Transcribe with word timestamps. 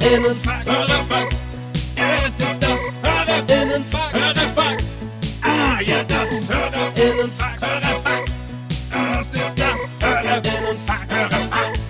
Hörerfax, 0.00 0.70
Hörerfax, 0.70 1.36
es 1.96 2.46
ist 2.46 2.56
das 2.60 2.78
Hörerinnenfax, 3.02 4.14
Hörerfax, 4.14 4.84
ah 5.42 5.80
ja, 5.84 6.04
das 6.04 6.30
Hörerinnenfax, 6.48 7.66
Hörerfax, 7.66 8.30
das 8.90 9.26
ist 9.34 9.54
das 9.58 9.76
Hörerinnenfax, 10.00 11.14
Hörerfax. 11.14 11.80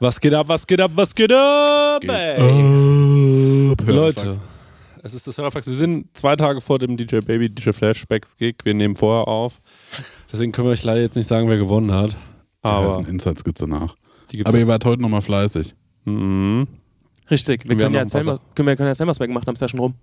Was 0.00 0.18
geht 0.20 0.32
ab, 0.34 0.48
was 0.48 0.66
geht 0.66 0.80
ab, 0.80 0.90
was 0.94 1.14
geht 1.14 1.32
ab? 1.32 2.02
ey? 2.04 3.74
Leute, 3.86 4.40
es 5.02 5.12
ist 5.12 5.26
das 5.26 5.36
Hörerfax. 5.36 5.66
Wir 5.66 5.76
sind 5.76 6.06
zwei 6.16 6.36
Tage 6.36 6.62
vor 6.62 6.78
dem 6.78 6.96
DJ 6.96 7.18
Baby, 7.18 7.50
DJ 7.50 7.72
Flashbacks 7.72 8.34
Gig. 8.36 8.56
Wir 8.64 8.72
nehmen 8.72 8.96
vorher 8.96 9.28
auf. 9.28 9.60
Deswegen 10.34 10.50
können 10.50 10.66
wir 10.66 10.72
euch 10.72 10.82
leider 10.82 11.00
jetzt 11.00 11.14
nicht 11.14 11.28
sagen, 11.28 11.48
wer 11.48 11.56
gewonnen 11.58 11.92
hat. 11.92 12.10
Die 12.10 12.16
Aber 12.62 12.88
ganzen 12.90 13.08
Insights 13.08 13.44
gibt's 13.44 13.60
danach. 13.60 13.94
die 14.32 14.38
gibt's 14.38 14.48
Aber 14.48 14.58
ihr 14.58 14.66
wart 14.66 14.84
heute 14.84 15.00
nochmal 15.00 15.22
fleißig. 15.22 15.76
Mhm. 16.06 16.66
Richtig, 17.30 17.62
wir 17.62 17.70
Wir 17.70 17.76
können 17.76 17.86
haben 17.86 17.94
ja 17.94 18.00
erzählen, 18.00 18.26
was, 18.26 18.40
können 18.56 18.66
wir, 18.66 18.74
können 18.74 18.88
ja 18.88 18.90
erzählen, 18.94 19.08
was 19.08 19.20
wir 19.20 19.28
gemacht 19.28 19.46
haben, 19.46 19.54
ist 19.54 19.60
ja 19.60 19.68
schon 19.68 19.78
rum. 19.78 19.94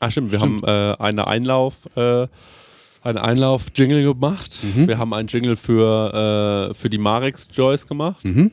Ah, 0.00 0.10
stimmt. 0.10 0.32
Wir 0.32 0.40
haben 0.40 0.60
äh, 0.64 0.96
eine 0.98 1.28
Einlauf, 1.28 1.76
äh, 1.94 2.26
einen 3.02 3.18
Einlauf-Jingle 3.18 4.02
gemacht. 4.12 4.58
Mhm. 4.64 4.88
Wir 4.88 4.98
haben 4.98 5.14
einen 5.14 5.28
Jingle 5.28 5.54
für, 5.54 6.70
äh, 6.70 6.74
für 6.74 6.90
die 6.90 6.98
Marex 6.98 7.48
Joyce 7.52 7.86
gemacht. 7.86 8.24
Mhm. 8.24 8.50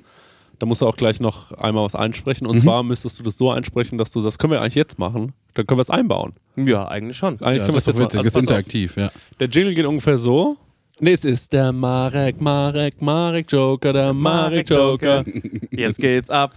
Da 0.59 0.67
musst 0.67 0.81
du 0.81 0.87
auch 0.87 0.95
gleich 0.97 1.19
noch 1.19 1.51
einmal 1.53 1.83
was 1.83 1.95
einsprechen. 1.95 2.45
Und 2.45 2.59
zwar 2.59 2.83
müsstest 2.83 3.17
du 3.19 3.23
das 3.23 3.39
so 3.39 3.49
einsprechen, 3.49 3.97
dass 3.97 4.11
du 4.11 4.21
das 4.21 4.37
können 4.37 4.53
wir 4.53 4.61
eigentlich 4.61 4.75
jetzt 4.75 4.99
machen. 4.99 5.33
Dann 5.55 5.65
können 5.65 5.79
wir 5.79 5.81
es 5.81 5.89
einbauen. 5.89 6.33
Ja, 6.57 6.87
eigentlich 6.87 7.17
schon. 7.17 7.41
Eigentlich 7.41 7.61
Ja, 7.61 7.65
können 7.65 7.67
wir 7.69 7.73
das 7.73 7.87
es 7.87 7.87
ist 7.87 7.87
jetzt 7.87 7.87
doch 7.87 7.93
machen. 7.95 8.05
witzig. 8.05 8.17
Also 8.19 8.27
ist 8.27 8.33
pass 8.33 8.43
auf. 8.47 8.49
interaktiv, 8.59 8.95
ja. 8.97 9.11
Der 9.39 9.49
Jingle 9.49 9.73
geht 9.73 9.85
ungefähr 9.87 10.17
so. 10.19 10.57
Nee, 11.03 11.15
es 11.15 11.25
ist 11.25 11.51
der 11.51 11.73
Marek, 11.73 12.39
Marek, 12.39 13.01
Marek 13.01 13.51
Joker, 13.51 13.91
der 13.91 14.13
Marek 14.13 14.69
Joker. 14.69 15.25
Jetzt 15.69 15.99
geht's 15.99 16.29
ab. 16.29 16.53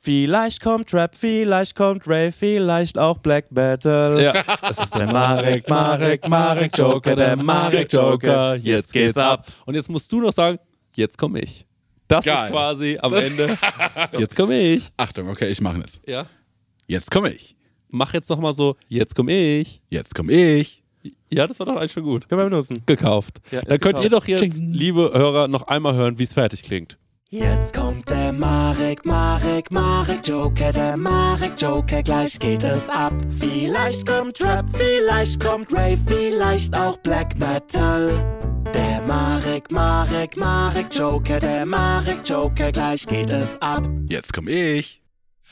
Vielleicht 0.00 0.62
kommt 0.62 0.94
Rap, 0.94 1.14
vielleicht 1.14 1.76
kommt 1.76 2.08
Ray, 2.08 2.32
vielleicht 2.32 2.96
auch 2.96 3.18
Black 3.18 3.48
Battle. 3.50 4.24
Ja, 4.24 4.32
das 4.62 4.78
ist 4.78 4.94
Der 4.94 5.12
Marek, 5.12 5.68
Marek, 5.68 6.26
Marek 6.26 6.78
Joker, 6.78 7.14
der 7.14 7.36
Marek 7.36 7.92
Joker. 7.92 8.56
Jetzt 8.56 8.94
geht's 8.94 9.18
ab. 9.18 9.46
Und 9.66 9.74
jetzt 9.74 9.90
musst 9.90 10.10
du 10.10 10.22
noch 10.22 10.32
sagen, 10.32 10.58
jetzt 10.96 11.18
komme 11.18 11.40
ich. 11.40 11.66
Das 12.08 12.24
Geil. 12.24 12.46
ist 12.46 12.50
quasi 12.50 12.98
am 12.98 13.12
Ende. 13.12 13.58
Jetzt 14.18 14.34
komme 14.34 14.58
ich. 14.58 14.90
Achtung, 14.96 15.28
okay, 15.28 15.48
ich 15.50 15.60
mache 15.60 15.80
jetzt. 15.80 16.00
Ja. 16.06 16.24
Jetzt 16.86 17.10
komme 17.10 17.30
ich. 17.30 17.56
Mach 17.90 18.14
jetzt 18.14 18.30
nochmal 18.30 18.54
so, 18.54 18.76
jetzt 18.88 19.14
komme 19.14 19.32
ich. 19.32 19.82
Jetzt 19.90 20.14
komme 20.14 20.32
ich. 20.32 20.81
Ja, 21.30 21.46
das 21.46 21.58
war 21.58 21.66
doch 21.66 21.76
eigentlich 21.76 21.92
schon 21.92 22.04
gut. 22.04 22.28
Können 22.28 22.40
wir 22.42 22.50
benutzen. 22.50 22.82
Gekauft. 22.86 23.40
Ja, 23.50 23.60
Dann 23.62 23.80
könnt 23.80 23.96
gekauft. 24.00 24.04
ihr 24.04 24.10
doch 24.10 24.26
jetzt, 24.28 24.58
liebe 24.58 25.10
Hörer, 25.14 25.48
noch 25.48 25.66
einmal 25.66 25.94
hören, 25.94 26.18
wie 26.18 26.24
es 26.24 26.32
fertig 26.32 26.62
klingt. 26.62 26.98
Jetzt 27.30 27.74
kommt 27.74 28.10
der 28.10 28.30
Marek, 28.32 29.06
Marek, 29.06 29.70
Marek 29.70 30.28
Joker, 30.28 30.70
der 30.70 30.98
Marek 30.98 31.52
Joker, 31.58 32.02
gleich 32.02 32.38
geht 32.38 32.62
es 32.62 32.90
ab. 32.90 33.14
Vielleicht 33.38 34.06
kommt 34.06 34.38
Rap, 34.42 34.66
vielleicht 34.76 35.40
kommt 35.40 35.72
Ray, 35.72 35.96
vielleicht 35.96 36.76
auch 36.76 36.98
Black 36.98 37.38
Metal. 37.38 38.10
Der 38.74 39.02
Marek, 39.06 39.70
Marek, 39.70 40.36
Marek 40.36 40.94
Joker, 40.94 41.38
der 41.38 41.64
Marek 41.64 42.20
Joker, 42.28 42.70
gleich 42.70 43.06
geht 43.06 43.32
es 43.32 43.60
ab. 43.62 43.88
Jetzt 44.08 44.32
komme 44.34 44.50
ich. 44.50 45.01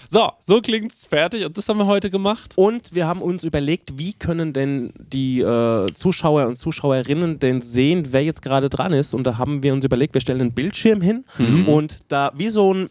So, 0.09 0.31
so 0.43 0.61
klingt's 0.61 1.05
fertig 1.05 1.45
und 1.45 1.56
das 1.56 1.69
haben 1.69 1.79
wir 1.79 1.87
heute 1.87 2.11
gemacht. 2.11 2.53
Und 2.56 2.95
wir 2.95 3.06
haben 3.06 3.23
uns 3.23 3.45
überlegt, 3.45 3.98
wie 3.98 4.12
können 4.12 4.53
denn 4.53 4.92
die 4.98 5.41
äh, 5.41 5.92
Zuschauer 5.92 6.47
und 6.47 6.57
Zuschauerinnen 6.57 7.39
denn 7.39 7.61
sehen, 7.61 8.09
wer 8.11 8.25
jetzt 8.25 8.42
gerade 8.42 8.69
dran 8.70 8.92
ist. 8.92 9.15
Und 9.15 9.25
da 9.25 9.39
haben 9.39 9.62
wir 9.62 9.73
uns 9.73 9.84
überlegt, 9.84 10.15
wir 10.15 10.20
stellen 10.20 10.41
einen 10.41 10.53
Bildschirm 10.53 11.01
hin 11.01 11.25
und 11.67 11.98
da 12.09 12.33
wie 12.34 12.48
so 12.48 12.73
ein... 12.75 12.89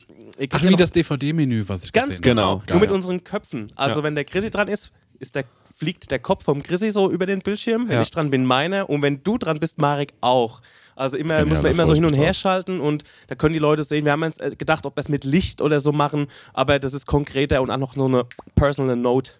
Ach, 0.51 0.63
wie 0.63 0.75
das 0.75 0.91
DVD-Menü, 0.91 1.65
was 1.67 1.83
ich 1.83 1.91
Ganz 1.91 2.09
gesehen 2.11 2.21
genau. 2.21 2.61
habe. 2.61 2.63
Nur 2.71 2.79
mit 2.79 2.89
Geil. 2.89 2.95
unseren 2.95 3.23
Köpfen. 3.23 3.71
Also 3.75 3.99
Ja. 3.99 4.03
wenn 4.03 4.15
der 4.15 4.23
Chrissy 4.23 4.49
dran 4.49 4.69
ist, 4.69 4.91
ist 5.19 5.35
der, 5.35 5.43
fliegt 5.75 6.11
der 6.11 6.19
Kopf 6.19 6.45
vom 6.45 6.63
Chrissy 6.63 6.91
so 6.91 7.11
über 7.11 7.25
den 7.25 7.39
Bildschirm. 7.39 7.89
Wenn 7.89 7.95
Ja. 7.95 8.01
ich 8.01 8.11
dran 8.11 8.29
bin, 8.31 8.45
meiner. 8.45 8.89
Und 8.89 9.01
wenn 9.01 9.21
du 9.23 9.37
dran 9.37 9.59
bist, 9.59 9.77
Marek 9.79 10.13
auch. 10.21 10.61
Also 10.99 11.15
immer, 11.15 11.45
muss 11.45 11.61
man 11.61 11.71
immer 11.71 11.85
so 11.85 11.93
hin 11.93 12.03
und 12.03 12.13
her 12.13 12.33
schalten 12.33 12.81
und 12.81 13.03
da 13.27 13.35
können 13.35 13.53
die 13.53 13.59
Leute 13.59 13.85
sehen. 13.85 14.03
Wir 14.03 14.11
haben 14.11 14.23
uns 14.23 14.37
äh, 14.37 14.51
gedacht, 14.57 14.85
ob 14.85 14.97
wir 14.97 15.01
es 15.01 15.07
mit 15.07 15.23
Licht 15.23 15.61
oder 15.61 15.79
so 15.79 15.93
machen, 15.93 16.27
aber 16.53 16.77
das 16.77 16.93
ist 16.93 17.05
konkreter 17.05 17.61
und 17.61 17.71
auch 17.71 17.77
noch 17.77 17.93
so 17.93 18.05
eine 18.05 18.23
personal 18.55 18.97
Note. 18.97 19.31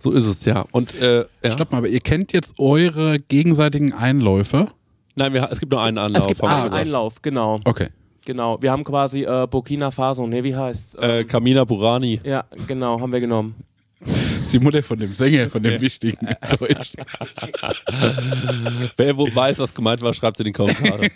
So 0.00 0.10
ist 0.10 0.26
es, 0.26 0.44
ja. 0.44 0.66
Und, 0.72 0.92
äh, 0.96 1.24
ja. 1.44 1.52
Stopp 1.52 1.70
mal, 1.70 1.78
aber 1.78 1.88
ihr 1.88 2.00
kennt 2.00 2.32
jetzt 2.32 2.54
eure 2.58 3.20
gegenseitigen 3.20 3.92
Einläufe. 3.92 4.66
Nein, 5.14 5.34
wir, 5.34 5.48
es 5.52 5.60
gibt 5.60 5.70
nur 5.70 5.84
einen 5.84 5.98
Anlauf. 5.98 6.22
es 6.22 6.26
gibt 6.26 6.42
einen. 6.42 6.72
Einlauf, 6.72 7.22
genau. 7.22 7.60
Okay. 7.64 7.90
Genau. 8.24 8.60
Wir 8.60 8.72
haben 8.72 8.82
quasi 8.82 9.22
äh, 9.22 9.46
Burkina 9.48 9.92
Faso, 9.92 10.26
ne, 10.26 10.42
wie 10.42 10.56
heißt's? 10.56 10.96
Äh, 10.96 11.22
Kamina 11.24 11.64
Burani. 11.64 12.20
ja, 12.24 12.44
genau, 12.66 13.00
haben 13.00 13.12
wir 13.12 13.20
genommen. 13.20 13.54
Ist 14.50 14.54
die 14.54 14.64
Mutter 14.64 14.82
von 14.82 14.98
dem 14.98 15.14
Sänger, 15.14 15.48
von 15.48 15.62
dem 15.62 15.80
wichtigen 15.80 16.26
Deutsch. 16.58 16.94
Wer 18.96 19.16
wo 19.16 19.32
weiß, 19.32 19.60
was 19.60 19.72
gemeint 19.72 20.02
war, 20.02 20.12
schreibt 20.12 20.38
es 20.38 20.40
in 20.40 20.46
die 20.46 20.52
Kommentare. 20.52 21.08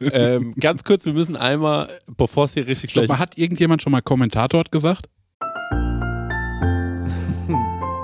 ähm, 0.00 0.52
ganz 0.60 0.84
kurz, 0.84 1.06
wir 1.06 1.14
müssen 1.14 1.34
einmal, 1.34 1.88
bevor 2.18 2.44
es 2.44 2.52
hier 2.52 2.66
richtig 2.66 2.90
Stopp 2.90 3.06
gleich... 3.06 3.18
hat 3.18 3.38
irgendjemand 3.38 3.80
schon 3.80 3.92
mal 3.92 4.02
Kommentator 4.02 4.64
gesagt? 4.70 5.08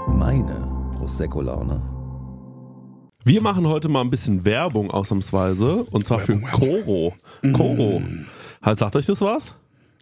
Meine 0.09 0.67
Prosecco-Laune. 0.97 1.83
Wir 3.25 3.43
machen 3.43 3.67
heute 3.67 3.91
mal 3.91 4.01
ein 4.01 4.09
bisschen 4.09 4.47
Werbung 4.47 4.91
ausnahmsweise 4.91 5.85
und 5.91 6.07
zwar 6.07 6.21
für 6.21 6.41
Koro. 6.41 7.13
Koro. 7.53 8.01
Halt, 8.63 8.79
Sagt 8.79 8.97
euch 8.97 9.05
das 9.05 9.21
was? 9.21 9.55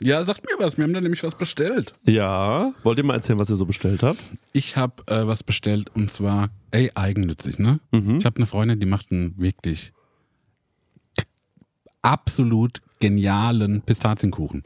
Ja, 0.02 0.22
sagt 0.24 0.42
mir 0.44 0.62
was. 0.62 0.76
Wir 0.76 0.84
haben 0.84 0.92
da 0.92 1.00
nämlich 1.00 1.22
was 1.22 1.36
bestellt. 1.36 1.94
Ja. 2.04 2.70
Wollt 2.82 2.98
ihr 2.98 3.04
mal 3.04 3.14
erzählen, 3.14 3.38
was 3.38 3.48
ihr 3.50 3.56
so 3.56 3.64
bestellt 3.66 4.02
habt? 4.02 4.18
Ich 4.52 4.76
habe 4.76 5.02
äh, 5.06 5.26
was 5.26 5.42
bestellt 5.42 5.90
und 5.94 6.10
zwar, 6.10 6.50
ey, 6.70 6.90
eigennützig, 6.94 7.58
ne? 7.58 7.80
Mhm. 7.92 8.18
Ich 8.18 8.26
habe 8.26 8.36
eine 8.36 8.46
Freundin, 8.46 8.78
die 8.78 8.86
macht 8.86 9.10
einen 9.10 9.34
wirklich 9.38 9.92
absolut 12.02 12.82
genialen 13.00 13.82
Pistazienkuchen. 13.82 14.62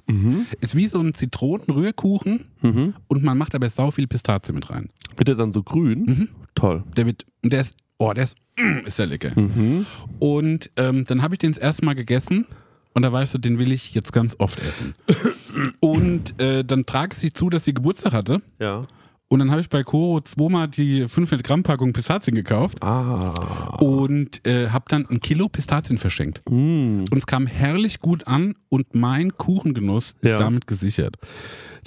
Ist 0.61 0.77
wie 0.77 0.87
so 0.87 1.01
ein 1.01 1.15
Zitronenrührkuchen 1.15 2.45
Mhm. 2.63 2.95
und 3.09 3.23
man 3.25 3.39
macht 3.39 3.55
aber 3.55 3.71
sau 3.71 3.91
viel 3.91 4.07
Pistazie 4.07 4.53
mit 4.53 4.71
rein. 4.71 4.91
Wird 5.17 5.29
der 5.29 5.35
dann 5.35 5.51
so 5.53 5.63
grün? 5.63 6.05
Mhm. 6.05 6.29
Toll. 6.55 6.85
Der 6.97 7.07
wird, 7.07 7.25
und 7.43 7.53
der 7.53 7.63
ist, 7.63 7.75
oh, 7.99 8.13
der 8.13 8.25
ist, 8.25 8.37
mm, 8.59 8.87
ist 8.87 8.99
der 8.99 9.07
lecker. 9.07 9.39
Mhm. 9.41 9.87
Und 10.19 10.71
ähm, 10.77 11.05
dann 11.07 11.23
habe 11.23 11.35
ich 11.35 11.39
den 11.39 11.53
das 11.53 11.59
erste 11.61 11.85
Mal 11.85 11.95
gegessen 11.95 12.47
und 12.95 13.03
da 13.03 13.13
weißt 13.13 13.35
du, 13.35 13.39
den 13.39 13.59
will 13.59 13.73
ich 13.73 13.95
jetzt 13.95 14.13
ganz 14.13 14.37
oft 14.39 14.59
essen. 14.61 14.95
und 15.81 16.39
äh, 16.41 16.65
dann 16.65 16.87
trage 16.87 17.15
ich 17.15 17.19
sie 17.19 17.33
zu, 17.33 17.51
dass 17.51 17.65
sie 17.65 17.75
Geburtstag 17.75 18.13
hatte. 18.13 18.43
Ja. 18.59 18.85
Und 19.33 19.39
dann 19.39 19.53
habe 19.53 19.61
ich 19.61 19.69
bei 19.69 19.85
Koro 19.85 20.21
zweimal 20.23 20.67
die 20.67 21.07
500 21.07 21.45
Gramm 21.47 21.63
Packung 21.63 21.93
Pistazien 21.93 22.35
gekauft 22.35 22.83
Ah. 22.83 23.77
und 23.79 24.45
äh, 24.45 24.71
habe 24.71 24.87
dann 24.89 25.07
ein 25.09 25.21
Kilo 25.21 25.49
Pistazien 25.49 25.99
verschenkt. 25.99 26.43
Mm. 26.51 27.05
Und 27.13 27.17
es 27.17 27.27
kam 27.29 27.47
herrlich 27.47 28.01
gut 28.01 28.27
an 28.27 28.57
und 28.71 28.93
mein 28.97 29.37
Kuchengenuss 29.39 30.17
ist 30.21 30.31
Ja. 30.33 30.39
damit 30.39 30.67
gesichert. 30.67 31.15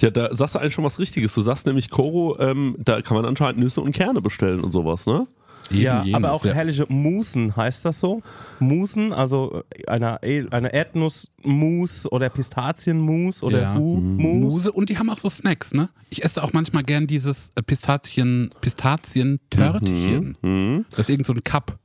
Ja, 0.00 0.08
da 0.10 0.34
sagst 0.34 0.54
du 0.54 0.58
eigentlich 0.60 0.72
schon 0.72 0.84
was 0.84 0.98
Richtiges. 0.98 1.34
Du 1.34 1.42
sagst 1.42 1.66
nämlich, 1.66 1.90
Koro, 1.90 2.38
ähm, 2.40 2.76
da 2.78 3.02
kann 3.02 3.14
man 3.14 3.26
anscheinend 3.26 3.60
Nüsse 3.60 3.82
und 3.82 3.92
Kerne 3.92 4.22
bestellen 4.22 4.60
und 4.60 4.72
sowas, 4.72 5.06
ne? 5.06 5.26
Eben 5.70 5.80
Ja, 5.80 6.02
jenes, 6.04 6.14
aber 6.16 6.32
auch 6.32 6.44
ja. 6.44 6.52
herrliche 6.52 6.84
Musen, 6.88 7.56
heißt 7.56 7.84
das 7.84 7.98
so? 8.00 8.22
Musen, 8.60 9.12
also 9.12 9.62
eine, 9.86 10.20
eine 10.22 10.72
Erdnussmus 10.72 12.06
oder 12.12 12.28
Pistazienmus 12.28 13.42
oder 13.42 13.60
Ja. 13.62 13.76
U-Mus. 13.76 14.52
Muse 14.54 14.72
und 14.72 14.90
die 14.90 14.98
haben 14.98 15.08
auch 15.10 15.18
so 15.18 15.28
Snacks, 15.28 15.72
ne? 15.72 15.88
Ich 16.10 16.22
esse 16.24 16.42
auch 16.42 16.52
manchmal 16.52 16.82
gern 16.82 17.06
dieses 17.06 17.50
äh, 17.54 17.62
Pistazien, 17.62 18.50
Pistazien-Törtchen. 18.60 20.36
Mhm. 20.42 20.84
Das 20.90 21.00
ist 21.00 21.10
irgend 21.10 21.26
so 21.26 21.32
ein 21.32 21.42
Cup. 21.42 21.78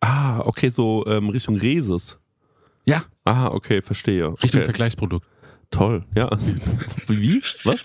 Ah, 0.00 0.40
okay, 0.40 0.68
so 0.68 1.04
ähm, 1.06 1.28
Richtung 1.30 1.56
Reses. 1.56 2.18
Ja, 2.84 3.04
Ah, 3.24 3.46
okay, 3.48 3.80
verstehe. 3.80 4.28
Richtung 4.42 4.60
okay. 4.60 4.64
Vergleichsprodukt. 4.64 5.26
Toll, 5.70 6.04
ja. 6.14 6.30
Wie? 7.08 7.42
Was? 7.64 7.82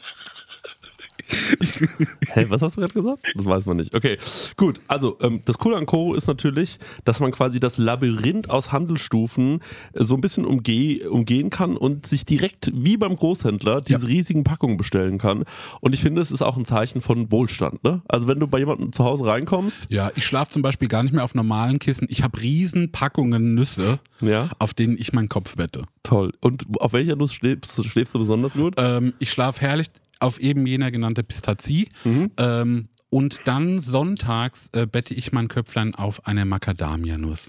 Hä, 2.33 2.45
was 2.49 2.61
hast 2.61 2.75
du 2.77 2.81
gerade 2.81 2.93
gesagt? 2.93 3.19
Das 3.35 3.45
weiß 3.45 3.65
man 3.65 3.77
nicht. 3.77 3.93
Okay, 3.95 4.17
gut. 4.57 4.81
Also, 4.87 5.17
ähm, 5.21 5.41
das 5.45 5.57
Coole 5.57 5.77
an 5.77 5.85
Koro 5.85 6.13
ist 6.13 6.27
natürlich, 6.27 6.77
dass 7.05 7.19
man 7.19 7.31
quasi 7.31 7.59
das 7.59 7.77
Labyrinth 7.77 8.49
aus 8.49 8.71
Handelsstufen 8.71 9.61
äh, 9.93 10.03
so 10.03 10.15
ein 10.15 10.21
bisschen 10.21 10.45
umgeh 10.45 11.05
umgehen 11.05 11.49
kann 11.49 11.77
und 11.77 12.05
sich 12.05 12.25
direkt 12.25 12.71
wie 12.73 12.97
beim 12.97 13.15
Großhändler 13.15 13.81
diese 13.81 14.07
riesigen 14.07 14.43
Packungen 14.43 14.77
bestellen 14.77 15.17
kann. 15.17 15.43
Und 15.81 15.93
ich 15.93 16.01
finde, 16.01 16.21
es 16.21 16.31
ist 16.31 16.41
auch 16.41 16.57
ein 16.57 16.65
Zeichen 16.65 17.01
von 17.01 17.31
Wohlstand. 17.31 17.83
Ne? 17.83 18.01
Also, 18.07 18.27
wenn 18.27 18.39
du 18.39 18.47
bei 18.47 18.59
jemandem 18.59 18.91
zu 18.93 19.03
Hause 19.03 19.25
reinkommst, 19.25 19.87
Ja, 19.89 20.11
ich 20.15 20.25
schlafe 20.25 20.51
zum 20.51 20.61
Beispiel 20.61 20.87
gar 20.87 21.03
nicht 21.03 21.13
mehr 21.13 21.23
auf 21.23 21.35
normalen 21.35 21.79
Kissen. 21.79 22.07
Ich 22.09 22.23
habe 22.23 22.39
riesen 22.41 22.91
Packungen 22.91 23.55
Nüsse, 23.55 23.99
ja, 24.21 24.49
auf 24.59 24.73
denen 24.73 24.97
ich 24.97 25.13
meinen 25.13 25.29
Kopf 25.29 25.57
wette. 25.57 25.83
toll. 26.03 26.33
Und 26.41 26.63
auf 26.79 26.93
welcher 26.93 27.15
Nuss 27.15 27.33
schläfst, 27.33 27.83
schläfst 27.85 28.13
du 28.15 28.19
besonders 28.19 28.53
gut? 28.53 28.75
Ähm, 28.77 29.13
ich 29.19 29.31
schlafe 29.31 29.61
herrlich 29.61 29.87
auf 30.19 30.39
eben 30.39 30.65
jener 30.65 30.91
genannte 30.91 31.23
Pistazie. 31.23 31.89
Mhm. 32.03 32.31
Ähm, 32.37 32.89
Und 33.11 33.41
dann 33.45 33.79
sonntags 33.79 34.69
äh, 34.73 34.85
bette 34.85 35.15
ich 35.15 35.31
mein 35.31 35.47
Köpflein 35.47 35.95
auf 35.95 36.27
eine 36.27 36.45
Macadamia-Nuss. 36.45 37.47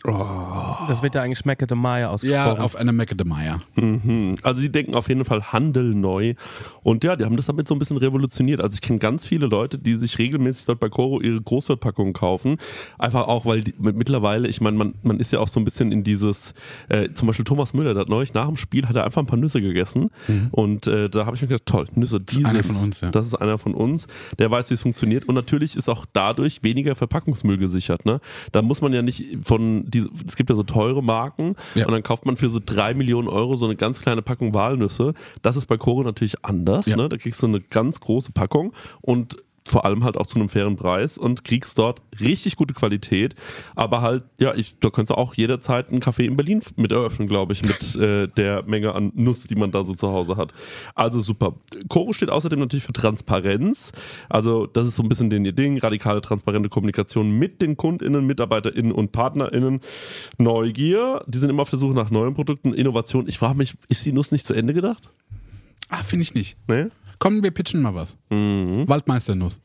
Das 0.89 1.03
wird 1.03 1.15
ja 1.15 1.23
eigentlich 1.23 1.43
de 1.43 1.77
Maya 1.77 2.01
Ja, 2.07 2.11
ausgesprochen. 2.11 2.61
auf 2.61 2.77
eine 2.77 2.93
Macadamia. 2.93 3.61
Mhm. 3.75 4.37
Also 4.43 4.63
die 4.63 4.73
denken 4.73 4.95
auf 4.95 5.09
jeden 5.11 5.25
Fall 5.27 5.53
Handel 5.53 5.95
neu. 5.95 6.35
Und 6.83 7.05
ja, 7.05 7.15
die 7.15 7.27
haben 7.27 7.37
das 7.37 7.45
damit 7.47 7.69
so 7.69 7.75
ein 7.75 7.79
bisschen 7.79 7.99
revolutioniert. 7.99 8.63
Also 8.63 8.73
ich 8.75 8.81
kenne 8.81 8.99
ganz 8.99 9.27
viele 9.27 9.47
Leute, 9.47 9.77
die 9.77 9.97
sich 9.97 10.19
regelmäßig 10.19 10.65
dort 10.65 10.81
bei 10.81 10.89
Coro 10.89 11.21
ihre 11.21 11.41
Großverpackungen 11.43 12.15
kaufen. 12.15 12.57
Einfach 12.99 13.29
auch, 13.29 13.45
weil 13.45 13.61
die, 13.61 13.75
mit- 13.79 13.97
mittlerweile, 13.97 14.49
ich 14.49 14.63
meine, 14.63 14.79
man, 14.79 14.95
man 15.03 15.21
ist 15.21 15.31
ja 15.31 15.41
auch 15.41 15.49
so 15.49 15.61
ein 15.61 15.65
bisschen 15.65 15.93
in 15.93 16.03
dieses, 16.05 16.55
äh, 16.89 17.11
zum 17.13 17.27
Beispiel 17.27 17.45
Thomas 17.45 17.75
Müller, 17.75 17.93
der 17.93 18.03
hat 18.03 18.09
neulich 18.09 18.33
nach 18.33 18.47
dem 18.47 18.57
Spiel, 18.57 18.87
hat 18.89 18.97
er 18.97 19.05
einfach 19.05 19.21
ein 19.21 19.27
paar 19.27 19.39
Nüsse 19.39 19.61
gegessen. 19.61 20.11
Und 20.53 20.87
äh, 20.87 21.11
da 21.11 21.27
habe 21.27 21.37
ich 21.37 21.43
mir 21.43 21.49
gedacht, 21.49 21.67
toll, 21.67 21.87
Nüsse, 21.95 22.19
die 22.19 22.39
Mhm. 22.41 22.47
Einer 22.47 22.63
sind's. 22.63 22.77
von 22.79 22.85
uns, 22.87 23.01
ja. 23.03 23.11
Das 23.11 23.27
ist 23.27 23.35
einer 23.35 23.59
von 23.59 23.75
uns, 23.75 24.07
der 24.39 24.51
weiß, 24.51 24.71
wie 24.71 24.75
es 24.75 24.81
funktioniert. 24.83 25.27
Und 25.29 25.35
natürlich 25.35 25.50
ist 25.59 25.89
auch 25.89 26.07
dadurch 26.13 26.63
weniger 26.63 26.95
Verpackungsmüll 26.95 27.59
gesichert. 27.59 28.05
Ne? 28.07 28.21
Da 28.53 28.63
muss 28.63 28.81
man 28.81 28.93
ja 28.93 29.03
nicht 29.03 29.25
von, 29.43 29.85
diese, 29.89 30.09
es 30.27 30.37
gibt 30.37 30.51
ja 30.51 30.57
so 30.57 30.63
teure 30.63 31.03
Marken 31.03 31.57
Ja. 31.75 31.87
und 31.87 31.93
dann 31.93 32.03
kauft 32.03 32.27
man 32.27 32.37
für 32.37 32.51
so 32.51 32.61
drei 32.65 32.95
Millionen 32.95 33.29
Euro 33.29 33.57
so 33.57 33.65
eine 33.67 33.77
ganz 33.77 34.01
kleine 34.01 34.23
Packung 34.23 34.55
Walnüsse. 34.55 35.15
Das 35.43 35.57
ist 35.57 35.67
bei 35.67 35.77
Koro 35.77 36.03
natürlich 36.03 36.45
anders. 36.45 36.87
Ja. 36.87 36.97
Ne? 36.97 37.09
Da 37.09 37.17
kriegst 37.17 37.43
du 37.43 37.47
eine 37.47 37.61
ganz 37.61 38.01
große 38.01 38.33
Packung 38.33 38.73
und 39.01 39.37
vor 39.67 39.85
allem 39.85 40.05
halt 40.05 40.17
auch 40.17 40.27
zu 40.27 40.39
einem 40.39 40.49
fairen 40.49 40.77
Preis 40.77 41.19
und 41.19 41.45
kriegst 41.45 41.79
dort 41.79 42.03
richtig 42.19 42.57
gute 42.57 42.75
Qualität. 42.75 43.35
Aber 43.75 44.01
halt, 44.01 44.25
ja, 44.39 44.55
ich, 44.55 44.79
da 44.81 44.91
kannst 44.91 45.11
du 45.11 45.15
auch 45.15 45.35
jederzeit 45.35 45.91
einen 45.91 46.01
Café 46.01 46.25
in 46.25 46.37
Berlin 46.37 46.63
mit 46.77 46.93
eröffnen, 46.93 47.29
glaube 47.29 47.53
ich, 47.53 47.63
mit 47.65 47.97
äh, 47.97 48.27
der 48.29 48.63
Menge 48.65 48.95
an 48.95 49.13
Nuss, 49.15 49.47
die 49.47 49.55
man 49.55 49.71
da 49.71 49.85
so 49.85 49.95
zu 49.95 50.09
Hause 50.09 50.37
hat. 50.37 50.53
Also 50.95 51.21
super. 51.21 51.55
Coro 51.89 52.13
steht 52.13 52.31
außerdem 52.31 52.59
natürlich 52.59 52.85
für 52.85 52.93
Transparenz. 52.93 53.93
Also 54.29 54.67
das 54.67 54.87
ist 54.87 54.97
so 54.97 55.03
ein 55.03 55.09
bisschen 55.09 55.31
den 55.31 55.45
ihr 55.45 55.53
Ding. 55.53 55.79
Radikale, 55.79 56.21
transparente 56.21 56.69
Kommunikation 56.69 57.39
mit 57.39 57.61
den 57.61 57.77
KundInnen, 57.77 58.27
MitarbeiterInnen 58.27 58.93
und 58.93 59.13
PartnerInnen. 59.13 59.81
Neugier. 60.39 61.23
Die 61.27 61.39
sind 61.39 61.51
immer 61.51 61.63
auf 61.63 61.71
der 61.71 61.79
Suche 61.79 61.95
nach 61.95 62.11
neuen 62.11 62.35
Produkten. 62.35 62.73
Innovation. 62.73 63.29
Ich 63.29 63.39
frage 63.39 63.57
mich, 63.57 63.75
ist 63.89 64.05
die 64.07 64.13
Nuss 64.13 64.33
nicht 64.33 64.47
zu 64.47 64.55
Ende 64.55 64.75
gedacht? 64.75 65.11
Ah, 65.89 66.03
finde 66.03 66.23
ich 66.23 66.35
nicht. 66.35 66.57
Nee? 66.69 66.87
Komm, 67.21 67.45
wir 67.45 67.53
pitchen 67.53 67.81
mal 67.83 67.95
was. 67.95 68.17
Mhm. 68.31 68.89
Waldmeisternuss. 68.89 69.61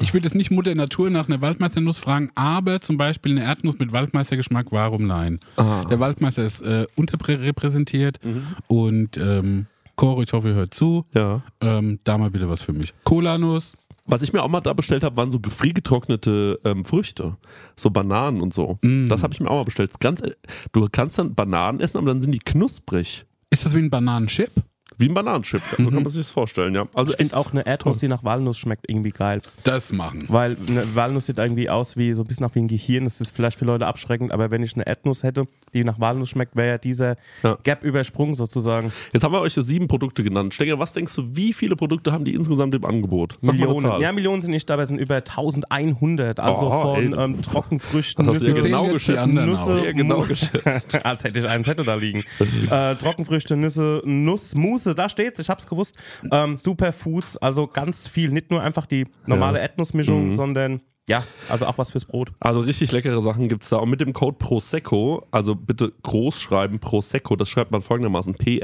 Ich 0.00 0.12
würde 0.14 0.26
jetzt 0.26 0.34
nicht 0.34 0.50
Mutter 0.50 0.74
Natur 0.74 1.10
nach 1.10 1.28
einer 1.28 1.40
Waldmeisternuss 1.40 1.98
fragen, 1.98 2.30
aber 2.34 2.80
zum 2.80 2.96
Beispiel 2.96 3.32
eine 3.32 3.44
Erdnuss 3.44 3.78
mit 3.78 3.92
Waldmeistergeschmack, 3.92 4.72
warum 4.72 5.04
nein? 5.04 5.38
Ah. 5.56 5.84
Der 5.84 6.00
Waldmeister 6.00 6.44
ist 6.44 6.60
äh, 6.62 6.86
unterrepräsentiert 6.96 8.18
Mhm. 8.24 8.42
und 8.66 9.16
ähm, 9.18 9.66
Coro, 9.96 10.22
ich 10.22 10.32
hoffe, 10.32 10.48
ihr 10.48 10.54
hört 10.54 10.74
zu. 10.74 11.04
Ja. 11.14 11.42
Ähm, 11.60 11.98
da 12.04 12.18
mal 12.18 12.30
bitte 12.30 12.48
was 12.48 12.62
für 12.62 12.72
mich. 12.72 12.92
Cola-Nuss. 13.04 13.76
Was 14.06 14.22
ich 14.22 14.32
mir 14.32 14.42
auch 14.42 14.48
mal 14.48 14.60
da 14.60 14.72
bestellt 14.72 15.02
habe, 15.04 15.16
waren 15.16 15.30
so 15.30 15.38
gefriergetrocknete 15.38 16.60
ähm, 16.64 16.84
Früchte. 16.84 17.36
So 17.76 17.90
Bananen 17.90 18.40
und 18.40 18.54
so. 18.54 18.78
Mm. 18.80 19.06
Das 19.08 19.22
habe 19.22 19.34
ich 19.34 19.40
mir 19.40 19.50
auch 19.50 19.56
mal 19.56 19.64
bestellt. 19.64 19.98
Ganz, 20.00 20.20
äh, 20.22 20.32
du 20.72 20.88
kannst 20.90 21.18
dann 21.18 21.34
Bananen 21.34 21.80
essen, 21.80 21.98
aber 21.98 22.06
dann 22.06 22.22
sind 22.22 22.32
die 22.32 22.38
knusprig. 22.38 23.26
Ist 23.50 23.64
das 23.66 23.74
wie 23.74 23.78
ein 23.80 23.90
Bananenchip? 23.90 24.50
Wie 24.98 25.08
ein 25.08 25.14
Bananenchip. 25.14 25.62
So 25.76 25.82
Mhm. 25.82 25.94
kann 25.94 26.02
man 26.02 26.08
sich 26.12 26.22
das 26.22 26.30
vorstellen, 26.30 26.74
ja. 26.74 26.86
Also 26.94 27.12
Ich 27.12 27.16
finde 27.18 27.36
auch 27.36 27.52
eine 27.52 27.64
Erdnuss, 27.66 27.98
die 27.98 28.08
nach 28.08 28.24
Walnuss 28.24 28.58
schmeckt, 28.58 28.84
irgendwie 28.88 29.10
geil. 29.10 29.40
Das 29.64 29.92
machen. 29.92 30.24
Weil 30.28 30.56
eine 30.68 30.94
Walnuss 30.94 31.26
sieht 31.26 31.38
irgendwie 31.38 31.70
aus 31.70 31.96
wie 31.96 32.12
so 32.12 32.22
ein 32.22 32.26
bisschen 32.26 32.44
nach 32.46 32.54
wie 32.54 32.60
ein 32.60 32.68
Gehirn. 32.68 33.04
Das 33.04 33.20
ist 33.20 33.30
vielleicht 33.34 33.58
für 33.58 33.64
Leute 33.64 33.86
abschreckend, 33.86 34.32
aber 34.32 34.50
wenn 34.50 34.62
ich 34.62 34.74
eine 34.74 34.86
Erdnuss 34.86 35.22
hätte, 35.22 35.46
die 35.72 35.84
nach 35.84 36.00
Walnuss 36.00 36.30
schmeckt, 36.30 36.56
wäre 36.56 36.68
ja 36.68 36.78
dieser 36.78 37.16
Ja. 37.42 37.56
Gap 37.62 37.84
übersprungen 37.84 38.34
sozusagen. 38.34 38.92
Jetzt 39.12 39.22
haben 39.22 39.32
wir 39.32 39.40
euch 39.40 39.52
so 39.52 39.60
sieben 39.62 39.86
Produkte 39.88 40.24
genannt. 40.24 40.54
Stenger, 40.54 40.78
was 40.78 40.92
denkst 40.94 41.14
du, 41.14 41.36
wie 41.36 41.52
viele 41.52 41.76
Produkte 41.76 42.10
haben 42.12 42.24
die 42.24 42.34
insgesamt 42.34 42.74
im 42.74 42.84
Angebot? 42.84 43.38
Sag 43.42 43.54
Millionen. 43.54 44.00
Ja, 44.00 44.12
Millionen 44.12 44.42
sind 44.42 44.50
nicht, 44.50 44.70
aber 44.70 44.82
es 44.82 44.88
sind 44.88 44.98
über 44.98 45.22
1100. 45.22 46.40
Also 46.40 46.66
Oh, 46.72 46.94
von 46.96 47.18
ähm, 47.18 47.42
Trockenfrüchten, 47.42 48.24
Das 48.26 48.34
hast 48.34 48.42
du 48.42 48.46
ja 48.48 48.54
Nüsse, 48.54 48.66
genau 48.68 48.88
geschätzt. 48.88 49.34
Nüsse, 49.34 49.94
genau 49.94 50.18
Mu- 50.18 50.26
geschätzt. 50.26 51.04
Als 51.06 51.24
hätte 51.24 51.38
ich 51.38 51.46
einen 51.46 51.64
Zettel 51.64 51.84
da 51.84 51.94
liegen. 51.94 52.24
äh, 52.70 52.94
Trockenfrüchte, 52.96 53.56
Nüsse, 53.56 54.02
Nuss, 54.04 54.54
Mousse, 54.54 54.87
da 54.94 55.08
steht's, 55.08 55.38
ich 55.40 55.48
hab's 55.50 55.66
gewusst. 55.66 55.96
Ähm, 56.30 56.58
Superfuß, 56.58 57.36
also 57.38 57.66
ganz 57.66 58.08
viel. 58.08 58.30
Nicht 58.30 58.50
nur 58.50 58.62
einfach 58.62 58.86
die 58.86 59.06
normale 59.26 59.58
Ja. 59.58 59.62
Erdnussmischung, 59.62 60.26
Mhm. 60.26 60.32
sondern 60.32 60.80
ja, 61.08 61.24
also 61.48 61.64
auch 61.66 61.78
was 61.78 61.92
fürs 61.92 62.04
Brot. 62.04 62.32
Also 62.38 62.60
richtig 62.60 62.92
leckere 62.92 63.22
Sachen 63.22 63.48
gibt 63.48 63.62
es 63.64 63.70
da. 63.70 63.76
Und 63.78 63.88
mit 63.88 64.00
dem 64.02 64.12
Code 64.12 64.36
Prosecco, 64.38 65.26
also 65.30 65.54
bitte 65.54 65.92
groß 66.02 66.38
schreiben, 66.38 66.78
Prosecco, 66.80 67.34
das 67.36 67.48
schreibt 67.48 67.70
man 67.70 67.80
folgendermaßen: 67.80 68.34
E 68.34 68.60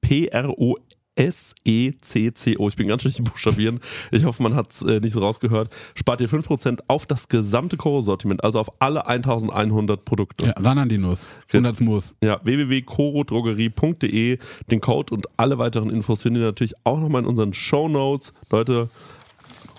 P-R-O-S-E-C-C-O. 0.00 0.78
P-R-O-S-E-C-C-O. 1.16 2.68
Ich 2.68 2.76
bin 2.76 2.88
ganz 2.88 3.02
schlecht 3.02 3.18
im 3.18 3.24
Buchstabieren. 3.24 3.80
Ich 4.10 4.24
hoffe, 4.24 4.42
man 4.42 4.54
hat 4.54 4.72
es 4.72 4.82
äh, 4.82 5.00
nicht 5.00 5.12
so 5.12 5.20
rausgehört. 5.20 5.72
Spart 5.94 6.20
ihr 6.20 6.28
5% 6.28 6.80
auf 6.88 7.06
das 7.06 7.28
gesamte 7.28 7.76
Koro-Sortiment, 7.76 8.42
also 8.44 8.58
auf 8.58 8.70
alle 8.80 9.06
1100 9.06 10.04
Produkte. 10.04 10.46
Ja, 10.46 10.52
ran 10.52 10.78
an 10.78 10.88
die 10.88 10.98
Nuss. 10.98 11.30
100 11.52 11.80
Muss. 11.80 12.16
Ja, 12.22 12.40
www.corodrogerie.de. 12.42 14.38
Den 14.70 14.80
Code 14.80 15.14
und 15.14 15.26
alle 15.36 15.58
weiteren 15.58 15.90
Infos 15.90 16.22
findet 16.22 16.42
ihr 16.42 16.46
natürlich 16.46 16.74
auch 16.84 16.98
nochmal 16.98 17.22
in 17.22 17.28
unseren 17.28 17.52
Show 17.54 17.88
Notes. 17.88 18.32
Leute, 18.50 18.88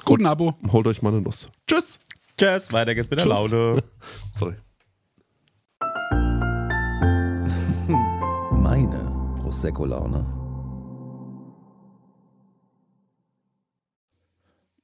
Guten 0.06 0.26
Abo. 0.26 0.56
holt 0.72 0.88
euch 0.88 1.02
mal 1.02 1.10
eine 1.14 1.22
Nuss. 1.22 1.48
Tschüss. 1.68 2.00
Tschüss, 2.38 2.72
weiter 2.74 2.94
geht's 2.96 3.10
mit 3.10 3.20
der 3.20 3.26
Tschüss. 3.28 3.52
Laune. 3.52 3.84
Sorry. 4.38 4.56
Meine 8.62 9.12
Prosecco-Laune. 9.42 10.43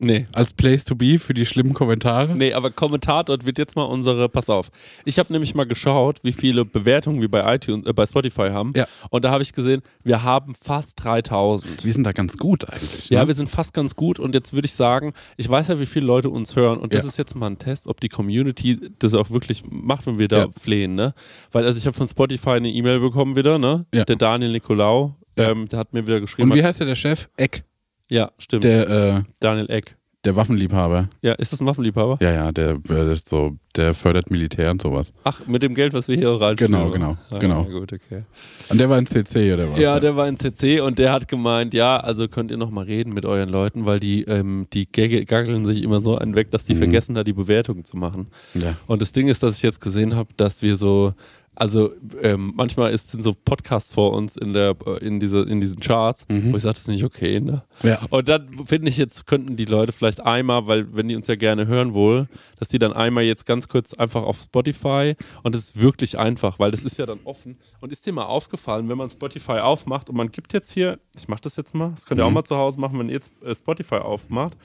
Nee. 0.02 0.28
Als 0.32 0.54
Place 0.54 0.86
to 0.86 0.96
be 0.96 1.20
für 1.20 1.34
die 1.34 1.46
schlimmen 1.46 1.74
Kommentare. 1.74 2.34
Nee, 2.34 2.54
aber 2.54 2.72
Kommentar 2.72 3.26
dort 3.26 3.46
wird 3.46 3.58
jetzt 3.58 3.76
mal 3.76 3.84
unsere, 3.84 4.30
pass 4.30 4.50
auf. 4.50 4.72
Ich 5.04 5.20
habe 5.20 5.34
nämlich 5.34 5.56
mal 5.56 5.66
geschaut, 5.66 6.20
wie 6.24 6.32
viele 6.32 6.64
Bewertungen 6.64 7.20
wir 7.20 7.30
bei 7.30 7.56
iTunes, 7.56 7.86
äh, 7.86 7.92
bei 7.92 8.06
Spotify 8.06 8.50
haben. 8.52 8.72
Ja. 8.76 8.86
Und 9.10 9.26
da 9.26 9.32
habe 9.32 9.44
ich 9.44 9.52
gesehen, 9.52 9.82
wir 10.04 10.24
haben 10.24 10.54
fast 10.62 11.04
3000. 11.04 11.84
Wir 11.84 11.92
sind 11.92 12.06
da 12.06 12.14
ganz 12.14 12.38
gut 12.38 12.70
eigentlich. 12.70 13.10
Ja, 13.10 13.22
ne? 13.24 13.28
wir 13.28 13.36
sind 13.36 13.50
fast 13.50 13.74
ganz 13.74 13.96
gut 13.98 14.20
und 14.20 14.34
jetzt 14.34 14.54
würde 14.54 14.68
ich 14.68 14.74
sagen, 14.74 15.14
ich 15.36 15.50
weiß 15.50 15.68
ja, 15.68 15.80
wie 15.82 15.86
viele 15.86 16.06
Leute 16.06 16.30
uns 16.30 16.56
hören 16.56 16.80
und 16.80 16.94
das 16.94 17.04
Ja. 17.04 17.10
ist 17.10 17.18
jetzt 17.18 17.36
mal 17.36 17.48
ein 17.48 17.58
Test, 17.60 17.86
ob 17.88 18.00
die 18.00 18.08
Community 18.10 18.80
das 19.00 19.14
auch 19.14 19.30
wirklich 19.32 19.64
macht, 19.70 20.08
wenn 20.08 20.18
wir 20.18 20.30
da 20.30 20.38
Ja. 20.40 20.48
flehen, 20.62 20.96
ne? 20.96 21.14
Weil 21.52 21.66
also 21.66 21.78
ich 21.78 21.86
habe 21.86 21.98
von 21.98 22.08
Spotify 22.08 22.52
eine 22.52 22.70
E-Mail 22.70 23.02
bekommen 23.02 23.36
wieder, 23.36 23.60
ne? 23.60 23.86
Ja. 23.94 24.06
Der 24.06 24.16
Daniel 24.16 24.54
Nicolau, 24.54 25.18
Ja. 25.38 25.50
ähm, 25.52 25.68
der 25.68 25.80
hat 25.80 25.92
mir 25.94 26.08
wieder 26.08 26.22
geschrieben. 26.22 26.50
Und 26.52 26.58
wie 26.58 26.64
heißt 26.64 26.80
der, 26.80 26.88
der 26.88 26.96
Chef? 26.96 27.28
Eck. 27.36 27.66
Ja, 28.10 28.32
stimmt. 28.38 28.64
Der, 28.64 28.90
äh, 28.90 29.22
Daniel 29.40 29.70
Eck. 29.70 29.96
der 30.26 30.36
Waffenliebhaber. 30.36 31.08
Ja, 31.22 31.34
ist 31.34 31.54
das 31.54 31.62
ein 31.62 31.66
Waffenliebhaber? 31.68 32.18
Ja, 32.22 32.32
ja, 32.34 32.52
der, 32.52 32.72
äh, 32.90 33.16
so, 33.24 33.56
der 33.78 33.94
fördert 33.94 34.30
Militär 34.30 34.70
und 34.72 34.82
sowas. 34.82 35.14
Ach, 35.24 35.48
mit 35.48 35.62
dem 35.64 35.74
Geld, 35.76 35.94
was 35.94 36.10
wir 36.10 36.18
hier 36.18 36.30
rein 36.42 36.58
Genau, 36.58 36.90
genau, 36.90 37.16
genau. 37.40 37.64
gut, 37.64 37.94
okay. 37.94 38.24
Und 38.70 38.80
der 38.82 38.90
war 38.90 38.98
in 39.00 39.06
CC 39.06 39.54
oder 39.54 39.72
was? 39.72 39.80
Ja, 39.80 39.98
der 40.02 40.18
war 40.18 40.28
in 40.28 40.38
CC 40.38 40.82
und 40.82 41.00
der 41.00 41.14
hat 41.14 41.30
gemeint, 41.30 41.74
ja, 41.74 41.96
also 41.98 42.28
könnt 42.28 42.52
ihr 42.52 42.58
noch 42.58 42.70
mal 42.70 42.84
reden 42.84 43.14
mit 43.14 43.26
euren 43.26 43.48
Leuten, 43.48 43.86
weil 43.86 44.02
die, 44.02 44.24
ähm, 44.24 44.68
die 44.74 44.88
gagge- 44.92 45.24
gaggeln 45.24 45.64
sich 45.66 45.82
immer 45.84 46.02
so 46.02 46.18
einen 46.18 46.36
weg, 46.36 46.52
dass 46.52 46.66
die 46.66 46.74
Mhm. 46.76 46.80
vergessen, 46.80 47.16
da 47.16 47.24
die 47.24 47.32
Bewertungen 47.34 47.86
zu 47.86 47.96
machen. 47.96 48.28
ja. 48.56 48.76
Und 48.88 49.02
das 49.02 49.14
Ding 49.14 49.30
ist, 49.30 49.42
dass 49.42 49.56
ich 49.56 49.64
jetzt 49.64 49.80
gesehen 49.80 50.16
habe, 50.18 50.30
dass 50.36 50.62
wir 50.62 50.76
so, 50.76 51.14
also 51.60 51.92
ähm, 52.22 52.54
manchmal 52.56 52.92
ist, 52.92 53.10
sind 53.10 53.22
so 53.22 53.34
Podcasts 53.34 53.94
vor 53.94 54.14
uns 54.14 54.36
in 54.36 54.54
der 54.54 54.76
äh, 54.86 55.06
in 55.06 55.20
diese 55.20 55.42
in 55.42 55.62
diesen 55.62 55.80
Charts, 55.80 56.26
Mhm. 56.30 56.52
wo 56.54 56.58
ich 56.58 56.64
sage, 56.64 56.74
das 56.74 56.82
ist 56.84 56.88
nicht 56.88 57.04
okay, 57.04 57.40
ne? 57.40 57.64
Ja. 57.84 58.00
Und 58.10 58.28
dann 58.28 58.66
finde 58.66 58.90
ich 58.90 58.98
jetzt 58.98 59.28
könnten 59.28 59.56
die 59.56 59.66
Leute 59.66 59.92
vielleicht 59.92 60.22
einmal, 60.22 60.68
weil 60.68 60.94
wenn 60.96 61.08
die 61.08 61.16
uns 61.16 61.28
ja 61.28 61.36
gerne 61.36 61.68
hören 61.68 61.94
wohl, 61.94 62.28
dass 62.58 62.68
die 62.70 62.80
dann 62.80 62.94
einmal 62.94 63.24
jetzt 63.24 63.46
ganz 63.46 63.68
kurz 63.68 63.94
einfach 63.94 64.24
auf 64.24 64.42
Spotify 64.42 65.16
und 65.44 65.56
es 65.56 65.62
ist 65.70 65.80
wirklich 65.80 66.18
einfach, 66.18 66.60
weil 66.60 66.72
das 66.72 66.84
ist 66.84 66.98
ja 66.98 67.06
dann 67.06 67.20
offen. 67.26 67.58
Und 67.82 67.92
ist 67.92 68.06
dir 68.06 68.14
mal 68.14 68.24
aufgefallen, 68.26 68.90
wenn 68.90 68.98
man 68.98 69.10
Spotify 69.10 69.60
aufmacht 69.60 70.10
und 70.10 70.16
man 70.16 70.32
gibt 70.32 70.54
jetzt 70.54 70.72
hier, 70.72 71.00
ich 71.18 71.28
mache 71.28 71.42
das 71.42 71.56
jetzt 71.56 71.76
mal, 71.76 71.92
das 71.92 72.06
könnt 72.06 72.20
ihr 72.20 72.26
auch 72.26 72.30
Mhm. 72.30 72.36
mal 72.36 72.44
zu 72.44 72.58
Hause 72.58 72.80
machen, 72.80 73.00
wenn 73.00 73.08
ihr 73.08 73.14
jetzt 73.16 73.32
äh, 73.44 73.56
Spotify 73.56 73.96
aufmacht 73.96 74.58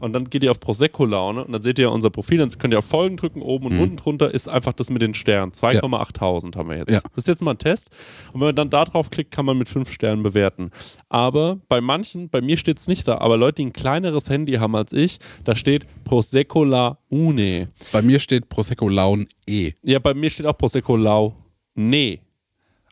und 0.00 0.12
dann 0.12 0.30
geht 0.30 0.42
ihr 0.44 0.50
auf 0.50 0.60
Prosecco 0.60 1.04
Laune 1.04 1.44
und 1.44 1.52
dann 1.52 1.62
seht 1.62 1.78
ihr 1.78 1.90
unser 1.90 2.10
Profil, 2.10 2.38
dann 2.38 2.50
könnt 2.58 2.72
ihr 2.74 2.78
auf 2.78 2.84
Folgen 2.86 3.16
drücken 3.16 3.42
oben 3.42 3.66
und 3.66 3.74
Mhm. 3.74 3.80
unten 3.80 3.96
drunter 3.96 4.32
ist 4.32 4.48
einfach 4.48 4.72
das 4.72 4.90
mit 4.90 5.02
den 5.02 5.14
Sternen. 5.14 5.52
2,8000 5.52 6.39
haben 6.56 6.68
wir 6.68 6.78
jetzt. 6.78 6.90
Ja. 6.90 7.00
Das 7.00 7.24
ist 7.24 7.28
jetzt 7.28 7.42
mal 7.42 7.52
ein 7.52 7.58
Test. 7.58 7.90
Und 8.32 8.40
wenn 8.40 8.48
man 8.48 8.56
dann 8.56 8.70
da 8.70 8.84
drauf 8.84 9.10
klickt, 9.10 9.30
kann 9.30 9.46
man 9.46 9.58
mit 9.58 9.68
fünf 9.68 9.92
Sternen 9.92 10.22
bewerten. 10.22 10.70
Aber 11.08 11.60
bei 11.68 11.80
manchen, 11.80 12.28
bei 12.28 12.40
mir 12.40 12.56
steht 12.56 12.78
es 12.78 12.88
nicht 12.88 13.06
da, 13.06 13.18
aber 13.18 13.36
Leute, 13.36 13.56
die 13.56 13.66
ein 13.66 13.72
kleineres 13.72 14.28
Handy 14.28 14.54
haben 14.54 14.76
als 14.76 14.92
ich, 14.92 15.18
da 15.44 15.54
steht 15.54 15.86
Prosecco 16.04 16.64
La 16.64 16.98
Une. 17.10 17.68
Bei 17.92 18.02
mir 18.02 18.18
steht 18.18 18.48
Prosecco 18.48 18.88
Laun 18.88 19.26
E. 19.46 19.72
Ja, 19.82 19.98
bei 19.98 20.14
mir 20.14 20.30
steht 20.30 20.46
auch 20.46 20.56
Prosecco 20.56 20.96
Lau. 20.96 21.34
Nee. 21.74 22.20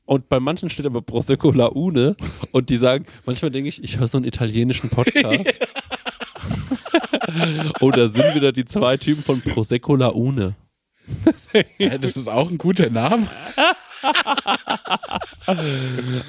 Und 0.05 0.31
bei 0.31 0.41
manchen 0.41 0.71
steht 0.71 0.87
aber 0.87 1.03
Prosecco 1.03 1.51
La 1.51 1.67
Une 1.67 2.17
und 2.53 2.71
die 2.71 2.79
sagen, 2.79 3.05
manchmal 3.27 3.51
denke 3.51 3.69
ich, 3.69 3.83
ich 3.85 3.99
höre 3.99 4.09
so 4.09 4.17
einen 4.17 4.27
italienischen 4.27 4.89
Podcast. 4.89 5.45
Oder 7.81 8.09
sind 8.09 8.35
wieder 8.35 8.53
die 8.53 8.65
zwei 8.65 8.97
Typen 8.97 9.23
von 9.23 9.43
Prosecco 9.43 9.97
La 9.97 10.09
Une. 10.09 10.55
Das 12.01 12.17
ist 12.17 12.29
auch 12.29 12.51
ein 12.51 12.59
guter 12.59 12.91
Name. 12.91 13.27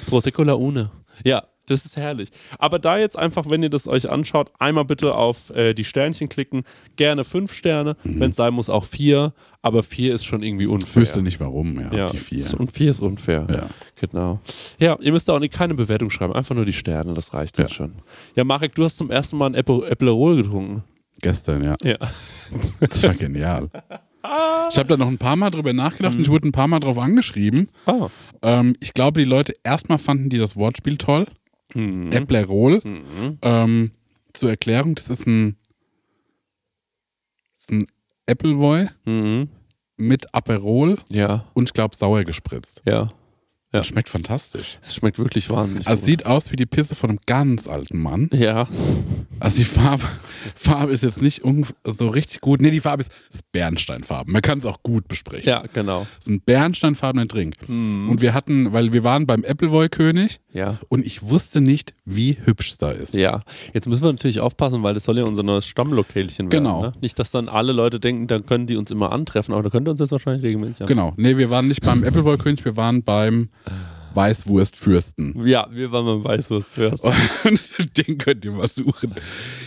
Prosecco 0.08 0.42
La 0.42 0.54
Une. 0.54 0.90
Ja, 1.24 1.44
Das 1.66 1.84
ist 1.84 1.96
herrlich. 1.96 2.30
Aber 2.58 2.78
da 2.80 2.98
jetzt 2.98 3.16
einfach, 3.16 3.48
wenn 3.48 3.62
ihr 3.62 3.70
das 3.70 3.86
euch 3.86 4.08
anschaut, 4.10 4.50
einmal 4.58 4.84
bitte 4.84 5.14
auf 5.14 5.50
äh, 5.50 5.72
die 5.74 5.84
Sternchen 5.84 6.28
klicken. 6.28 6.64
Gerne 6.96 7.22
fünf 7.22 7.52
Sterne, 7.52 7.96
wenn 8.02 8.30
es 8.32 8.36
sein 8.36 8.54
muss, 8.54 8.68
auch 8.68 8.84
vier. 8.84 9.34
Aber 9.62 9.82
vier 9.84 10.14
ist 10.14 10.24
schon 10.24 10.42
irgendwie 10.42 10.66
unfair. 10.66 11.02
Wüsste 11.02 11.22
nicht 11.22 11.38
warum, 11.38 11.78
ja, 11.78 11.92
Ja, 11.94 12.08
die 12.10 12.16
vier. 12.16 12.58
und 12.58 12.72
vier 12.72 12.90
ist 12.90 13.00
unfair. 13.00 13.46
Ja. 13.50 13.68
Genau. 14.00 14.40
Ja, 14.80 14.96
ihr 15.00 15.12
müsst 15.12 15.28
da 15.28 15.34
auch 15.34 15.38
nicht, 15.38 15.52
keine 15.54 15.74
Bewertung 15.74 16.10
schreiben, 16.10 16.32
einfach 16.32 16.54
nur 16.56 16.64
die 16.64 16.72
Sterne, 16.72 17.14
das 17.14 17.34
reicht 17.34 17.56
Ja. 17.58 17.64
jetzt 17.64 17.74
schon. 17.74 17.92
Ja, 18.34 18.42
Marek, 18.44 18.74
du 18.74 18.82
hast 18.84 18.96
zum 18.96 19.10
ersten 19.10 19.36
Mal 19.36 19.50
ein 19.50 19.54
Applerol 19.54 20.42
getrunken. 20.42 20.82
Gestern, 21.20 21.62
ja. 21.62 21.76
Ja. 21.84 21.98
Das 22.80 23.02
war 23.04 23.14
genial. 23.14 23.68
Ich 24.22 24.76
habe 24.78 24.86
da 24.88 24.96
noch 24.96 25.08
ein 25.08 25.18
paar 25.18 25.36
Mal 25.36 25.50
drüber 25.50 25.72
nachgedacht 25.72 26.14
und 26.14 26.20
ich 26.20 26.28
wurde 26.28 26.48
ein 26.48 26.52
paar 26.52 26.68
Mal 26.68 26.78
drauf 26.80 26.98
angeschrieben. 26.98 27.70
Ah. 27.86 28.08
Ähm, 28.42 28.76
ich 28.80 28.92
glaube, 28.94 29.20
die 29.20 29.26
Leute 29.28 29.54
erstmal 29.64 29.98
fanden 29.98 30.28
die 30.28 30.38
das 30.38 30.56
Wortspiel 30.56 30.96
toll. 30.98 31.26
Mhm. 31.74 32.12
Äpplerol. 32.12 32.82
Ähm, 33.42 33.90
zur 34.34 34.50
Erklärung, 34.50 34.94
das 34.94 35.08
ist 35.10 35.26
ein, 35.26 35.56
das 37.56 37.64
ist 37.64 37.72
ein 37.72 37.86
Appleboy 38.26 38.88
Mhm. 39.04 39.48
mit 39.96 40.34
Aperol 40.34 40.98
Ja, 41.08 41.46
und 41.54 41.68
ich 41.70 41.72
glaube 41.72 41.96
sauer 41.96 42.24
gespritzt. 42.24 42.82
ja. 42.84 43.12
Ja. 43.72 43.78
Das 43.80 43.86
schmeckt 43.86 44.08
fantastisch. 44.08 44.78
Es 44.82 44.96
schmeckt 44.96 45.18
wirklich 45.18 45.48
wahnsinnig 45.48 45.86
Also 45.86 46.00
es 46.00 46.00
gut. 46.00 46.06
sieht 46.06 46.26
aus 46.26 46.50
wie 46.50 46.56
die 46.56 46.66
Pisse 46.66 46.94
von 46.96 47.10
einem 47.10 47.18
ganz 47.26 47.68
alten 47.68 47.98
Mann. 48.02 48.28
Ja. 48.32 48.66
Also 49.38 49.58
die 49.58 49.64
Farbe, 49.64 50.04
Farbe 50.56 50.92
ist 50.92 51.02
jetzt 51.04 51.22
nicht 51.22 51.42
so 51.84 52.08
richtig 52.08 52.40
gut. 52.40 52.60
Nee, 52.60 52.70
die 52.70 52.80
Farbe 52.80 53.02
ist, 53.02 53.12
ist 53.30 53.50
Bernsteinfarben. 53.52 54.32
Man 54.32 54.42
kann 54.42 54.58
es 54.58 54.66
auch 54.66 54.82
gut 54.82 55.06
besprechen. 55.06 55.48
Ja, 55.48 55.62
genau. 55.72 56.00
Das 56.18 56.26
ist 56.26 56.28
ein 56.30 56.40
bernsteinfarbener 56.40 57.26
Drink. 57.26 57.54
Und 57.68 58.20
wir 58.20 58.34
hatten, 58.34 58.72
weil 58.72 58.92
wir 58.92 59.04
waren 59.04 59.26
beim 59.26 59.44
Appleboy-König 59.44 60.40
Ja. 60.52 60.74
und 60.88 61.06
ich 61.06 61.22
wusste 61.22 61.60
nicht, 61.60 61.94
wie 62.04 62.36
hübsch 62.44 62.72
es 62.72 62.78
da 62.78 62.90
ist. 62.90 63.14
Ja, 63.14 63.42
jetzt 63.72 63.86
müssen 63.88 64.02
wir 64.02 64.10
natürlich 64.12 64.40
aufpassen, 64.40 64.82
weil 64.82 64.94
das 64.94 65.04
soll 65.04 65.16
ja 65.18 65.24
unser 65.24 65.42
neues 65.44 65.66
Stammlokalchen 65.66 66.50
werden. 66.50 66.64
Genau. 66.64 66.82
Ne? 66.82 66.92
Nicht, 67.00 67.18
dass 67.18 67.30
dann 67.30 67.48
alle 67.48 67.72
Leute 67.72 68.00
denken, 68.00 68.26
dann 68.26 68.44
können 68.46 68.66
die 68.66 68.76
uns 68.76 68.90
immer 68.90 69.12
antreffen, 69.12 69.54
aber 69.54 69.62
da 69.62 69.70
könnt 69.70 69.86
ihr 69.88 69.92
uns 69.92 70.00
jetzt 70.00 70.10
wahrscheinlich 70.12 70.42
regelmäßig 70.42 70.82
an. 70.82 70.86
Genau. 70.88 71.14
Nee, 71.16 71.36
wir 71.36 71.50
waren 71.50 71.68
nicht 71.68 71.82
beim 71.82 72.02
Appleboy-König, 72.04 72.64
wir 72.64 72.76
waren 72.76 73.02
beim 73.04 73.48
Weißwurstfürsten. 74.14 75.46
Ja, 75.46 75.66
wir 75.70 75.92
waren 75.92 76.04
beim 76.06 76.24
Weißwurst. 76.24 76.76
Ja. 76.76 76.88
Und 77.44 77.96
den 77.96 78.18
könnt 78.18 78.44
ihr 78.44 78.52
mal 78.52 78.68
suchen. 78.68 79.14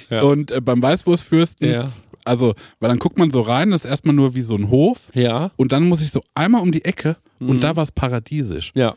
Ja. 0.09 0.21
Und 0.23 0.51
äh, 0.51 0.61
beim 0.61 0.81
Weißwurstfürsten, 0.81 1.69
Ja. 1.69 1.91
also, 2.25 2.53
weil 2.79 2.89
dann 2.89 2.99
guckt 2.99 3.17
man 3.17 3.31
so 3.31 3.41
rein, 3.41 3.71
das 3.71 3.85
ist 3.85 3.89
erstmal 3.89 4.15
nur 4.15 4.35
wie 4.35 4.41
so 4.41 4.55
ein 4.55 4.69
Hof. 4.69 5.09
ja, 5.13 5.51
Und 5.57 5.71
dann 5.71 5.83
muss 5.87 6.01
ich 6.01 6.11
so 6.11 6.21
einmal 6.35 6.61
um 6.61 6.71
die 6.71 6.83
Ecke 6.85 7.17
Mhm. 7.39 7.49
und 7.49 7.63
da 7.63 7.75
war 7.75 7.83
es 7.83 7.91
paradiesisch. 7.91 8.71
ja. 8.75 8.95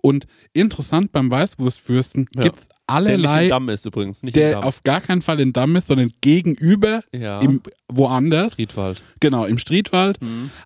Und 0.00 0.26
interessant, 0.52 1.10
beim 1.10 1.28
Weißwurstfürsten 1.28 2.28
Ja. 2.36 2.42
gibt's 2.42 2.68
Der 2.68 2.76
nicht 2.76 2.80
allerlei, 2.86 3.42
im 3.44 3.48
Damm 3.50 3.68
ist 3.68 3.84
übrigens, 3.84 4.22
nicht 4.22 4.36
der 4.36 4.64
auf 4.64 4.84
gar 4.84 5.00
keinen 5.00 5.22
Fall 5.22 5.40
in 5.40 5.52
Damm 5.52 5.74
ist, 5.74 5.88
sondern 5.88 6.12
gegenüber, 6.20 7.02
Ja. 7.12 7.40
im, 7.40 7.60
woanders. 7.92 8.54
Friedwald. 8.54 9.02
Genau, 9.18 9.44
im 9.44 9.58
Streetwald. 9.58 10.18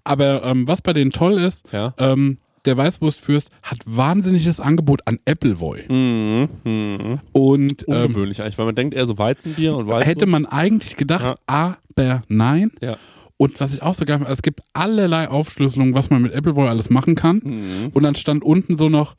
Aber 0.05 0.45
ähm, 0.45 0.69
was 0.69 0.83
bei 0.83 0.93
denen 0.93 1.12
toll 1.12 1.38
ist, 1.41 1.73
Ja. 1.73 1.95
ähm, 1.97 2.38
der 2.64 2.76
Weißwurstfürst 2.76 3.49
hat 3.62 3.78
wahnsinniges 3.85 4.61
Angebot 4.61 5.00
an 5.07 5.19
Appleboy. 5.26 5.83
Mhm. 5.88 6.49
Mhm. 6.64 7.21
Und 7.33 7.85
ähm, 7.88 7.95
Ungewöhnlich 8.07 8.40
eigentlich, 8.42 8.59
weil 8.59 8.66
man 8.66 8.75
denkt 8.75 8.95
eher 8.95 9.07
so 9.07 9.19
Weizenbier 9.19 9.75
und 9.76 9.87
Weißwurst. 9.87 10.07
hätte 10.07 10.26
man 10.26 10.47
eigentlich 10.47 10.97
gedacht, 10.97 11.25
Ja. 11.25 11.37
aber 11.47 12.23
nein. 12.28 12.71
Ja. 12.81 12.97
Und 13.37 13.59
was 13.61 13.75
ich 13.75 13.83
auch 13.83 13.95
so 13.95 14.04
geil 14.04 14.19
also 14.21 14.33
es 14.33 14.42
gibt 14.42 14.61
allerlei 14.73 15.28
Aufschlüsselungen, 15.28 15.95
was 15.97 16.11
man 16.11 16.23
mit 16.23 16.33
Appleboy 16.33 16.69
alles 16.69 16.90
machen 16.90 17.16
kann. 17.16 17.40
Mhm. 17.42 17.90
Und 17.92 18.02
dann 18.04 18.14
stand 18.14 18.45
unten 18.45 18.76
so 18.76 18.88
noch 18.88 19.14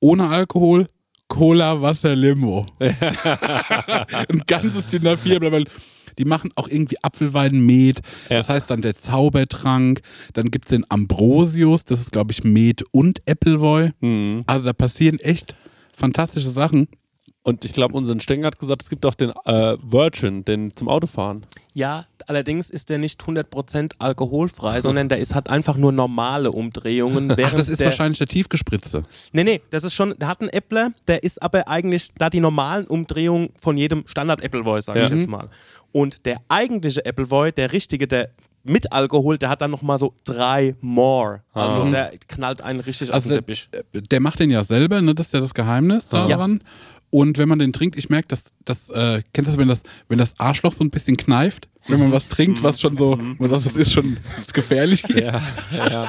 ohne 0.00 0.28
Alkohol 0.28 0.86
Cola, 1.26 1.82
Wasser, 1.82 2.14
Limo. 2.16 2.64
Ein 2.78 4.42
ganzes 4.46 4.86
DIN 4.86 5.02
A4, 5.02 5.38
blablabla. 5.40 5.66
Die 6.18 6.24
machen 6.24 6.50
auch 6.56 6.68
irgendwie 6.68 6.96
Apfelwein, 7.02 7.60
Met. 7.60 8.00
Ja. 8.28 8.38
Das 8.38 8.48
heißt 8.48 8.70
dann 8.70 8.82
der 8.82 8.96
Zaubertrank. 8.96 10.00
Dann 10.32 10.46
gibt 10.46 10.66
es 10.66 10.70
den 10.70 10.84
Ambrosius. 10.88 11.84
Das 11.84 12.00
ist, 12.00 12.12
glaube 12.12 12.32
ich, 12.32 12.44
Met 12.44 12.82
und 12.92 13.20
Appleboy. 13.28 13.92
Mhm. 14.00 14.42
Also 14.46 14.64
da 14.64 14.72
passieren 14.72 15.18
echt 15.20 15.54
fantastische 15.92 16.50
Sachen. 16.50 16.88
Und 17.44 17.64
ich 17.64 17.72
glaube, 17.72 17.94
unser 17.96 18.18
Stenger 18.20 18.48
hat 18.48 18.58
gesagt, 18.58 18.82
es 18.82 18.90
gibt 18.90 19.06
auch 19.06 19.14
den 19.14 19.30
äh, 19.46 19.76
Virgin, 19.80 20.44
den 20.44 20.76
zum 20.76 20.88
Autofahren. 20.88 21.46
Ja, 21.72 22.04
allerdings 22.26 22.68
ist 22.68 22.90
der 22.90 22.98
nicht 22.98 23.22
100% 23.22 23.92
alkoholfrei, 23.98 24.80
sondern 24.82 25.08
der 25.08 25.18
ist 25.18 25.34
hat 25.34 25.48
einfach 25.48 25.76
nur 25.78 25.92
normale 25.92 26.50
Umdrehungen. 26.52 27.30
Ach, 27.32 27.36
das 27.52 27.70
ist 27.70 27.78
der, 27.80 27.86
wahrscheinlich 27.86 28.18
der 28.18 28.26
tiefgespritzte. 28.26 29.04
Nee, 29.32 29.44
nee, 29.44 29.60
das 29.70 29.84
ist 29.84 29.94
schon, 29.94 30.14
der 30.18 30.28
hat 30.28 30.40
einen 30.40 30.50
Äppler, 30.50 30.92
der 31.06 31.22
ist 31.22 31.40
aber 31.42 31.68
eigentlich 31.68 32.10
da 32.18 32.28
die 32.28 32.40
normalen 32.40 32.86
Umdrehungen 32.86 33.50
von 33.58 33.78
jedem 33.78 34.02
Standard-Appleboy, 34.06 34.82
sage 34.82 35.00
ich 35.00 35.08
Ja. 35.08 35.14
jetzt 35.14 35.28
mal. 35.28 35.48
Und 35.92 36.26
der 36.26 36.38
eigentliche 36.48 37.06
Appleboy, 37.06 37.52
der 37.52 37.72
richtige, 37.72 38.06
der 38.06 38.30
mit 38.64 38.92
Alkohol, 38.92 39.38
der 39.38 39.48
hat 39.48 39.62
dann 39.62 39.70
nochmal 39.70 39.96
so 39.96 40.12
drei 40.24 40.74
more. 40.82 41.42
Also 41.54 41.82
Ah. 41.84 41.90
der 41.90 42.12
knallt 42.26 42.60
einen 42.60 42.80
richtig 42.80 43.08
auf 43.08 43.14
Also 43.14 43.28
den 43.30 43.34
der, 43.36 43.38
Teppich. 43.46 43.70
der 44.10 44.20
macht 44.20 44.40
den 44.40 44.50
ja 44.50 44.62
selber, 44.64 45.00
ne? 45.00 45.14
Das 45.14 45.28
ist 45.28 45.32
ja 45.32 45.40
das 45.40 45.54
Geheimnis 45.54 46.08
Ja. 46.12 46.26
Und 47.10 47.38
wenn 47.38 47.48
man 47.48 47.58
den 47.58 47.72
trinkt, 47.72 47.96
ich 47.96 48.10
merke, 48.10 48.28
dass 48.28 48.44
das, 48.64 48.90
äh, 48.90 49.22
kennst 49.32 49.48
du 49.48 49.52
das, 49.52 49.58
wenn 49.58 49.68
das, 49.68 49.82
wenn 50.08 50.18
das 50.18 50.38
Arschloch 50.38 50.72
so 50.72 50.84
ein 50.84 50.90
bisschen 50.90 51.16
kneift, 51.16 51.68
wenn 51.86 51.98
man 52.00 52.12
was 52.12 52.28
trinkt, 52.28 52.62
was 52.62 52.80
schon 52.80 52.96
so, 52.96 53.18
man 53.38 53.48
sagt, 53.48 53.64
das 53.64 53.76
ist 53.76 53.92
schon 53.92 54.18
das 54.24 54.38
ist 54.46 54.54
gefährlich. 54.54 55.02
Ja, 55.08 55.40
ja. 55.72 56.08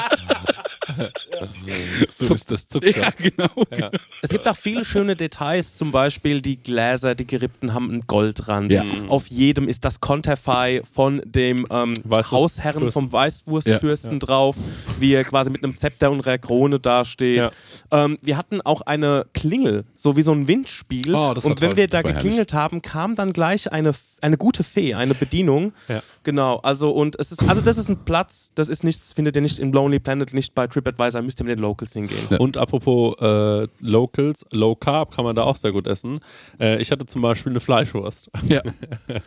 so 2.18 2.34
ist 2.34 2.52
das 2.52 2.68
Zucker. 2.68 3.02
Ja, 3.02 3.10
genau. 3.18 3.50
Ja. 3.78 3.92
Es 4.22 4.30
gibt 4.30 4.48
auch 4.48 4.56
viele 4.56 4.86
schöne 4.86 5.16
Details, 5.16 5.76
zum 5.76 5.92
Beispiel 5.92 6.42
die 6.42 6.58
Gläser, 6.58 7.16
die 7.16 7.26
gerippten 7.26 7.74
haben 7.74 7.90
einen 7.90 8.02
Goldrand. 8.08 8.72
Ja. 8.72 8.84
Auf 9.08 9.28
jedem 9.28 9.68
ist 9.68 9.86
das 9.86 10.00
Konterfei 10.00 10.82
von 10.92 11.22
dem 11.26 11.66
ähm, 11.70 11.94
Hausherren 12.10 12.82
Fürsten. 12.82 12.92
vom 12.92 13.12
Weißwurstfürsten 13.12 14.20
drauf, 14.20 14.56
wie 15.00 15.14
er 15.14 15.24
quasi 15.24 15.50
mit 15.50 15.64
einem 15.64 15.78
Zepter 15.78 16.12
und 16.12 16.26
einer 16.26 16.38
Krone 16.38 16.80
dasteht. 16.80 17.38
Ja. 17.38 17.52
Ähm, 17.92 18.18
wir 18.22 18.38
hatten 18.38 18.62
auch 18.62 18.82
eine 18.82 19.26
Klingel, 19.34 19.86
so 19.96 20.16
wie 20.16 20.22
so 20.22 20.32
ein 20.32 20.48
Windspiel. 20.48 21.14
Oh, 21.14 21.30
und 21.30 21.46
wenn 21.46 21.56
toll. 21.56 21.78
wir 21.78 21.88
da 21.88 22.02
geklingelt 22.02 22.54
haben, 22.54 22.82
kam 22.82 23.16
dann 23.16 23.34
gleich 23.34 23.72
eine, 23.72 23.92
eine 24.22 24.38
gute 24.38 24.64
Fee, 24.64 24.94
eine 24.94 25.16
Bedienung. 25.16 25.74
Ja. 25.88 26.02
Genau, 26.24 26.58
also 26.58 26.92
und 26.92 27.18
es 27.20 27.32
ist, 27.32 27.48
also 27.48 27.62
das 27.62 27.78
ist 27.78 27.90
ein 27.90 28.04
Platz, 28.06 28.52
das 28.56 28.70
ist 28.70 28.84
nichts, 28.84 29.14
findet 29.14 29.36
ihr 29.36 29.42
nicht 29.42 29.60
im 29.60 29.72
Lonely 29.72 30.00
Planet, 30.00 30.34
nicht 30.34 30.54
bei 30.54 30.68
TripAdvisor, 30.92 31.22
müsst 31.22 31.40
ihr 31.42 31.46
mit 31.46 31.58
den 31.58 31.62
Locals 31.62 31.94
hingehen. 31.94 32.38
Und 32.38 32.58
apropos 32.58 33.16
äh, 33.22 33.68
Locals, 33.82 34.46
Low 34.52 34.76
Carb 34.76 35.16
kann 35.16 35.24
man 35.26 35.36
da 35.36 35.44
auch 35.44 35.56
sehr 35.56 35.72
gut 35.72 35.88
essen. 35.88 36.20
Äh, 36.60 36.82
ich 36.82 36.92
hatte 36.92 37.06
zum 37.06 37.22
Beispiel 37.22 37.52
eine 37.52 37.60
Fleischwurst. 37.60 38.30
Ja. 38.46 38.62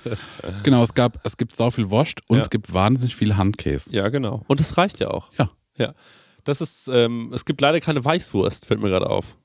genau, 0.62 0.83
es 0.83 0.95
gab, 0.95 1.19
es 1.25 1.37
gibt 1.37 1.54
so 1.57 1.71
viel 1.71 1.90
Wurst 1.90 2.21
und 2.28 2.37
Ja. 2.38 2.42
es 2.42 2.50
gibt 2.50 2.73
wahnsinnig 2.73 3.14
viel 3.16 3.37
Handkäse. 3.37 3.92
Ja, 3.95 4.09
genau. 4.09 4.42
Und 4.47 4.61
das 4.61 4.76
reicht 4.76 5.00
ja 5.00 5.09
auch. 5.11 5.28
Ja. 5.38 5.50
Ja. 5.76 5.95
Das 6.45 6.61
ist, 6.61 6.88
ähm, 6.88 7.31
es 7.33 7.45
gibt 7.45 7.61
leider 7.61 7.81
keine 7.81 8.04
Weißwurst, 8.04 8.66
fällt 8.66 8.81
mir 8.81 8.88
gerade 8.88 9.09
auf. 9.09 9.37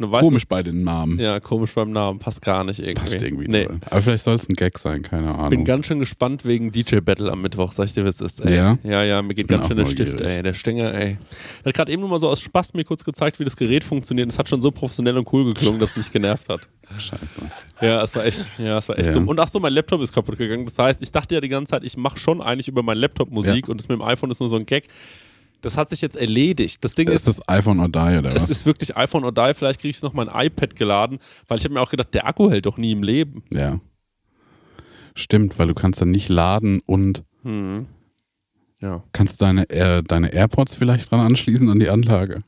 Komisch 0.00 0.48
bei 0.48 0.64
den 0.64 0.82
Namen. 0.82 1.20
Ja, 1.20 1.38
komisch 1.38 1.72
beim 1.72 1.92
Namen. 1.92 2.18
Passt 2.18 2.42
gar 2.42 2.64
nicht 2.64 2.80
irgendwie. 2.80 2.94
Passt 3.12 3.22
irgendwie 3.22 3.46
Nee. 3.46 3.68
Aber 3.88 4.02
vielleicht 4.02 4.24
soll 4.24 4.34
es 4.34 4.48
ein 4.48 4.54
Gag 4.54 4.76
sein, 4.78 5.02
keine 5.02 5.32
Ahnung. 5.32 5.50
Bin 5.50 5.64
ganz 5.64 5.86
schön 5.86 6.00
gespannt 6.00 6.44
wegen 6.44 6.72
DJ 6.72 6.96
Battle 6.98 7.30
am 7.30 7.42
Mittwoch, 7.42 7.72
sag 7.72 7.84
ich 7.84 7.92
dir, 7.94 8.04
was 8.04 8.20
ist. 8.20 8.44
Ey. 8.44 8.56
Ja? 8.56 8.78
Ja, 8.82 9.04
ja, 9.04 9.22
mir 9.22 9.34
geht 9.34 9.46
ganz 9.46 9.68
schön 9.68 9.76
der 9.76 9.86
Stift, 9.86 10.20
ey. 10.20 10.42
Der 10.42 10.54
Stänger, 10.54 10.92
ey. 10.92 11.16
Der 11.64 11.68
hat 11.70 11.74
gerade 11.74 11.92
eben 11.92 12.00
nur 12.00 12.10
mal 12.10 12.18
so 12.18 12.28
aus 12.28 12.40
Spaß 12.40 12.74
mir 12.74 12.82
kurz 12.84 13.04
gezeigt, 13.04 13.38
wie 13.38 13.44
das 13.44 13.56
Gerät 13.56 13.84
funktioniert. 13.84 14.28
Es 14.28 14.38
hat 14.38 14.48
schon 14.48 14.62
so 14.62 14.72
professionell 14.72 15.16
und 15.16 15.32
cool 15.32 15.44
geklungen, 15.54 15.78
dass 15.78 15.90
es 15.92 15.98
mich 15.98 16.12
genervt 16.12 16.48
hat. 16.48 16.66
Scheiße. 16.98 17.18
Ja, 17.80 18.02
es 18.02 18.14
war 18.16 18.24
echt, 18.26 18.44
ja, 18.58 18.78
es 18.78 18.88
war 18.88 18.98
echt 18.98 19.06
Ja. 19.08 19.12
dumm. 19.14 19.28
Und 19.28 19.38
ach 19.38 19.48
so, 19.48 19.60
mein 19.60 19.72
Laptop 19.72 20.00
ist 20.02 20.12
kaputt 20.12 20.36
gegangen. 20.38 20.64
Das 20.64 20.76
heißt, 20.76 21.02
ich 21.02 21.12
dachte 21.12 21.36
ja 21.36 21.40
die 21.40 21.48
ganze 21.48 21.70
Zeit, 21.70 21.84
ich 21.84 21.96
mache 21.96 22.18
schon 22.18 22.42
eigentlich 22.42 22.66
über 22.66 22.82
meinen 22.82 22.98
Laptop 22.98 23.30
Musik 23.30 23.66
Ja. 23.66 23.70
und 23.70 23.80
das 23.80 23.88
mit 23.88 23.96
dem 23.98 24.02
iPhone 24.02 24.30
ist 24.32 24.40
nur 24.40 24.48
so 24.48 24.56
ein 24.56 24.66
Gag. 24.66 24.88
Das 25.60 25.76
hat 25.76 25.88
sich 25.88 26.00
jetzt 26.02 26.16
erledigt. 26.16 26.84
Das 26.84 26.94
Ding 26.94 27.08
Ist 27.08 27.26
ist, 27.26 27.38
das 27.38 27.48
iPhone 27.48 27.80
or 27.80 27.88
Die 27.88 27.98
oder 28.18 28.34
es 28.34 28.42
was? 28.44 28.50
ist 28.50 28.66
wirklich 28.66 28.96
iPhone 28.96 29.24
oder 29.24 29.46
die. 29.48 29.54
Vielleicht 29.54 29.80
kriege 29.80 29.90
ich 29.90 30.02
noch 30.02 30.12
mein 30.12 30.28
iPad 30.28 30.76
geladen, 30.76 31.18
weil 31.48 31.58
ich 31.58 31.64
habe 31.64 31.72
mir 31.74 31.80
auch 31.80 31.90
gedacht, 31.90 32.12
der 32.12 32.26
Akku 32.26 32.50
hält 32.50 32.66
doch 32.66 32.76
nie 32.78 32.92
im 32.92 33.02
Leben. 33.02 33.42
ja. 33.50 33.80
Stimmt, 35.16 35.58
weil 35.60 35.68
du 35.68 35.74
kannst 35.74 36.00
dann 36.00 36.10
nicht 36.10 36.28
laden 36.28 36.80
und 36.86 37.22
Hm. 37.44 37.86
Ja. 38.80 39.04
kannst 39.12 39.40
deine, 39.40 39.70
äh, 39.70 40.02
deine 40.02 40.32
AirPods 40.32 40.74
vielleicht 40.74 41.10
dran 41.10 41.20
anschließen 41.20 41.68
an 41.70 41.78
die 41.78 41.88
Anlage. 41.88 42.42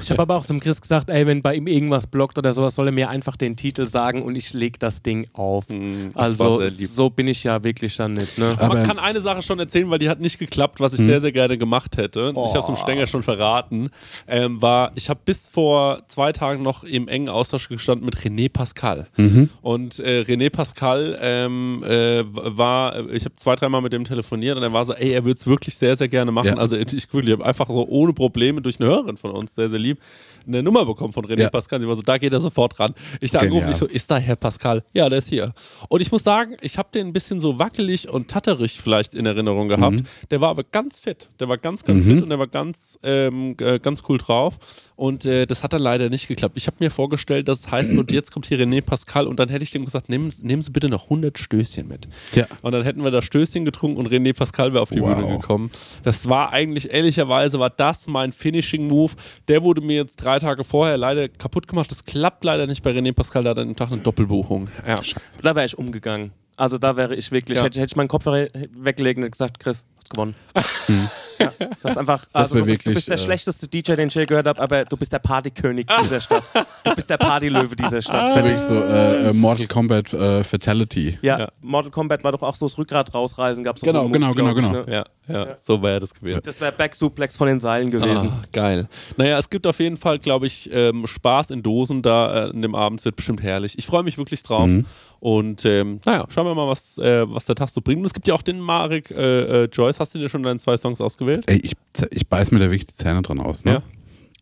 Ich 0.00 0.10
habe 0.10 0.22
aber 0.22 0.36
auch 0.36 0.44
zum 0.44 0.60
Chris 0.60 0.80
gesagt, 0.80 1.10
ey, 1.10 1.26
wenn 1.26 1.42
bei 1.42 1.54
ihm 1.54 1.66
irgendwas 1.66 2.06
blockt 2.06 2.38
oder 2.38 2.52
sowas, 2.52 2.74
soll 2.74 2.86
er 2.88 2.92
mir 2.92 3.08
einfach 3.10 3.36
den 3.36 3.56
Titel 3.56 3.86
sagen 3.86 4.22
und 4.22 4.36
ich 4.36 4.52
leg 4.52 4.78
das 4.78 5.02
Ding 5.02 5.26
auf. 5.32 5.64
War 5.68 6.22
Also 6.22 6.66
so 6.68 7.10
bin 7.10 7.28
ich 7.28 7.44
ja 7.44 7.62
wirklich 7.64 7.96
dann 7.96 8.14
nicht. 8.14 8.38
Ne? 8.38 8.54
Aber- 8.58 8.74
Man 8.74 8.86
kann 8.86 8.98
eine 8.98 9.20
Sache 9.20 9.42
schon 9.42 9.58
erzählen, 9.58 9.88
weil 9.90 9.98
die 9.98 10.08
hat 10.08 10.20
nicht 10.20 10.38
geklappt, 10.38 10.80
was 10.80 10.92
ich 10.94 11.00
Hm. 11.00 11.06
sehr, 11.06 11.20
sehr 11.20 11.32
gerne 11.32 11.58
gemacht 11.58 11.96
hätte. 11.96 12.32
Ich 12.34 12.36
habe 12.50 12.58
es 12.58 12.66
dem 12.66 12.76
Stenger 12.76 13.06
schon 13.06 13.22
verraten. 13.22 13.90
Ähm, 14.28 14.60
war, 14.62 14.92
ich 14.94 15.08
habe 15.08 15.20
bis 15.24 15.48
vor 15.48 16.02
zwei 16.08 16.32
Tagen 16.32 16.62
noch 16.62 16.84
im 16.84 17.08
engen 17.08 17.28
Austausch 17.28 17.68
gestanden 17.68 18.04
mit 18.04 18.16
René 18.18 18.50
Pascal. 18.50 19.06
Mhm. 19.16 19.48
Und 19.62 19.98
äh, 19.98 20.20
René 20.26 20.50
Pascal 20.50 21.18
ähm, 21.20 21.82
äh, 21.84 22.24
war, 22.24 23.08
ich 23.10 23.24
habe 23.24 23.36
zwei, 23.36 23.54
dreimal 23.54 23.80
mit 23.82 23.92
dem 23.92 24.04
telefoniert 24.04 24.56
und 24.56 24.62
er 24.62 24.72
war 24.72 24.84
so, 24.84 24.92
ey, 24.94 25.10
er 25.12 25.24
würde 25.24 25.38
es 25.38 25.46
wirklich 25.46 25.76
sehr, 25.76 25.96
sehr 25.96 26.08
gerne 26.08 26.32
machen. 26.32 26.48
Ja. 26.48 26.54
Also 26.56 26.76
ich 26.76 26.92
wirklich, 26.92 27.26
ich 27.28 27.32
habe 27.32 27.44
einfach 27.46 27.68
so 27.68 27.86
ohne 27.88 28.12
Probleme 28.12 28.60
durch 28.62 28.78
eine 28.80 28.88
Hörerin 28.88 29.16
von 29.22 29.30
uns, 29.30 29.54
sehr, 29.54 29.70
sehr 29.70 29.78
lieb, 29.78 29.98
eine 30.46 30.62
Nummer 30.62 30.84
bekommen 30.84 31.12
von 31.14 31.24
René 31.24 31.42
Ja. 31.42 31.50
Pascal. 31.50 31.80
Sie 31.80 31.88
war 31.88 31.96
so, 31.96 32.02
da 32.02 32.18
geht 32.18 32.32
er 32.32 32.40
sofort 32.40 32.78
ran. 32.78 32.94
Ich 33.20 33.30
da 33.30 33.38
angerufen, 33.38 33.70
ich 33.70 33.76
so, 33.76 33.86
ist 33.86 34.10
da 34.10 34.18
Herr 34.18 34.36
Pascal? 34.36 34.82
Ja, 34.92 35.08
der 35.08 35.20
ist 35.20 35.28
hier. 35.28 35.54
Und 35.88 36.00
ich 36.02 36.12
muss 36.12 36.22
sagen, 36.24 36.56
ich 36.60 36.76
habe 36.76 36.88
den 36.92 37.06
ein 37.08 37.12
bisschen 37.14 37.40
so 37.40 37.58
wackelig 37.58 38.08
und 38.08 38.28
tatterig 38.28 38.80
vielleicht 38.82 39.14
in 39.14 39.24
Erinnerung 39.24 39.68
gehabt. 39.68 39.96
Mhm. 39.96 40.04
Der 40.30 40.40
war 40.40 40.50
aber 40.50 40.64
ganz 40.64 40.98
fit. 40.98 41.28
Der 41.40 41.48
war 41.48 41.56
ganz, 41.56 41.84
ganz 41.84 42.04
fit 42.04 42.22
und 42.22 42.28
der 42.28 42.38
war 42.38 42.48
ganz, 42.48 42.98
ähm, 43.02 43.56
äh, 43.60 43.78
ganz 43.78 44.02
cool 44.08 44.18
drauf. 44.18 44.58
Und 44.96 45.24
äh, 45.24 45.46
das 45.46 45.62
hat 45.62 45.72
dann 45.72 45.82
leider 45.82 46.08
nicht 46.10 46.28
geklappt. 46.28 46.56
Ich 46.56 46.66
habe 46.66 46.76
mir 46.80 46.90
vorgestellt, 46.90 47.48
das 47.48 47.70
heißt, 47.70 47.92
und 47.94 48.10
jetzt 48.12 48.30
kommt 48.32 48.46
hier 48.46 48.58
René 48.58 48.82
Pascal 48.82 49.26
und 49.26 49.38
dann 49.38 49.48
hätte 49.48 49.62
ich 49.62 49.70
dem 49.70 49.84
gesagt, 49.84 50.08
nehmen, 50.08 50.32
nehmen 50.42 50.62
Sie 50.62 50.70
bitte 50.70 50.88
noch 50.88 51.04
100 51.04 51.38
Stößchen 51.38 51.88
mit. 51.88 52.08
Ja. 52.34 52.46
Und 52.62 52.72
dann 52.72 52.82
hätten 52.82 53.02
wir 53.04 53.10
da 53.10 53.22
Stößchen 53.22 53.64
getrunken 53.64 53.98
und 53.98 54.08
René 54.08 54.34
Pascal 54.34 54.72
wäre 54.72 54.82
auf 54.82 54.90
die 54.90 55.00
Wow. 55.00 55.16
Bühne 55.16 55.38
gekommen. 55.38 55.70
Das 56.02 56.28
war 56.28 56.52
eigentlich, 56.52 56.90
ehrlicherweise, 56.92 57.58
war 57.58 57.70
das 57.70 58.06
mein 58.06 58.32
Finishing-Move. 58.32 59.11
Der 59.48 59.62
wurde 59.62 59.80
mir 59.80 59.96
jetzt 59.96 60.16
drei 60.16 60.38
Tage 60.38 60.64
vorher 60.64 60.96
leider 60.96 61.28
kaputt 61.28 61.68
gemacht. 61.68 61.90
Das 61.90 62.04
klappt 62.04 62.44
leider 62.44 62.66
nicht 62.66 62.82
bei 62.82 62.90
René 62.92 63.12
Pascal, 63.12 63.44
da 63.44 63.50
hat 63.50 63.58
er 63.58 63.64
den 63.64 63.76
Tag 63.76 63.90
eine 63.92 64.00
Doppelbuchung. 64.00 64.68
Ja. 64.86 64.96
Da 65.42 65.54
wäre 65.54 65.66
ich 65.66 65.76
umgegangen. 65.78 66.32
Also 66.56 66.78
da 66.78 66.96
wäre 66.96 67.14
ich 67.14 67.32
wirklich, 67.32 67.58
Ja. 67.58 67.64
hätte, 67.64 67.80
hätte 67.80 67.92
ich 67.92 67.96
meinen 67.96 68.08
Kopf 68.08 68.26
weggelegt 68.26 69.18
und 69.18 69.30
gesagt, 69.30 69.58
Chris, 69.58 69.86
hast 69.96 70.10
gewonnen. 70.10 70.34
ja, 71.42 71.52
das 71.82 71.92
ist 71.92 71.98
einfach, 71.98 72.24
also 72.32 72.54
wär 72.54 72.62
du, 72.62 72.66
bist, 72.66 72.86
du 72.86 72.94
bist 72.94 73.08
der 73.08 73.16
äh, 73.16 73.20
schlechteste 73.20 73.68
DJ, 73.68 73.94
den 73.94 74.08
ich 74.08 74.14
je 74.14 74.26
gehört 74.26 74.46
habe, 74.46 74.60
aber 74.60 74.84
du 74.84 74.96
bist 74.96 75.12
der 75.12 75.18
Partykönig 75.18 75.86
dieser 76.02 76.20
Stadt. 76.20 76.44
Du 76.84 76.94
bist 76.94 77.08
der 77.10 77.18
Partylöwe 77.18 77.74
dieser 77.76 78.02
Stadt. 78.02 78.30
Das 78.30 78.36
wirklich 78.36 78.60
so 78.60 78.74
äh, 78.74 79.30
äh, 79.30 79.32
Mortal 79.32 79.66
Kombat 79.66 80.12
äh, 80.12 80.44
Fatality. 80.44 81.18
Ja, 81.22 81.38
Ja. 81.38 81.48
Mortal 81.60 81.90
Kombat 81.90 82.24
war 82.24 82.32
doch 82.32 82.42
auch 82.42 82.56
so 82.56 82.66
das 82.66 82.78
Rückgrat 82.78 83.12
rausreißen, 83.14 83.62
gab 83.64 83.76
es 83.76 83.82
Genau, 83.82 84.04
so 84.04 84.08
genau, 84.10 84.32
glaub 84.32 84.54
genau, 84.54 84.68
ich, 84.68 84.72
genau. 84.72 84.84
Ne? 84.86 84.92
Ja, 84.92 85.04
ja, 85.28 85.56
so 85.60 85.82
wäre 85.82 86.00
das 86.00 86.12
gewesen. 86.14 86.40
Das 86.44 86.60
wäre 86.60 86.72
Back-Suplex 86.72 87.36
von 87.36 87.46
den 87.48 87.60
Seilen 87.60 87.90
gewesen. 87.90 88.30
Ah, 88.32 88.42
geil. 88.52 88.88
Naja, 89.16 89.38
es 89.38 89.48
gibt 89.48 89.66
auf 89.66 89.78
jeden 89.78 89.96
Fall, 89.96 90.18
glaube 90.18 90.46
ich, 90.46 90.68
ähm, 90.72 91.06
Spaß 91.06 91.50
in 91.50 91.62
Dosen 91.62 92.02
da 92.02 92.46
äh, 92.46 92.50
in 92.50 92.62
dem 92.62 92.74
Abend. 92.74 93.00
Es 93.00 93.04
wird 93.04 93.16
bestimmt 93.16 93.42
herrlich. 93.42 93.78
Ich 93.78 93.86
freue 93.86 94.02
mich 94.02 94.18
wirklich 94.18 94.42
drauf. 94.42 94.66
Mhm. 94.66 94.86
Und 95.20 95.64
ähm, 95.64 96.00
naja, 96.04 96.26
schauen 96.30 96.46
wir 96.46 96.54
mal, 96.56 96.66
was, 96.66 96.98
äh, 96.98 97.24
was 97.32 97.44
der 97.44 97.54
Tag 97.54 97.68
so 97.70 97.80
bringt. 97.80 98.00
Und 98.00 98.06
es 98.06 98.12
gibt 98.12 98.26
ja 98.26 98.34
auch 98.34 98.42
den 98.42 98.58
Marek 98.58 99.12
äh, 99.12 99.62
äh, 99.62 99.68
Joyce. 99.72 100.00
Hast 100.00 100.14
du 100.16 100.18
dir 100.18 100.28
schon 100.28 100.42
deine 100.42 100.58
zwei 100.58 100.76
Songs 100.76 101.00
ausgewählt? 101.00 101.31
Ey, 101.46 101.58
ich, 101.62 101.72
ich 102.10 102.28
beiß 102.28 102.50
mir 102.52 102.58
da 102.58 102.66
wirklich 102.66 102.86
die 102.86 102.94
Zähne 102.94 103.22
dran 103.22 103.40
aus. 103.40 103.64
Ne? 103.64 103.72
Ja. 103.72 103.82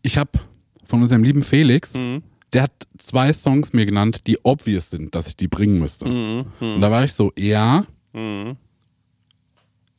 Ich 0.01 0.17
habe 0.17 0.31
von 0.85 1.01
unserem 1.01 1.23
lieben 1.23 1.41
Felix, 1.43 1.93
Mhm. 1.93 2.23
der 2.53 2.63
hat 2.63 2.71
zwei 2.97 3.31
Songs 3.33 3.71
mir 3.73 3.85
genannt, 3.85 4.27
die 4.27 4.37
obvious 4.43 4.89
sind, 4.89 5.15
dass 5.15 5.27
ich 5.27 5.37
die 5.37 5.47
bringen 5.47 5.79
müsste. 5.79 6.07
Mhm. 6.07 6.45
Mhm. 6.59 6.73
Und 6.75 6.81
da 6.81 6.91
war 6.91 7.03
ich 7.03 7.13
so, 7.13 7.31
ja, 7.37 7.85
Mhm. 8.13 8.57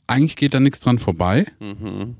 eigentlich 0.06 0.37
geht 0.37 0.52
da 0.54 0.61
nichts 0.61 0.80
dran 0.80 0.99
vorbei. 0.99 1.46
Mhm. 1.61 2.16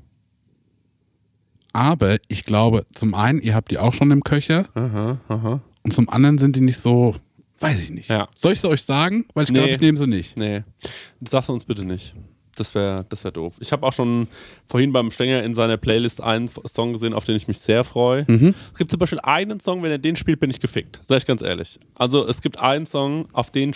Aber 1.73 2.17
ich 2.27 2.45
glaube, 2.45 2.85
zum 2.93 3.15
einen, 3.15 3.41
ihr 3.41 3.55
habt 3.55 3.71
die 3.71 3.79
auch 3.79 3.93
schon 3.93 4.11
im 4.11 4.23
Köcher 4.23 4.67
Aha, 4.75 5.19
aha. 5.27 5.61
und 5.83 5.91
zum 5.93 6.07
anderen 6.09 6.37
sind 6.37 6.55
die 6.55 6.61
nicht 6.61 6.79
so, 6.79 7.15
weiß 7.59 7.81
ich 7.81 7.89
nicht. 7.89 8.09
Ja. 8.09 8.27
Soll 8.35 8.53
ich 8.53 8.61
sie 8.61 8.69
euch 8.69 8.83
sagen? 8.83 9.25
Weil 9.33 9.45
ich 9.45 9.53
glaube, 9.53 9.67
Nee. 9.69 9.73
ich 9.75 9.81
nehme 9.81 9.97
sie 9.97 10.07
nicht. 10.07 10.37
Nee, 10.37 10.63
sag's 11.29 11.49
uns 11.49 11.65
bitte 11.65 11.83
nicht. 11.83 12.13
Das 12.55 12.75
wäre 12.75 13.05
das 13.09 13.23
wär 13.23 13.31
doof. 13.31 13.55
Ich 13.59 13.71
habe 13.71 13.85
auch 13.85 13.93
schon 13.93 14.27
vorhin 14.65 14.93
beim 14.93 15.11
Stenger 15.11 15.43
in 15.43 15.55
seiner 15.55 15.77
Playlist 15.77 16.21
einen 16.21 16.49
Song 16.65 16.93
gesehen, 16.93 17.13
auf 17.13 17.25
den 17.25 17.35
ich 17.35 17.47
mich 17.47 17.59
sehr 17.59 17.83
freue. 17.83 18.25
Mhm. 18.27 18.53
Es 18.71 18.77
gibt 18.77 18.91
zum 18.91 18.99
Beispiel 18.99 19.19
einen 19.21 19.59
Song, 19.59 19.83
wenn 19.83 19.91
er 19.91 19.97
den 19.97 20.15
spielt, 20.15 20.39
bin 20.39 20.49
ich 20.49 20.59
gefickt. 20.59 20.99
Sag 21.03 21.17
ich 21.17 21.25
ganz 21.25 21.41
ehrlich. 21.41 21.79
Also 21.95 22.27
es 22.27 22.41
gibt 22.41 22.59
einen 22.59 22.85
Song, 22.85 23.27
auf 23.33 23.49
den 23.49 23.73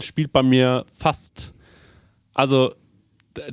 spielt 0.00 0.32
bei 0.32 0.42
mir 0.42 0.84
fast. 0.96 1.52
Also 2.32 2.74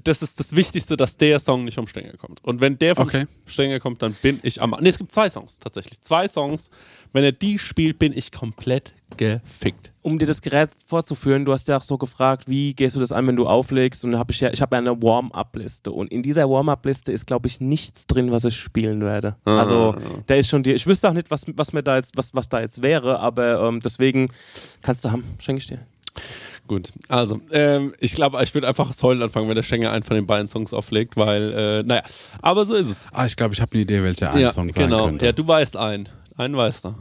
das 0.04 0.22
ist 0.22 0.40
das 0.40 0.56
Wichtigste, 0.56 0.96
dass 0.98 1.18
der 1.18 1.40
Song 1.40 1.64
nicht 1.66 1.76
vom 1.76 1.88
Stenger 1.88 2.14
kommt. 2.18 2.44
Und 2.44 2.62
wenn 2.62 2.78
der 2.78 2.96
vom 2.96 3.08
Okay. 3.08 3.26
Stenger 3.46 3.80
kommt, 3.80 4.02
dann 4.02 4.14
bin 4.22 4.40
ich 4.44 4.62
am. 4.62 4.72
Ne, 4.80 4.90
es 4.90 4.98
gibt 4.98 5.12
zwei 5.12 5.30
Songs 5.30 5.60
tatsächlich. 5.60 6.02
Zwei 6.02 6.28
Songs. 6.28 6.70
Wenn 7.14 7.24
er 7.24 7.32
die 7.34 7.60
spielt, 7.60 8.00
bin 8.00 8.14
ich 8.16 8.32
komplett 8.32 8.94
gefickt. 9.18 9.92
um 10.02 10.18
dir 10.18 10.26
das 10.26 10.42
Gerät 10.42 10.70
vorzuführen, 10.86 11.44
du 11.44 11.52
hast 11.52 11.68
ja 11.68 11.76
auch 11.78 11.84
so 11.84 11.98
gefragt, 11.98 12.48
wie 12.48 12.74
gehst 12.74 12.96
du 12.96 13.02
das 13.02 13.12
an, 13.12 13.28
wenn 13.28 13.36
du 13.36 13.46
auflegst? 13.48 14.06
Und 14.06 14.18
habe 14.18 14.32
ich 14.32 14.40
ja, 14.40 14.52
ich 14.54 14.62
habe 14.62 14.76
ja 14.76 14.80
eine 14.80 15.02
Warm-up-Liste 15.02 15.92
und 15.92 16.12
in 16.12 16.24
dieser 16.24 16.50
Warm-up-Liste 16.50 17.12
ist, 17.12 17.28
glaube 17.28 17.48
ich, 17.48 17.60
nichts 17.60 18.08
drin, 18.08 18.32
was 18.32 18.46
ich 18.46 18.56
spielen 18.56 19.02
werde. 19.04 19.36
Also 19.44 19.96
da 20.28 20.36
ist 20.36 20.48
schon 20.48 20.64
die, 20.64 20.72
ich 20.72 20.88
wüsste 20.88 21.10
auch 21.10 21.14
nicht, 21.14 21.30
was, 21.30 21.44
was 21.56 21.74
mir 21.74 21.84
da 21.84 21.98
jetzt, 21.98 22.16
was, 22.16 22.34
was 22.34 22.48
da 22.48 22.62
jetzt 22.62 22.82
wäre, 22.82 23.20
aber 23.20 23.62
ähm, 23.68 23.82
deswegen 23.84 24.32
kannst 24.82 25.04
du 25.04 25.12
haben, 25.12 25.24
schenke 25.40 25.60
ich 25.62 25.68
dir. 25.68 25.80
Gut, 26.68 26.94
also 27.10 27.42
ähm, 27.52 27.94
ich 28.00 28.14
glaube, 28.14 28.42
ich 28.44 28.54
würde 28.54 28.68
einfach 28.68 28.88
das 28.88 29.04
Heulen 29.04 29.22
anfangen, 29.22 29.50
wenn 29.50 29.56
der 29.56 29.64
Stenger 29.64 29.92
einen 29.92 30.04
von 30.04 30.16
den 30.16 30.26
beiden 30.26 30.48
Songs 30.48 30.74
auflegt, 30.74 31.18
weil, 31.18 31.52
äh, 31.52 31.84
naja, 31.84 32.04
aber 32.42 32.66
so 32.66 32.76
ist 32.76 32.90
es. 32.90 33.08
Ah, 33.12 33.26
ich 33.26 33.36
glaube, 33.36 33.54
ich 33.54 33.62
habe 33.62 33.74
eine 33.74 33.82
Idee, 33.82 34.02
welcher 34.04 34.32
ein 34.32 34.40
ja, 34.40 34.52
Song 34.52 34.72
sein 34.72 34.90
genau. 34.90 35.06
könnte. 35.06 35.26
Ja, 35.26 35.32
du 35.34 35.46
weißt 35.46 35.76
einen. 35.76 36.08
Einen 36.38 36.56
weißt 36.56 36.86
du. 36.86 36.96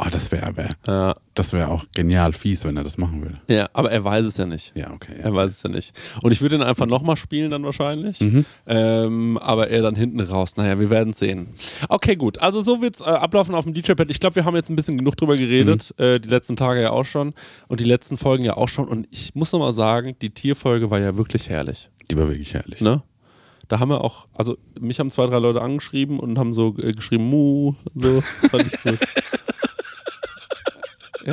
Oh, 0.00 0.06
das 0.12 0.30
wäre 0.30 0.46
aber, 0.46 0.68
Ja, 0.86 1.16
das 1.34 1.52
wäre 1.52 1.68
auch 1.68 1.84
genial 1.92 2.32
fies, 2.32 2.64
wenn 2.64 2.76
er 2.76 2.84
das 2.84 2.98
machen 2.98 3.20
würde. 3.20 3.40
ja, 3.48 3.68
aber 3.72 3.90
er 3.90 4.04
weiß 4.04 4.24
es 4.26 4.36
ja 4.36 4.46
nicht. 4.46 4.72
Ja, 4.76 4.92
okay. 4.92 5.14
Ja. 5.18 5.24
Er 5.24 5.34
weiß 5.34 5.50
es 5.50 5.62
ja 5.64 5.68
nicht. 5.70 5.92
Und 6.22 6.30
ich 6.30 6.40
würde 6.40 6.54
ihn 6.54 6.62
einfach 6.62 6.86
nochmal 6.86 7.16
spielen 7.16 7.50
dann 7.50 7.64
wahrscheinlich. 7.64 8.20
Mhm. 8.20 8.44
Ähm, 8.66 9.38
aber 9.38 9.70
er 9.70 9.82
dann 9.82 9.96
hinten 9.96 10.20
raus. 10.20 10.56
Naja, 10.56 10.78
wir 10.78 10.88
werden 10.90 11.14
sehen. 11.14 11.48
Okay, 11.88 12.14
gut. 12.14 12.38
Also 12.38 12.62
so 12.62 12.80
wird's 12.80 13.00
äh, 13.00 13.06
ablaufen 13.06 13.56
auf 13.56 13.64
dem 13.64 13.74
DJ-Pad. 13.74 14.08
Ich 14.10 14.20
glaube, 14.20 14.36
wir 14.36 14.44
haben 14.44 14.54
jetzt 14.54 14.70
ein 14.70 14.76
bisschen 14.76 14.96
genug 14.98 15.16
drüber 15.16 15.36
geredet. 15.36 15.92
Mhm. 15.98 16.04
Äh, 16.04 16.20
die 16.20 16.28
letzten 16.28 16.54
Tage 16.54 16.80
ja 16.80 16.90
auch 16.90 17.04
schon. 17.06 17.34
Und 17.66 17.80
die 17.80 17.84
letzten 17.84 18.16
Folgen 18.18 18.44
ja 18.44 18.56
auch 18.56 18.68
schon. 18.68 18.86
Und 18.86 19.08
ich 19.10 19.34
muss 19.34 19.50
nochmal 19.50 19.72
sagen, 19.72 20.14
die 20.22 20.30
Tierfolge 20.30 20.90
war 20.92 21.00
ja 21.00 21.16
wirklich 21.16 21.48
herrlich. 21.48 21.90
Die 22.10 22.16
war 22.16 22.28
wirklich 22.28 22.54
herrlich. 22.54 22.80
Ne? 22.80 23.02
Da 23.66 23.80
haben 23.80 23.90
wir 23.90 24.02
auch, 24.02 24.28
also 24.34 24.56
mich 24.80 24.98
haben 25.00 25.10
zwei, 25.10 25.26
drei 25.26 25.38
Leute 25.40 25.60
angeschrieben 25.60 26.20
und 26.20 26.38
haben 26.38 26.52
so 26.52 26.74
äh, 26.78 26.92
geschrieben, 26.92 27.24
Mu, 27.28 27.74
so. 27.94 28.20
Fand 28.50 28.66
ich 28.72 28.80
gut. 28.82 28.98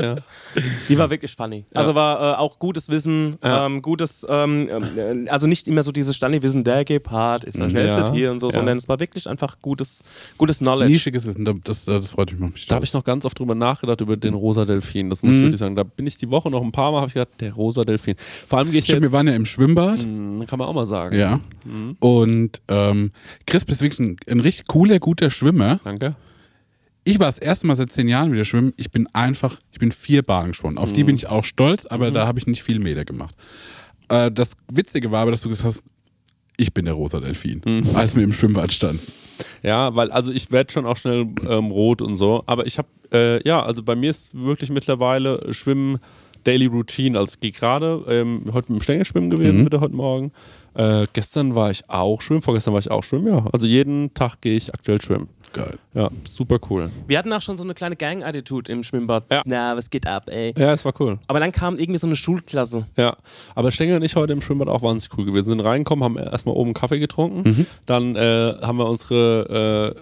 ja. 0.02 0.16
Die 0.90 0.98
war 0.98 1.10
wirklich 1.10 1.36
funny. 1.36 1.66
Also 1.74 1.96
war 1.96 2.34
äh, 2.34 2.38
auch 2.38 2.60
gutes 2.60 2.90
Wissen, 2.90 3.38
Ja. 3.44 3.66
ähm, 3.66 3.82
gutes, 3.82 4.26
ähm, 4.30 4.68
äh, 4.70 5.30
also 5.30 5.48
nicht 5.48 5.68
immer 5.68 5.84
so 5.84 5.92
dieses 5.92 6.16
Standardwissen, 6.16 6.64
der 6.64 6.86
Gepard 6.86 7.44
ist 7.44 7.58
der 7.60 7.70
schnellste 7.70 8.02
Ja. 8.02 8.10
Tier 8.12 8.32
und 8.32 8.40
so, 8.40 8.48
Ja. 8.50 8.54
sondern 8.54 8.78
es 8.78 8.88
war 8.88 9.00
wirklich 9.00 9.28
einfach 9.30 9.58
gutes, 9.62 10.04
gutes 10.38 10.60
Knowledge. 10.60 10.92
Nischiges 10.92 11.26
Wissen, 11.26 11.46
da- 11.46 11.54
das, 11.64 11.86
das 11.86 12.10
freut 12.12 12.38
mich. 12.40 12.68
Da 12.68 12.76
habe 12.76 12.86
ich 12.86 12.94
noch 12.94 13.04
ganz 13.04 13.26
oft 13.26 13.38
drüber 13.40 13.56
nachgedacht, 13.56 14.02
über 14.02 14.18
den 14.18 14.34
rosa 14.34 14.66
Delfin. 14.66 15.10
Das 15.10 15.24
muss 15.24 15.34
ich 15.34 15.40
Mhm. 15.40 15.44
wirklich 15.44 15.60
sagen. 15.60 15.76
Da 15.76 15.84
bin 15.84 16.06
ich 16.08 16.18
die 16.18 16.30
Woche 16.30 16.50
noch 16.50 16.62
ein 16.62 16.72
paar 16.72 16.92
Mal, 16.92 16.98
habe 17.00 17.08
ich 17.08 17.14
gedacht, 17.14 17.30
der 17.40 17.54
rosa 17.54 17.84
Delfin. 17.84 18.16
Vor 18.48 18.60
allem 18.60 18.72
gehe 18.72 18.80
ich 18.80 18.86
Stimmt, 18.86 19.02
wir 19.02 19.06
jetzt, 19.08 19.14
waren 19.14 19.28
ja 19.28 19.34
im 19.36 19.46
Schwimmbad. 19.46 20.00
Hm, 20.04 20.46
kann 20.48 20.60
man 20.60 20.68
auch 20.68 20.74
mal 20.74 20.86
sagen. 20.86 21.18
Ja. 21.18 21.40
Mhm. 21.64 21.96
Und 22.00 22.62
ähm, 22.68 23.12
Chris 23.46 23.66
bist 23.66 23.82
wirklich 23.82 24.00
ein, 24.00 24.18
ein 24.30 24.40
richtig 24.40 24.68
cooler, 24.68 25.00
guter 25.00 25.30
Schwimmer. 25.30 25.80
Danke. 25.84 26.16
Ich 27.08 27.20
war 27.20 27.28
das 27.28 27.38
erste 27.38 27.68
Mal 27.68 27.76
seit 27.76 27.92
zehn 27.92 28.08
Jahren 28.08 28.32
wieder 28.34 28.46
schwimmen. 28.46 28.74
Ich 28.78 28.90
bin 28.90 29.08
einfach, 29.14 29.60
ich 29.72 29.78
bin 29.78 29.92
vier 29.92 30.24
Bahnen 30.24 30.50
geschwommen. 30.50 30.80
Auf 30.80 30.92
die 30.92 31.04
Mhm. 31.04 31.08
bin 31.08 31.16
ich 31.18 31.28
auch 31.28 31.44
stolz, 31.44 31.86
aber 31.86 32.10
da 32.10 32.26
habe 32.26 32.40
ich 32.40 32.48
nicht 32.48 32.64
viel 32.64 32.80
Meter 32.80 33.06
gemacht. 33.06 33.36
Äh, 34.10 34.32
das 34.32 34.54
Witzige 34.72 35.12
war 35.12 35.22
aber, 35.22 35.32
dass 35.32 35.42
du 35.42 35.50
gesagt 35.50 35.66
hast, 35.68 35.84
ich 36.58 36.74
bin 36.74 36.86
der 36.86 36.96
rosa 36.96 37.20
Delfin, 37.20 37.62
Mhm. 37.64 37.96
als 37.96 38.16
wir 38.16 38.24
im 38.24 38.32
Schwimmbad 38.34 38.72
standen. 38.74 39.02
Ja, 39.62 39.96
weil 39.96 40.12
also 40.12 40.32
ich 40.32 40.52
werde 40.52 40.72
schon 40.74 40.86
auch 40.88 40.98
schnell 40.98 41.28
ähm, 41.48 41.66
rot 41.72 42.02
und 42.02 42.16
so. 42.16 42.44
Aber 42.48 42.66
ich 42.66 42.78
habe, 42.80 42.88
äh, 43.14 43.48
ja, 43.48 43.62
also 43.62 43.84
bei 43.84 43.96
mir 43.96 44.10
ist 44.10 44.34
wirklich 44.34 44.70
mittlerweile 44.72 45.54
Schwimmen 45.54 46.00
Daily 46.44 46.66
Routine. 46.68 47.20
Also 47.20 47.34
ich 47.34 47.40
gehe 47.40 47.52
gerade 47.52 48.04
ähm, 48.08 48.46
heute 48.54 48.72
mit 48.72 48.80
dem 48.82 48.84
Stängel 48.84 49.06
schwimmen 49.06 49.30
gewesen, 49.30 49.60
Mhm. 49.60 49.64
bitte 49.66 49.80
heute 49.82 49.96
Morgen. 49.96 50.32
Äh, 50.76 51.06
gestern 51.14 51.54
war 51.56 51.70
ich 51.72 51.90
auch 51.90 52.22
schwimmen, 52.22 52.42
vorgestern 52.42 52.74
war 52.74 52.80
ich 52.80 52.90
auch 52.92 53.04
schwimmen, 53.04 53.28
ja. 53.28 53.46
Also 53.52 53.68
jeden 53.68 54.14
Tag 54.14 54.42
gehe 54.42 54.56
ich 54.58 54.74
aktuell 54.74 55.02
schwimmen. 55.02 55.28
Geil. 55.56 55.78
Ja, 55.94 56.10
super 56.26 56.60
cool. 56.70 56.90
Wir 57.08 57.18
hatten 57.18 57.32
auch 57.34 57.42
schon 57.42 57.56
so 57.58 57.64
eine 57.64 57.74
kleine 57.74 57.96
Gang-Attitude 57.96 58.72
im 58.72 58.84
Schwimmbad. 58.84 59.24
Ja. 59.32 59.42
Na, 59.46 59.76
was 59.78 59.90
geht 59.90 60.06
ab, 60.06 60.30
ey? 60.30 60.54
Ja, 60.58 60.74
es 60.74 60.84
war 60.86 60.94
cool. 61.00 61.18
Aber 61.28 61.40
dann 61.40 61.52
kam 61.52 61.76
irgendwie 61.78 62.00
so 62.00 62.08
eine 62.08 62.16
Schulklasse. 62.16 62.86
Ja, 62.98 63.16
aber 63.56 63.72
Stengel 63.72 63.96
und 63.96 64.04
ich 64.04 64.16
heute 64.16 64.34
im 64.34 64.42
Schwimmbad 64.42 64.68
auch 64.68 64.82
wahnsinnig 64.82 65.18
cool 65.18 65.26
gewesen. 65.26 65.50
Sind 65.52 65.60
reingekommen, 65.62 66.04
haben 66.04 66.18
erstmal 66.18 66.56
oben 66.56 66.74
Kaffee 66.74 67.00
getrunken, 67.00 67.50
Mhm. 67.50 67.66
dann 67.86 68.16
äh, 68.16 68.56
haben 68.62 68.78
wir 68.78 68.90
unsere 68.90 69.96
äh, 69.96 70.00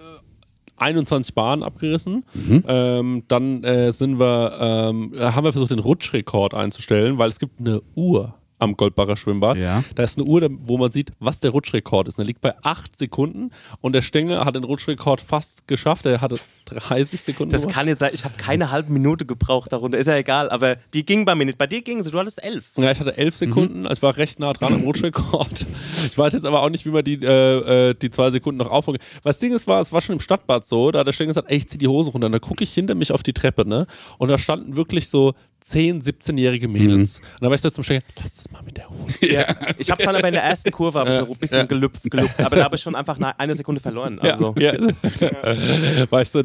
21 0.76 1.34
Bahnen 1.34 1.62
abgerissen. 1.62 2.24
Mhm. 2.34 2.64
Ähm, 2.66 3.22
dann 3.28 3.62
äh, 3.62 3.92
sind 3.92 4.18
wir, 4.18 4.58
ähm, 4.60 5.12
haben 5.16 5.44
wir 5.44 5.52
versucht, 5.52 5.70
den 5.70 5.78
Rutschrekord 5.78 6.52
einzustellen, 6.54 7.16
weil 7.18 7.28
es 7.30 7.38
gibt 7.38 7.60
eine 7.60 7.80
Uhr 7.94 8.34
am 8.58 8.76
Goldbacher 8.76 9.16
Schwimmbad. 9.16 9.56
Ja. 9.56 9.84
Da 9.94 10.02
ist 10.02 10.18
eine 10.18 10.26
Uhr, 10.26 10.48
wo 10.50 10.78
man 10.78 10.92
sieht, 10.92 11.12
was 11.18 11.40
der 11.40 11.50
Rutschrekord 11.50 12.08
ist. 12.08 12.18
Der 12.18 12.24
liegt 12.24 12.40
bei 12.40 12.54
8 12.62 12.98
Sekunden 12.98 13.50
und 13.80 13.92
der 13.92 14.02
Stengel 14.02 14.44
hat 14.44 14.54
den 14.54 14.64
Rutschrekord 14.64 15.20
fast 15.20 15.66
geschafft. 15.66 16.06
Er 16.06 16.20
hatte 16.20 16.36
30 16.66 17.20
Sekunden. 17.20 17.52
Das 17.52 17.62
gemacht. 17.62 17.76
kann 17.76 17.88
jetzt 17.88 17.98
sein, 18.00 18.10
ich 18.12 18.24
habe 18.24 18.36
keine 18.36 18.70
halbe 18.70 18.92
Minute 18.92 19.26
gebraucht 19.26 19.72
darunter, 19.72 19.98
ist 19.98 20.06
ja 20.06 20.16
egal, 20.16 20.50
aber 20.50 20.76
die 20.94 21.04
ging 21.04 21.24
bei 21.24 21.34
mir 21.34 21.44
nicht. 21.44 21.58
Bei 21.58 21.66
dir 21.66 21.82
ging 21.82 22.02
sie, 22.02 22.10
du 22.10 22.18
hattest 22.18 22.42
elf. 22.42 22.72
Ja, 22.76 22.90
ich 22.90 23.00
hatte 23.00 23.16
elf 23.16 23.36
Sekunden, 23.36 23.86
also 23.86 23.98
ich 23.98 24.02
war 24.02 24.16
recht 24.16 24.38
nah 24.38 24.52
dran 24.52 24.72
am 24.72 24.80
Rutschrekord. 24.84 25.66
Ich 26.06 26.16
weiß 26.16 26.32
jetzt 26.32 26.46
aber 26.46 26.62
auch 26.62 26.70
nicht, 26.70 26.86
wie 26.86 26.90
man 26.90 27.04
die, 27.04 27.20
äh, 27.22 27.90
äh, 27.90 27.94
die 27.94 28.10
zwei 28.10 28.30
Sekunden 28.30 28.58
noch 28.58 28.70
aufholen 28.70 28.98
kann. 28.98 29.08
Was 29.22 29.36
das 29.36 29.40
Ding 29.40 29.52
ist, 29.52 29.66
war, 29.66 29.80
es 29.80 29.92
war 29.92 30.00
schon 30.00 30.14
im 30.14 30.20
Stadtbad 30.20 30.66
so, 30.66 30.90
da 30.90 31.00
hat 31.00 31.06
der 31.06 31.12
Stengel 31.12 31.30
gesagt, 31.30 31.50
ey, 31.50 31.56
ich 31.56 31.68
zieh 31.68 31.78
die 31.78 31.88
Hose 31.88 32.10
runter. 32.10 32.26
Und 32.26 32.32
da 32.32 32.38
gucke 32.38 32.62
ich 32.62 32.72
hinter 32.72 32.94
mich 32.94 33.10
auf 33.10 33.22
die 33.22 33.32
Treppe, 33.32 33.68
ne? 33.68 33.86
Und 34.18 34.28
da 34.28 34.38
standen 34.38 34.76
wirklich 34.76 35.08
so 35.08 35.34
10, 35.64 36.02
17-jährige 36.02 36.68
Mädels. 36.68 37.16
Und 37.16 37.24
dann 37.40 37.48
war 37.48 37.54
ich 37.54 37.62
so 37.62 37.70
zum 37.70 37.82
Stenger, 37.84 38.02
lass 38.22 38.36
das 38.36 38.50
mal 38.50 38.60
mit 38.62 38.76
der 38.76 38.90
Hose. 38.90 39.14
Ja. 39.32 39.46
Ich 39.78 39.90
habe 39.90 40.04
dann 40.04 40.14
aber 40.14 40.28
in 40.28 40.34
der 40.34 40.42
ersten 40.44 40.70
Kurve 40.70 40.98
hab 40.98 41.08
ich 41.08 41.14
so 41.14 41.24
ein 41.24 41.38
bisschen 41.38 41.60
Ja. 41.60 41.64
gelüpft, 41.64 42.02
gelüpft, 42.10 42.38
aber 42.40 42.56
da 42.56 42.64
habe 42.64 42.76
ich 42.76 42.82
schon 42.82 42.94
einfach 42.94 43.18
eine, 43.38 43.56
Sekunde 43.56 43.80
verloren. 43.80 44.18
Also. 44.18 44.54
Ja. 44.58 44.74
weißt 46.10 46.34
du, 46.34 46.42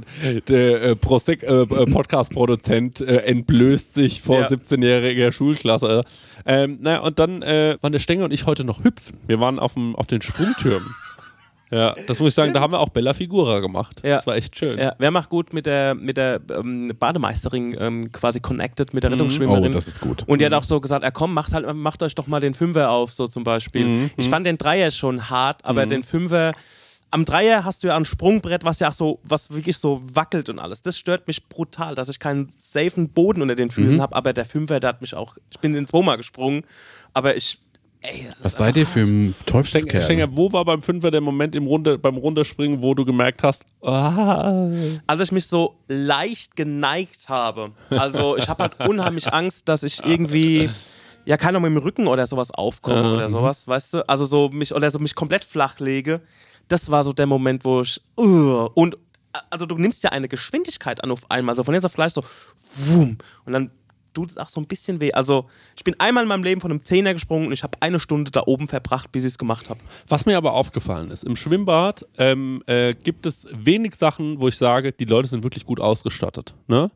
der 0.47 0.81
äh, 0.81 0.91
äh, 0.91 0.93
äh, 0.93 0.95
Podcast-Produzent 0.95 3.01
äh, 3.01 3.17
entblößt 3.17 3.93
sich 3.93 4.21
vor 4.21 4.39
Ja. 4.39 4.47
17-jähriger 4.47 5.33
Schulklasse. 5.33 6.05
Ähm, 6.45 6.77
naja, 6.81 7.01
und 7.01 7.19
dann 7.19 7.41
äh, 7.41 7.77
waren 7.81 7.91
der 7.91 7.99
Stenger 7.99 8.23
und 8.23 8.31
ich 8.31 8.45
heute 8.45 8.63
noch 8.63 8.85
hüpfen. 8.85 9.17
Wir 9.27 9.41
waren 9.41 9.59
auf, 9.59 9.73
dem, 9.73 9.97
auf 9.97 10.07
den 10.07 10.21
Sprungtürmen. 10.21 10.87
Ja, 11.71 11.93
das 12.07 12.19
muss 12.19 12.29
ich 12.29 12.35
sagen, 12.35 12.51
da 12.53 12.61
haben 12.61 12.73
wir 12.73 12.79
auch 12.79 12.89
Bella 12.89 13.13
Figura 13.13 13.59
gemacht. 13.59 14.01
Ja. 14.03 14.15
Das 14.15 14.25
war 14.27 14.35
echt 14.35 14.57
schön. 14.57 14.77
Ja, 14.79 14.95
wer 14.97 15.11
macht 15.11 15.29
gut 15.29 15.53
mit 15.53 15.65
der, 15.67 15.93
mit 15.93 16.17
der 16.17 16.41
ähm, 16.55 16.91
Bademeisterin 16.97 17.75
ähm, 17.79 18.11
quasi 18.11 18.39
connected 18.39 18.93
mit 18.93 19.03
der 19.03 19.11
Oh, 19.11 19.13
Rettungsschwimmerin? 19.13 19.71
das 19.73 19.87
ist 19.87 20.01
gut. 20.01 20.23
Und 20.27 20.41
die 20.41 20.45
hat 20.45 20.53
auch 20.53 20.63
so 20.63 20.81
gesagt, 20.81 21.03
ja 21.03 21.11
komm, 21.11 21.33
macht 21.33 21.53
halt, 21.53 21.71
macht 21.75 22.01
euch 22.01 22.15
doch 22.15 22.25
mal 22.27 22.39
den 22.39 22.53
Fünfer 22.55 22.89
auf, 22.89 23.13
so 23.13 23.27
zum 23.27 23.43
Beispiel. 23.43 23.85
Mhm, 23.85 24.11
Ich 24.17 24.29
fand 24.29 24.45
den 24.47 24.57
Dreier 24.57 24.89
schon 24.91 25.29
hart, 25.29 25.63
aber 25.63 25.85
den 25.85 26.01
Fünfer, 26.03 26.53
am 27.11 27.25
Dreier 27.25 27.65
hast 27.65 27.83
du 27.83 27.87
ja 27.87 27.95
ein 27.97 28.05
Sprungbrett, 28.05 28.63
was 28.63 28.79
ja 28.79 28.89
auch 28.89 28.93
so, 28.93 29.19
was 29.23 29.49
wirklich 29.51 29.77
so 29.77 30.01
wackelt 30.13 30.49
und 30.49 30.59
alles. 30.59 30.81
Das 30.81 30.97
stört 30.97 31.27
mich 31.27 31.47
brutal, 31.49 31.95
dass 31.95 32.09
ich 32.09 32.19
keinen 32.19 32.49
safen 32.57 33.09
Boden 33.09 33.41
unter 33.41 33.55
den 33.55 33.69
Füßen 33.71 33.97
Mhm. 33.97 34.01
habe, 34.01 34.15
aber 34.15 34.33
der 34.33 34.45
Fünfer, 34.45 34.79
der 34.79 34.89
hat 34.89 35.01
mich 35.01 35.13
auch, 35.15 35.37
ich 35.51 35.59
bin 35.59 35.73
in 35.75 35.87
zweimal 35.87 36.17
gesprungen, 36.17 36.63
aber 37.13 37.35
ich, 37.35 37.59
ey, 38.01 38.25
das 38.27 38.43
Was 38.43 38.51
ist 38.51 38.57
seid 38.57 38.77
ihr 38.77 38.87
für 38.87 39.01
ein 39.01 39.35
Teufelskerl? 39.45 40.01
Stenger, 40.01 40.35
wo 40.35 40.51
war 40.51 40.65
beim 40.65 40.81
Fünfer 40.81 41.11
der 41.11 41.21
Moment 41.21 41.55
im 41.55 41.67
Runde, 41.67 41.97
beim 41.97 42.17
Runterspringen, 42.17 42.81
wo 42.81 42.93
du 42.93 43.05
gemerkt 43.05 43.43
hast, 43.43 43.65
ah, 43.81 44.69
als 45.07 45.21
ich 45.21 45.31
mich 45.31 45.47
so 45.47 45.75
leicht 45.87 46.55
geneigt 46.55 47.29
habe. 47.29 47.71
Also 47.89 48.37
ich 48.37 48.47
habe 48.47 48.63
halt 48.63 48.79
unheimlich 48.87 49.31
Angst, 49.33 49.67
dass 49.67 49.83
ich 49.83 50.03
irgendwie 50.05 50.69
ja 51.25 51.37
keiner 51.37 51.59
mit 51.59 51.71
dem 51.71 51.77
Rücken 51.77 52.07
oder 52.07 52.25
sowas 52.27 52.51
aufkomme 52.51 53.13
oder 53.13 53.29
sowas, 53.29 53.67
weißt 53.67 53.93
du? 53.93 54.09
Also 54.09 54.25
so 54.25 54.49
mich 54.49 54.73
oder 54.73 54.89
so 54.89 54.99
mich 54.99 55.15
komplett 55.15 55.43
flach 55.43 55.79
lege. 55.79 56.21
Das 56.67 56.89
war 56.91 57.03
so 57.03 57.13
der 57.13 57.25
Moment, 57.25 57.65
wo 57.65 57.81
ich 57.81 58.01
uh, 58.17 58.69
und 58.75 58.97
also 59.49 59.65
du 59.65 59.75
nimmst 59.75 60.03
ja 60.03 60.11
eine 60.11 60.27
Geschwindigkeit 60.27 61.03
an 61.03 61.11
auf 61.11 61.29
einmal, 61.29 61.55
so 61.55 61.63
von 61.63 61.73
jetzt 61.73 61.85
auf 61.85 61.93
gleich 61.93 62.13
so 62.13 62.23
wum 62.75 63.17
und 63.45 63.53
dann 63.53 63.71
tut 64.19 64.31
es 64.31 64.37
auch 64.37 64.49
so 64.49 64.59
ein 64.59 64.67
bisschen 64.67 64.99
weh. 64.99 65.13
Also 65.13 65.45
ich 65.77 65.83
bin 65.83 65.95
einmal 65.97 66.23
in 66.23 66.29
meinem 66.29 66.43
Leben 66.43 66.59
von 66.59 66.71
einem 66.71 66.83
Zehner 66.83 67.13
gesprungen 67.13 67.47
und 67.47 67.53
ich 67.53 67.63
habe 67.63 67.77
eine 67.79 67.99
Stunde 67.99 68.31
da 68.31 68.43
oben 68.45 68.67
verbracht, 68.67 69.11
bis 69.11 69.23
ich 69.23 69.29
es 69.29 69.37
gemacht 69.37 69.69
habe. 69.69 69.79
Was 70.09 70.25
mir 70.25 70.37
aber 70.37 70.53
aufgefallen 70.53 71.09
ist, 71.11 71.23
im 71.23 71.37
Schwimmbad 71.37 72.05
ähm, 72.17 72.61
äh, 72.65 72.93
gibt 72.93 73.25
es 73.25 73.47
wenig 73.53 73.95
Sachen, 73.95 74.39
wo 74.39 74.49
ich 74.49 74.57
sage, 74.57 74.91
die 74.91 75.05
Leute 75.05 75.29
sind 75.29 75.43
wirklich 75.43 75.65
gut 75.65 75.79
ausgestattet. 75.79 76.53
Ne? 76.67 76.91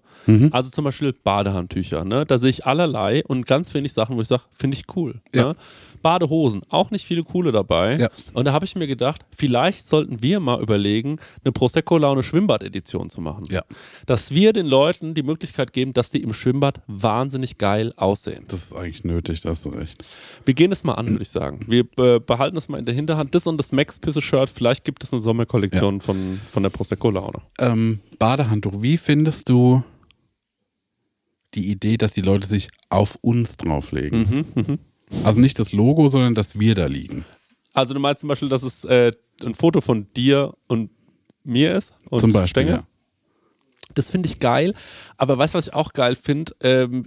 Also 0.52 0.70
zum 0.70 0.86
Beispiel 0.86 1.14
Badehandtücher. 1.14 2.06
Ne? 2.06 2.26
Da 2.26 2.38
sehe 2.38 2.50
ich 2.50 2.66
allerlei 2.66 3.24
und 3.26 3.46
ganz 3.46 3.74
wenig 3.74 3.94
Sachen, 3.94 4.16
wo 4.16 4.22
ich 4.22 4.28
sage, 4.28 4.44
finde 4.52 4.78
ich 4.78 4.86
cool. 4.96 5.22
Ja. 5.34 5.48
Ne? 5.48 5.56
Badehosen, 6.02 6.64
auch 6.70 6.92
nicht 6.92 7.06
viele 7.06 7.24
coole 7.24 7.52
dabei. 7.52 7.98
Ja. 7.98 8.10
Und 8.34 8.46
da 8.46 8.54
habe 8.54 8.66
ich 8.66 8.76
mir 8.76 8.88
gedacht, 8.88 9.26
vielleicht 9.36 9.88
sollten 9.88 10.22
wir 10.22 10.40
mal 10.40 10.62
überlegen, 10.62 11.18
eine 11.44 11.52
Prosecco-Laune 11.54 12.24
Schwimmbad-Edition 12.24 13.10
zu 13.10 13.22
machen. 13.22 13.46
Ja. 13.50 13.64
Dass 14.06 14.32
wir 14.32 14.54
den 14.54 14.66
Leuten 14.66 15.14
die 15.14 15.24
Möglichkeit 15.24 15.72
geben, 15.74 15.94
dass 15.94 16.12
die 16.12 16.22
im 16.22 16.34
Schwimmbad 16.34 16.82
wahnsinnig 17.14 17.58
geil 17.58 17.94
aussehen. 17.96 18.46
Das 18.48 18.64
ist 18.64 18.74
eigentlich 18.74 19.04
nötig, 19.04 19.42
da 19.42 19.50
hast 19.50 19.66
du 19.66 19.70
recht. 19.70 20.04
Wir 20.46 20.54
gehen 20.54 20.72
es 20.72 20.84
mal 20.84 20.94
an, 20.94 21.08
würde 21.10 21.22
ich 21.22 21.30
sagen. 21.30 21.60
Wir 21.68 21.86
äh, 21.98 22.20
behalten 22.20 22.58
es 22.58 22.68
mal 22.70 22.80
in 22.80 22.86
der 22.86 22.96
Hinterhand. 22.96 23.34
Das 23.36 23.46
und 23.46 23.58
das 23.58 23.72
Max 23.72 24.00
Pisse 24.00 24.22
Shirt. 24.22 24.50
Vielleicht 24.50 24.84
gibt 24.84 25.04
es 25.04 25.14
eine 25.14 25.22
Sommerkollektion 25.22 26.02
von, 26.02 26.40
von 26.52 26.64
der 26.64 26.70
Prosecco 26.72 27.12
Laune. 27.12 27.42
Ähm, 27.60 28.00
Badehandtuch, 28.18 28.82
wie 28.82 28.98
findest 28.98 29.48
du 29.50 29.84
die 31.54 31.70
Idee, 31.70 31.98
dass 31.98 32.14
die 32.14 32.22
Leute 32.22 32.48
sich 32.48 32.70
auf 32.90 33.18
uns 33.22 33.58
drauflegen? 33.58 34.46
Mhm, 34.56 34.80
Also 35.24 35.40
nicht 35.40 35.60
das 35.60 35.72
Logo, 35.72 36.08
sondern 36.08 36.34
dass 36.34 36.60
wir 36.60 36.74
da 36.74 36.88
liegen. 36.88 37.26
Also 37.74 37.94
du 37.94 38.00
meinst 38.00 38.22
zum 38.22 38.30
Beispiel, 38.30 38.50
dass 38.50 38.64
es 38.64 38.84
äh, 38.86 39.12
ein 39.42 39.54
Foto 39.54 39.82
von 39.82 40.08
dir 40.16 40.54
und 40.68 40.90
mir 41.44 41.76
ist? 41.76 41.94
Und 42.10 42.22
Zum 42.22 42.32
Beispiel, 42.32 42.64
Stengel? 42.64 42.76
ja. 42.78 42.88
Das 43.94 44.10
finde 44.10 44.28
ich 44.28 44.40
geil. 44.40 44.74
Aber 45.18 45.38
weißt 45.38 45.54
du, 45.54 45.58
was 45.58 45.68
ich 45.68 45.74
auch 45.74 45.94
geil 45.94 46.16
finde? 46.16 46.54
Ähm, 46.62 47.06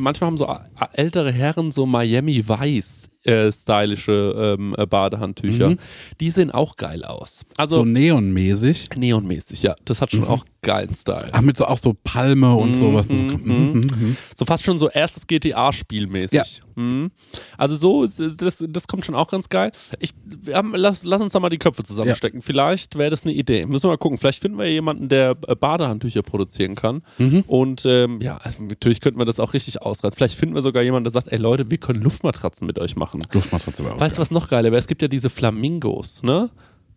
manchmal 0.00 0.28
haben 0.28 0.38
so 0.38 0.48
ältere 0.92 1.32
Herren 1.32 1.70
so 1.70 1.86
Miami 1.86 2.48
Weiß 2.48 3.11
äh, 3.24 3.52
stylische 3.52 4.56
ähm, 4.58 4.74
äh, 4.76 4.86
Badehandtücher. 4.86 5.76
Die 6.20 6.30
sehen 6.30 6.50
auch 6.50 6.76
geil 6.76 7.04
aus. 7.04 7.44
Also 7.56 7.76
so 7.76 7.84
neonmäßig. 7.84 8.90
neonmäßig, 8.96 9.62
ja. 9.62 9.74
Das 9.84 10.00
hat 10.00 10.10
schon 10.12 10.24
auch 10.24 10.44
geilen 10.62 10.94
Style. 10.94 11.28
Ach, 11.32 11.40
mit 11.40 11.56
so 11.56 11.66
auch 11.66 11.78
so 11.78 11.94
Palme 12.04 12.54
und 12.54 12.74
sowas. 12.74 13.08
mhm, 13.08 13.40
Mhm, 13.42 13.72
mhm, 13.72 13.80
mhm. 13.80 14.16
So 14.36 14.44
fast 14.44 14.64
schon 14.64 14.78
so 14.78 14.88
erstes 14.88 15.26
GTA-Spiel 15.26 16.06
mäßig. 16.06 16.32
Ja. 16.32 16.44
Mhm. 16.82 17.10
Also 17.58 17.76
so, 17.76 18.06
das, 18.06 18.64
das 18.66 18.86
kommt 18.86 19.04
schon 19.04 19.14
auch 19.14 19.28
ganz 19.28 19.48
geil. 19.48 19.72
Ich, 19.98 20.14
haben, 20.52 20.72
lass, 20.74 21.04
lass 21.04 21.20
uns 21.20 21.32
da 21.32 21.40
mal 21.40 21.48
die 21.50 21.58
Köpfe 21.58 21.82
zusammenstecken. 21.84 22.42
Vielleicht 22.42 22.96
wäre 22.96 23.10
das 23.10 23.24
eine 23.24 23.32
Idee. 23.32 23.66
Müssen 23.66 23.84
wir 23.84 23.90
mal 23.90 23.98
gucken. 23.98 24.18
Vielleicht 24.18 24.40
finden 24.40 24.58
wir 24.58 24.70
jemanden, 24.70 25.08
der 25.08 25.36
äh, 25.46 25.54
Badehandtücher 25.54 26.22
produzieren 26.22 26.74
kann. 26.74 27.02
Mhm. 27.18 27.44
Und 27.46 27.82
ähm, 27.84 28.20
ja, 28.20 28.36
also 28.38 28.62
natürlich 28.62 29.00
könnten 29.00 29.18
wir 29.18 29.26
das 29.26 29.40
auch 29.40 29.54
richtig 29.54 29.82
ausreizen. 29.82 30.16
Vielleicht 30.16 30.36
finden 30.38 30.54
wir 30.54 30.62
sogar 30.62 30.82
jemanden, 30.82 31.04
der 31.04 31.12
sagt, 31.12 31.28
ey 31.28 31.38
Leute, 31.38 31.70
wir 31.70 31.78
können 31.78 32.02
Luftmatratzen 32.02 32.66
mit 32.66 32.78
euch 32.78 32.96
machen. 32.96 33.11
Luftmatratze 33.32 33.84
wäre 33.84 33.94
auch 33.94 34.00
Weißt 34.00 34.16
du, 34.18 34.20
was 34.22 34.30
noch 34.30 34.48
geiler 34.48 34.70
wäre? 34.70 34.78
Es 34.78 34.86
gibt 34.86 35.02
ja 35.02 35.08
diese 35.08 35.30
Flamingos, 35.30 36.22
ne? 36.22 36.50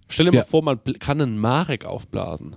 Stell 0.07 0.25
dir 0.27 0.33
Ja. 0.33 0.41
mal 0.41 0.47
vor, 0.47 0.63
man 0.63 0.79
kann 0.99 1.19
einen 1.21 1.37
Marek 1.37 1.85
aufblasen. 1.85 2.55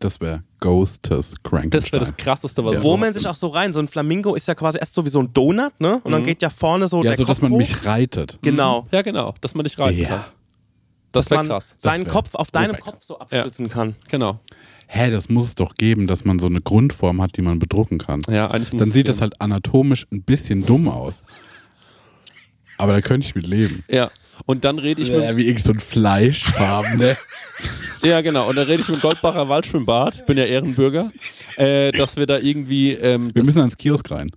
Das 0.00 0.20
wäre 0.20 0.44
Ghosters 0.60 1.34
Crankenstein. 1.42 1.70
Das 1.80 1.92
wäre 1.92 2.04
das 2.04 2.16
krasseste, 2.16 2.64
was 2.64 2.82
Wo 2.82 2.94
es 2.94 3.00
man 3.00 3.12
sich 3.12 3.26
auch 3.26 3.34
so 3.34 3.48
rein, 3.48 3.72
so 3.72 3.80
ein 3.80 3.88
Flamingo 3.88 4.34
ist 4.36 4.46
ja 4.46 4.54
quasi 4.54 4.78
erst 4.78 4.94
so 4.94 5.04
wie 5.04 5.08
so 5.08 5.18
ein 5.18 5.32
Donut, 5.32 5.72
ne? 5.80 6.00
Und 6.04 6.12
dann 6.12 6.22
geht 6.22 6.40
ja 6.40 6.50
vorne 6.50 6.86
so 6.88 6.98
ja, 6.98 7.10
der 7.10 7.16
so 7.16 7.24
Kopf 7.24 7.28
dass 7.36 7.42
man 7.42 7.50
hoch. 7.52 7.58
mich 7.58 7.84
reitet. 7.84 8.38
Genau. 8.42 8.86
Ja, 8.92 9.02
genau, 9.02 9.34
dass 9.40 9.54
man 9.54 9.64
nicht 9.64 9.78
reiten 9.78 9.98
Ja. 9.98 10.08
kann. 10.08 10.24
Das 11.12 11.30
wäre 11.30 11.40
man 11.40 11.48
krass. 11.48 11.74
seinen 11.78 12.04
wär- 12.06 12.12
Kopf 12.12 12.34
auf 12.34 12.50
deinem 12.52 12.78
Kopf 12.78 13.02
so 13.02 13.18
abstützen 13.18 13.68
kann. 13.68 13.96
Genau. 14.08 14.38
Hä, 14.86 15.10
das 15.10 15.28
muss 15.28 15.46
es 15.46 15.54
doch 15.54 15.74
geben, 15.74 16.06
dass 16.06 16.24
man 16.24 16.38
so 16.38 16.46
eine 16.46 16.60
Grundform 16.60 17.20
hat, 17.20 17.36
die 17.36 17.42
man 17.42 17.58
bedrucken 17.58 17.98
kann. 17.98 18.22
Ja, 18.28 18.50
eigentlich 18.50 18.72
muss 18.72 18.78
Dann 18.80 18.88
es 18.90 18.94
sieht 18.94 19.04
gehen. 19.06 19.12
das 19.12 19.20
halt 19.20 19.40
anatomisch 19.40 20.06
ein 20.12 20.22
bisschen 20.22 20.64
dumm 20.64 20.88
aus. 20.88 21.22
Aber 22.78 22.92
da 22.92 23.00
könnte 23.00 23.26
ich 23.26 23.34
mit 23.34 23.46
leben. 23.46 23.84
Ja. 23.88 24.10
Und 24.46 24.64
dann 24.64 24.78
rede 24.78 25.02
ich 25.02 25.08
Ja, 25.08 25.18
mit. 25.18 25.36
wie 25.36 25.46
irgend 25.48 25.64
so 25.64 25.72
ein 25.72 25.80
Fleischfarben, 25.80 26.98
ne? 26.98 27.16
Ja, 28.02 28.20
genau. 28.20 28.48
Und 28.48 28.54
dann 28.54 28.68
rede 28.68 28.80
ich 28.82 28.88
mit 28.88 29.00
Goldbacher 29.00 29.48
Waldschwimmbad. 29.48 30.14
Ich 30.14 30.24
bin 30.24 30.38
ja 30.38 30.44
Ehrenbürger. 30.44 31.10
Äh, 31.56 31.90
dass 31.90 32.16
wir 32.16 32.26
da 32.26 32.38
irgendwie. 32.38 32.92
Ähm, 32.92 33.32
Wir 33.34 33.44
müssen 33.44 33.58
ans 33.58 33.76
Kiosk 33.76 34.08
rein. 34.12 34.28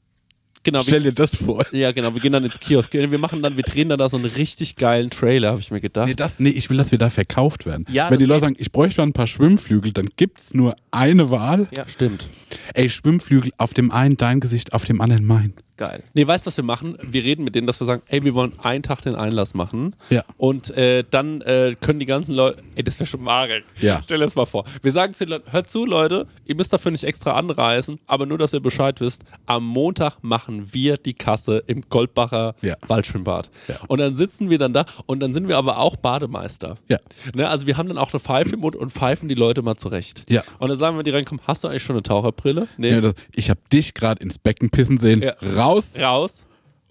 genau, 0.63 0.82
Stell 0.82 1.04
wir, 1.04 1.12
dir 1.12 1.15
das 1.15 1.36
vor. 1.36 1.63
ja, 1.71 1.91
genau. 1.91 2.12
Wir 2.15 2.21
gehen 2.21 2.32
dann 2.34 2.43
ins 2.43 2.60
Kiosk. 2.60 2.91
Wir 2.91 3.17
machen 3.19 3.43
dann, 3.43 3.58
wir 3.58 3.63
drehen 3.63 3.89
dann 3.89 3.99
da 3.99 4.10
so 4.10 4.17
einen 4.17 4.25
richtig 4.25 4.75
geilen 4.77 5.12
Trailer, 5.12 5.49
habe 5.51 5.60
ich 5.62 5.69
mir 5.69 5.80
gedacht. 5.80 6.08
Nee, 6.08 6.15
das, 6.15 6.39
nee, 6.39 6.49
ich 6.49 6.71
will, 6.71 6.77
dass 6.77 6.91
wir 6.91 6.97
da 6.97 7.12
verkauft 7.12 7.67
werden. 7.67 7.86
Ja, 7.91 8.10
Wenn 8.10 8.17
die 8.17 8.25
Leute 8.25 8.41
sagen, 8.41 8.56
ich 8.58 8.71
bräuchte 8.71 9.01
mal 9.01 9.06
ein 9.08 9.13
paar 9.13 9.27
Schwimmflügel, 9.27 9.93
dann 9.93 10.08
gibt's 10.17 10.56
nur 10.56 10.75
eine 10.89 11.30
Wahl. 11.30 11.67
Ja. 11.77 11.88
Stimmt. 11.88 12.27
Ey, 12.73 12.89
Schwimmflügel, 12.89 13.51
auf 13.60 13.75
dem 13.75 13.91
einen 13.91 14.17
dein 14.17 14.39
Gesicht, 14.39 14.73
auf 14.73 14.86
dem 14.86 14.99
anderen 15.01 15.23
mein. 15.25 15.54
Geil. 15.82 16.04
Nee, 16.13 16.28
weißt 16.28 16.46
du, 16.46 16.48
was 16.48 16.58
wir 16.58 16.63
machen? 16.63 16.96
Wir 17.02 17.24
reden 17.24 17.44
mit 17.44 17.56
denen, 17.56 17.65
dass 17.65 17.80
wir 17.82 17.86
sagen, 17.88 18.04
ey, 18.06 18.24
wir 18.24 18.36
wollen 18.36 18.54
einen 18.62 18.84
Tag 18.84 19.02
den 19.02 19.15
Einlass 19.15 19.56
machen. 19.56 19.96
Ja. 20.12 20.24
Und 20.38 20.70
äh, 20.78 21.04
dann 21.10 21.41
äh, 21.41 21.76
können 21.82 22.00
die 22.00 22.06
ganzen 22.06 22.36
Leute, 22.36 22.62
ey, 22.76 22.84
das 22.84 23.00
wäre 23.00 23.08
schon 23.08 23.24
Marek. 23.24 23.63
Ja. 23.80 24.00
Stell 24.04 24.20
dir 24.20 24.26
das 24.26 24.36
mal 24.36 24.46
vor. 24.46 24.63
Wir 24.84 24.91
sagen 24.91 25.15
zu 25.15 25.26
den 25.26 25.32
Leuten, 25.32 25.52
hört 25.52 25.72
zu, 25.72 25.88
Leute, 25.88 26.28
ihr 26.46 26.54
müsst 26.54 26.72
dafür 26.72 26.91
nicht 26.91 27.04
extra 27.04 27.32
anreisen, 27.32 28.00
aber 28.06 28.28
nur, 28.28 28.38
dass 28.38 28.54
ihr 28.54 28.60
Bescheid 28.60 29.02
wisst, 29.02 29.24
am 29.48 29.65
Montag 29.65 30.17
machen 30.22 30.67
wir 30.72 30.98
die 30.98 31.15
Kasse 31.15 31.63
im 31.65 31.82
Goldbacher 31.89 32.54
Ja. 32.62 32.76
Waldschwimmbad. 32.88 33.50
Ja. 33.67 33.78
Und 33.88 33.98
dann 33.98 34.15
sitzen 34.15 34.52
wir 34.52 34.60
dann 34.60 34.74
da 34.74 34.86
und 35.08 35.20
dann 35.20 35.34
sind 35.34 35.48
wir 35.48 35.58
aber 35.58 35.80
auch 35.80 35.96
Bademeister. 35.96 36.78
Ja. 36.89 37.00
Ne, 37.34 37.50
also 37.50 37.65
wir 37.65 37.78
haben 37.78 37.88
dann 37.88 37.98
auch 37.98 38.13
eine 38.13 38.20
Pfeife 38.20 38.54
im 38.54 38.60
Mund 38.60 38.76
und 38.76 38.91
pfeifen 38.91 39.30
die 39.30 39.36
Leute 39.36 39.63
mal 39.63 39.78
zurecht. 39.78 40.22
Ja. 40.30 40.44
Und 40.60 40.70
dann 40.70 40.78
sagen 40.78 40.94
wir, 40.96 41.00
wenn 41.00 41.06
die 41.06 41.12
reinkommen, 41.12 41.41
hast 41.48 41.63
du 41.63 41.70
eigentlich 41.70 41.82
schon 41.82 41.96
eine 41.96 42.04
Taucherbrille? 42.04 42.67
Nee. 42.78 42.91
Ja, 42.91 43.02
das, 43.02 43.15
ich 43.34 43.50
habe 43.50 43.60
dich 43.74 43.96
gerade 43.96 44.22
ins 44.22 44.38
Becken 44.38 44.70
pissen 44.70 45.00
sehen. 45.00 45.24
Ja. 45.24 45.34
Raus 45.56 45.70
Raus. 45.97 46.43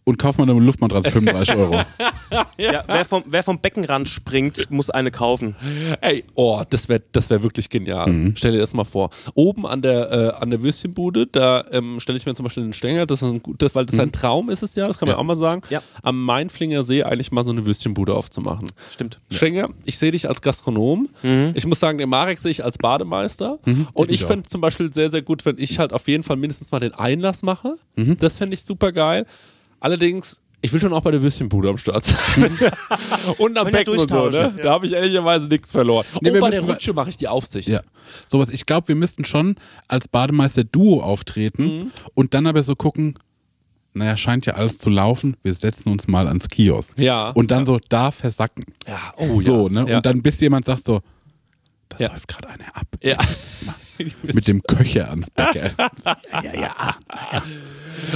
Und 0.04 0.18
kauf 0.18 0.38
mal 0.38 0.48
eine 0.48 0.58
Luftmatratze 0.58 1.10
35 1.10 1.56
Euro. 1.56 1.80
Ja, 2.56 2.84
wer, 2.86 3.04
vom, 3.04 3.24
wer 3.26 3.42
vom 3.42 3.58
Beckenrand 3.58 4.08
springt, 4.08 4.70
muss 4.70 4.88
eine 4.88 5.10
kaufen. 5.10 5.56
Ey, 6.00 6.24
oh, 6.34 6.62
das 6.70 6.88
wäre 6.88 7.02
das 7.10 7.28
wär 7.28 7.42
wirklich 7.42 7.68
genial. 7.70 8.08
Mhm. 8.08 8.34
Stell 8.36 8.52
dir 8.52 8.58
das 8.58 8.72
mal 8.72 8.84
vor. 8.84 9.10
Oben 9.34 9.66
an 9.66 9.82
der, 9.82 10.12
äh, 10.12 10.40
an 10.40 10.50
der 10.50 10.62
Würstchenbude, 10.62 11.26
da 11.26 11.64
ähm, 11.72 11.98
stelle 11.98 12.18
ich 12.18 12.26
mir 12.26 12.34
zum 12.36 12.44
Beispiel 12.44 12.62
den 12.62 12.72
Stängel, 12.72 13.06
das 13.06 13.22
ist 13.22 13.28
ein, 13.28 13.42
gut- 13.42 13.60
das, 13.60 13.74
weil 13.74 13.86
das 13.86 13.98
ein 13.98 14.12
Traum 14.12 14.48
ist 14.50 14.62
es 14.62 14.76
ja, 14.76 14.86
das 14.86 14.98
kann 14.98 15.08
man 15.08 15.14
Mhm. 15.14 15.18
Ja. 15.18 15.20
auch 15.20 15.26
mal 15.26 15.36
sagen, 15.36 15.62
Ja. 15.70 15.82
am 16.02 16.22
Mainflinger 16.24 16.84
See 16.84 17.02
eigentlich 17.02 17.32
mal 17.32 17.42
so 17.42 17.50
eine 17.50 17.66
Würstchenbude 17.66 18.14
aufzumachen. 18.14 18.68
Stimmt. 18.90 19.18
Stenger, 19.30 19.70
ich 19.84 19.98
sehe 19.98 20.12
dich 20.12 20.28
als 20.28 20.40
Gastronom. 20.40 21.08
Ich 21.54 21.66
muss 21.66 21.80
sagen, 21.80 21.98
den 21.98 22.08
Marek 22.10 22.38
sehe 22.38 22.52
ich 22.52 22.62
als 22.62 22.78
Bademeister. 22.78 23.58
Und 23.64 23.66
Mhm. 23.66 23.86
ich 24.04 24.10
ich 24.10 24.24
auch. 24.24 24.28
fände 24.28 24.48
zum 24.48 24.60
Beispiel 24.60 24.92
sehr, 24.94 25.08
sehr 25.08 25.22
gut, 25.22 25.44
wenn 25.46 25.58
ich 25.58 25.80
halt 25.80 25.92
auf 25.92 26.06
jeden 26.06 26.22
Fall 26.22 26.36
mindestens 26.36 26.70
mal 26.70 26.78
den 26.80 26.94
Einlass 26.94 27.42
mache. 27.42 27.74
Mhm. 27.96 28.18
Das 28.18 28.36
fände 28.36 28.54
ich 28.54 28.62
super 28.62 28.92
geil. 28.92 29.26
Allerdings, 29.80 30.36
Ich 30.62 30.72
will 30.74 30.80
schon 30.80 30.92
auch 30.92 31.00
bei 31.00 31.10
der 31.10 31.22
Würstchenbude 31.22 31.70
am 31.70 31.78
Start 31.78 32.04
sein. 32.04 32.18
und 33.38 33.58
am 33.58 33.70
Becken 33.70 33.98
und 33.98 34.10
so, 34.10 34.28
ne? 34.28 34.52
Da 34.62 34.72
habe 34.72 34.84
ich 34.86 34.92
ehrlicherweise 34.92 35.46
nichts 35.48 35.70
verloren. 35.70 36.04
Nee, 36.20 36.30
oh, 36.36 36.40
bei 36.40 36.50
der 36.50 36.60
Rutsche 36.60 36.92
mache 36.92 37.08
ich 37.08 37.16
die 37.16 37.28
Aufsicht. 37.28 37.66
Ja, 37.68 37.80
sowas. 38.28 38.50
Ich 38.50 38.66
glaube, 38.66 38.88
wir 38.88 38.94
müssten 38.94 39.24
schon 39.24 39.56
als 39.88 40.06
Bademeister-Duo 40.08 41.00
auftreten 41.02 41.62
Mhm. 41.64 41.90
und 42.14 42.34
dann 42.34 42.46
aber 42.46 42.62
so 42.62 42.76
gucken, 42.76 43.14
naja, 43.94 44.16
scheint 44.18 44.44
ja 44.46 44.52
alles 44.54 44.76
zu 44.78 44.90
laufen, 44.90 45.36
wir 45.42 45.54
setzen 45.54 45.88
uns 45.90 46.06
mal 46.06 46.28
ans 46.28 46.48
Kiosk. 46.48 46.98
Ja. 46.98 47.30
Und 47.30 47.50
dann 47.50 47.64
so 47.66 47.78
da 47.88 48.10
versacken. 48.10 48.64
Ja, 48.86 49.12
oh 49.16 49.40
so, 49.40 49.66
ja. 49.68 49.72
ne? 49.84 49.90
Ja. 49.90 49.96
Und 49.96 50.06
dann 50.06 50.22
bis 50.22 50.38
jemand 50.40 50.66
sagt 50.66 50.84
so, 50.84 51.00
da 51.90 52.04
Ja. 52.04 52.10
läuft 52.12 52.28
gerade 52.28 52.48
einer 52.48 52.76
ab. 52.76 52.86
Ja. 53.02 53.18
Mit 54.22 54.48
dem 54.48 54.62
Köcher 54.62 55.10
ans 55.10 55.28
Becken. 55.30 55.72
ja, 55.76 55.90
ja, 56.42 56.60
ja. 56.60 56.96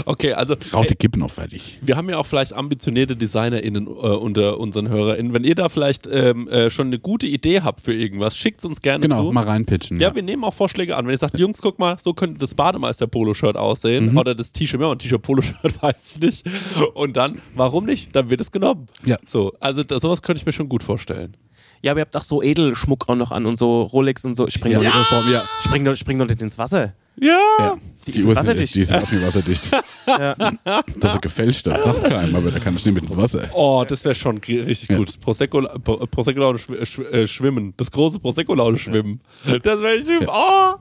Okay, 0.07 0.33
also 0.33 0.55
die 0.55 0.95
Kippen 0.95 1.21
noch 1.21 1.31
fertig. 1.31 1.79
wir 1.83 1.97
haben 1.99 2.09
ja 2.09 2.17
auch 2.17 2.25
vielleicht 2.27 2.55
ambitionierte 2.55 3.17
DesignerInnen 3.17 3.87
äh, 3.87 3.91
unter 3.91 4.59
unseren 4.59 4.89
HörerInnen. 4.89 5.35
Wenn 5.35 5.45
ihr 5.45 5.55
da 5.55 5.69
vielleicht 5.69 6.07
ähm, 6.11 6.49
äh, 6.49 6.71
schon 6.71 6.87
eine 6.87 6.99
gute 6.99 7.27
Idee 7.27 7.61
habt 7.61 7.83
für 7.83 7.93
irgendwas, 7.93 8.35
schickt 8.37 8.61
es 8.61 8.65
uns 8.65 8.81
gerne 8.81 9.03
Genau, 9.03 9.27
zu. 9.27 9.33
mal 9.33 9.45
reinpitchen. 9.45 10.01
Ja, 10.01 10.15
wir 10.15 10.23
nehmen 10.23 10.43
auch 10.45 10.55
Vorschläge 10.55 10.97
an. 10.97 11.05
Wenn 11.05 11.13
ihr 11.13 11.19
sagt, 11.19 11.37
Jungs, 11.39 11.61
guck 11.61 11.79
mal, 11.79 11.99
so 12.01 12.15
könnte 12.15 12.39
das 12.39 12.55
Bademeister-Polo-Shirt 12.55 13.57
aussehen 13.57 14.13
Mhm. 14.13 14.19
oder 14.19 14.35
das 14.35 14.53
T-Shirt, 14.53 14.81
ja, 14.81 14.91
ein 14.91 14.99
T-Shirt-Polo-Shirt 14.99 15.55
weiß 15.83 16.13
ich 16.15 16.21
nicht. 16.21 16.47
Und 16.95 17.17
dann, 17.19 17.43
warum 17.55 17.85
nicht? 17.85 18.17
Dann 18.17 18.31
wird 18.31 18.41
es 18.41 18.51
genommen. 18.53 18.87
Ja. 19.05 19.19
So, 19.27 19.53
also 19.61 19.85
das, 19.85 20.01
sowas 20.01 20.23
könnte 20.23 20.41
ich 20.41 20.47
mir 20.47 20.53
schon 20.55 20.71
gut 20.71 20.83
vorstellen. 20.83 21.37
Ja, 21.85 21.91
aber 21.93 22.01
ihr 22.01 22.05
habt 22.07 22.17
auch 22.17 22.25
so 22.25 22.43
Edelschmuck 22.43 23.09
auch 23.09 23.15
noch 23.15 23.31
an 23.31 23.45
und 23.45 23.59
so 23.59 23.83
Rolex 23.83 24.25
und 24.25 24.37
so. 24.37 24.49
Ich 24.49 24.55
spring, 24.55 24.73
ja, 24.73 24.79
doch, 24.81 25.29
ja. 25.29 25.45
spring, 25.61 25.85
doch, 25.85 25.95
spring 25.97 26.19
doch 26.19 26.27
nicht 26.27 26.41
ins 26.41 26.57
Wasser. 26.57 26.95
Ja. 27.21 27.39
ja. 27.59 27.77
Die 28.07 28.13
Die 28.13 28.19
ist 28.19 28.25
Uhr 28.25 28.35
wasserdicht. 28.37 28.75
Die 28.75 28.81
ist 28.81 28.93
auch 28.93 29.11
nicht 29.11 29.23
wasserdicht. 29.23 29.71
Das 31.01 31.15
ist 31.15 31.23
gefälscht, 31.23 31.67
das 31.67 31.85
sag's 31.85 32.03
keinem, 32.03 32.37
aber 32.37 32.51
da 32.51 32.59
kann 32.59 32.75
ich 32.75 32.85
nicht 32.85 32.95
mit 32.95 33.05
ins 33.05 33.17
Wasser. 33.17 33.49
Oh, 33.55 33.85
das 33.87 34.05
wäre 34.05 34.15
schon 34.15 34.39
richtig 34.39 34.89
Ja. 34.91 34.97
gut. 34.97 35.19
Prosecco, 35.21 35.63
Pro- 35.83 36.07
Prosecco-Laune 36.07 36.59
schw 36.59 36.85
schw 36.85 37.03
äh, 37.05 37.27
schwimmen. 37.29 37.73
Das 37.77 37.91
große 37.91 38.19
Prosecco-Laune 38.19 38.79
schwimmen. 38.79 39.21
Das 39.45 39.81
wäre 39.81 39.95
richtig. 39.99 40.27
Oh, 40.29 40.75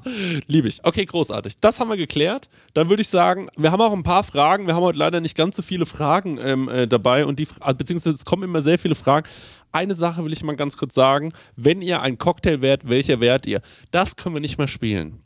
liebe 0.47 0.67
ich. 0.67 0.79
Okay, 0.83 1.05
großartig. 1.05 1.59
Das 1.61 1.79
haben 1.79 1.89
wir 1.89 1.97
geklärt. 1.97 2.49
Dann 2.73 2.89
würde 2.89 3.01
ich 3.01 3.09
sagen, 3.09 3.47
wir 3.57 3.71
haben 3.71 3.81
auch 3.81 3.93
ein 3.93 4.03
paar 4.03 4.23
Fragen. 4.23 4.67
Wir 4.67 4.75
haben 4.75 4.83
heute 4.83 4.99
leider 4.99 5.21
nicht 5.21 5.35
ganz 5.35 5.55
so 5.55 5.61
viele 5.61 5.85
Fragen 5.85 6.37
ähm, 6.41 6.67
äh, 6.69 6.87
dabei 6.87 7.25
und 7.25 7.39
die, 7.39 7.47
beziehungsweise 7.77 8.15
es 8.15 8.25
kommen 8.25 8.43
immer 8.43 8.61
sehr 8.61 8.79
viele 8.79 8.95
Fragen. 8.95 9.27
Eine 9.73 9.95
Sache 9.95 10.23
will 10.23 10.31
ich 10.31 10.43
mal 10.43 10.55
ganz 10.55 10.77
kurz 10.77 10.93
sagen. 10.95 11.33
Wenn 11.57 11.81
ihr 11.81 12.01
ein 12.01 12.17
Cocktail 12.17 12.61
wärt, 12.61 12.87
welcher 12.87 13.19
wärt 13.19 13.45
ihr? 13.45 13.61
Das 13.91 14.15
können 14.15 14.35
wir 14.35 14.39
nicht 14.39 14.57
mehr 14.57 14.67
spielen. 14.69 15.19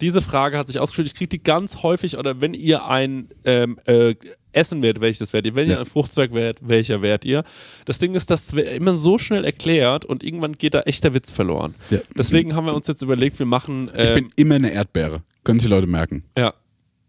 Diese 0.00 0.22
Frage 0.22 0.56
hat 0.58 0.66
sich 0.66 0.78
ausgeführt. 0.80 1.06
Ich 1.08 1.14
kriege 1.14 1.28
die 1.28 1.42
ganz 1.42 1.82
häufig. 1.82 2.16
Oder 2.16 2.40
wenn 2.40 2.54
ihr 2.54 2.86
ein 2.86 3.28
ähm, 3.44 3.78
äh, 3.84 4.14
Essen 4.52 4.80
wärt, 4.80 5.02
welches 5.02 5.32
wärt 5.34 5.44
ihr? 5.44 5.54
Wenn 5.54 5.68
ihr 5.68 5.74
Ja. 5.74 5.80
ein 5.80 5.86
Fruchtzweig 5.86 6.32
wärt, 6.32 6.66
welcher 6.66 7.02
wärt 7.02 7.26
ihr? 7.26 7.44
Das 7.84 7.98
Ding 7.98 8.14
ist, 8.14 8.30
das 8.30 8.54
wird 8.54 8.68
immer 8.68 8.96
so 8.96 9.18
schnell 9.18 9.44
erklärt 9.44 10.06
und 10.06 10.24
irgendwann 10.24 10.54
geht 10.54 10.72
da 10.72 10.80
echter 10.80 11.12
Witz 11.12 11.30
verloren. 11.30 11.74
Ja. 11.90 11.98
Deswegen 12.16 12.54
haben 12.56 12.64
wir 12.64 12.74
uns 12.74 12.86
jetzt 12.86 13.02
überlegt, 13.02 13.38
wir 13.38 13.44
machen. 13.46 13.90
Ich 13.94 14.08
ähm, 14.08 14.14
bin 14.14 14.28
immer 14.36 14.54
eine 14.54 14.72
Erdbeere. 14.72 15.22
Können 15.44 15.60
sich 15.60 15.68
die 15.68 15.74
Leute 15.74 15.86
merken. 15.86 16.24
ja. 16.36 16.54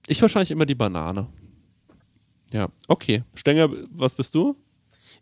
Ich 0.08 0.22
wahrscheinlich 0.22 0.52
immer 0.52 0.66
die 0.66 0.76
Banane. 0.76 1.28
Ja, 2.52 2.68
okay. 2.90 3.24
Stenger, 3.36 3.70
was 3.92 4.16
bist 4.16 4.36
du? 4.36 4.58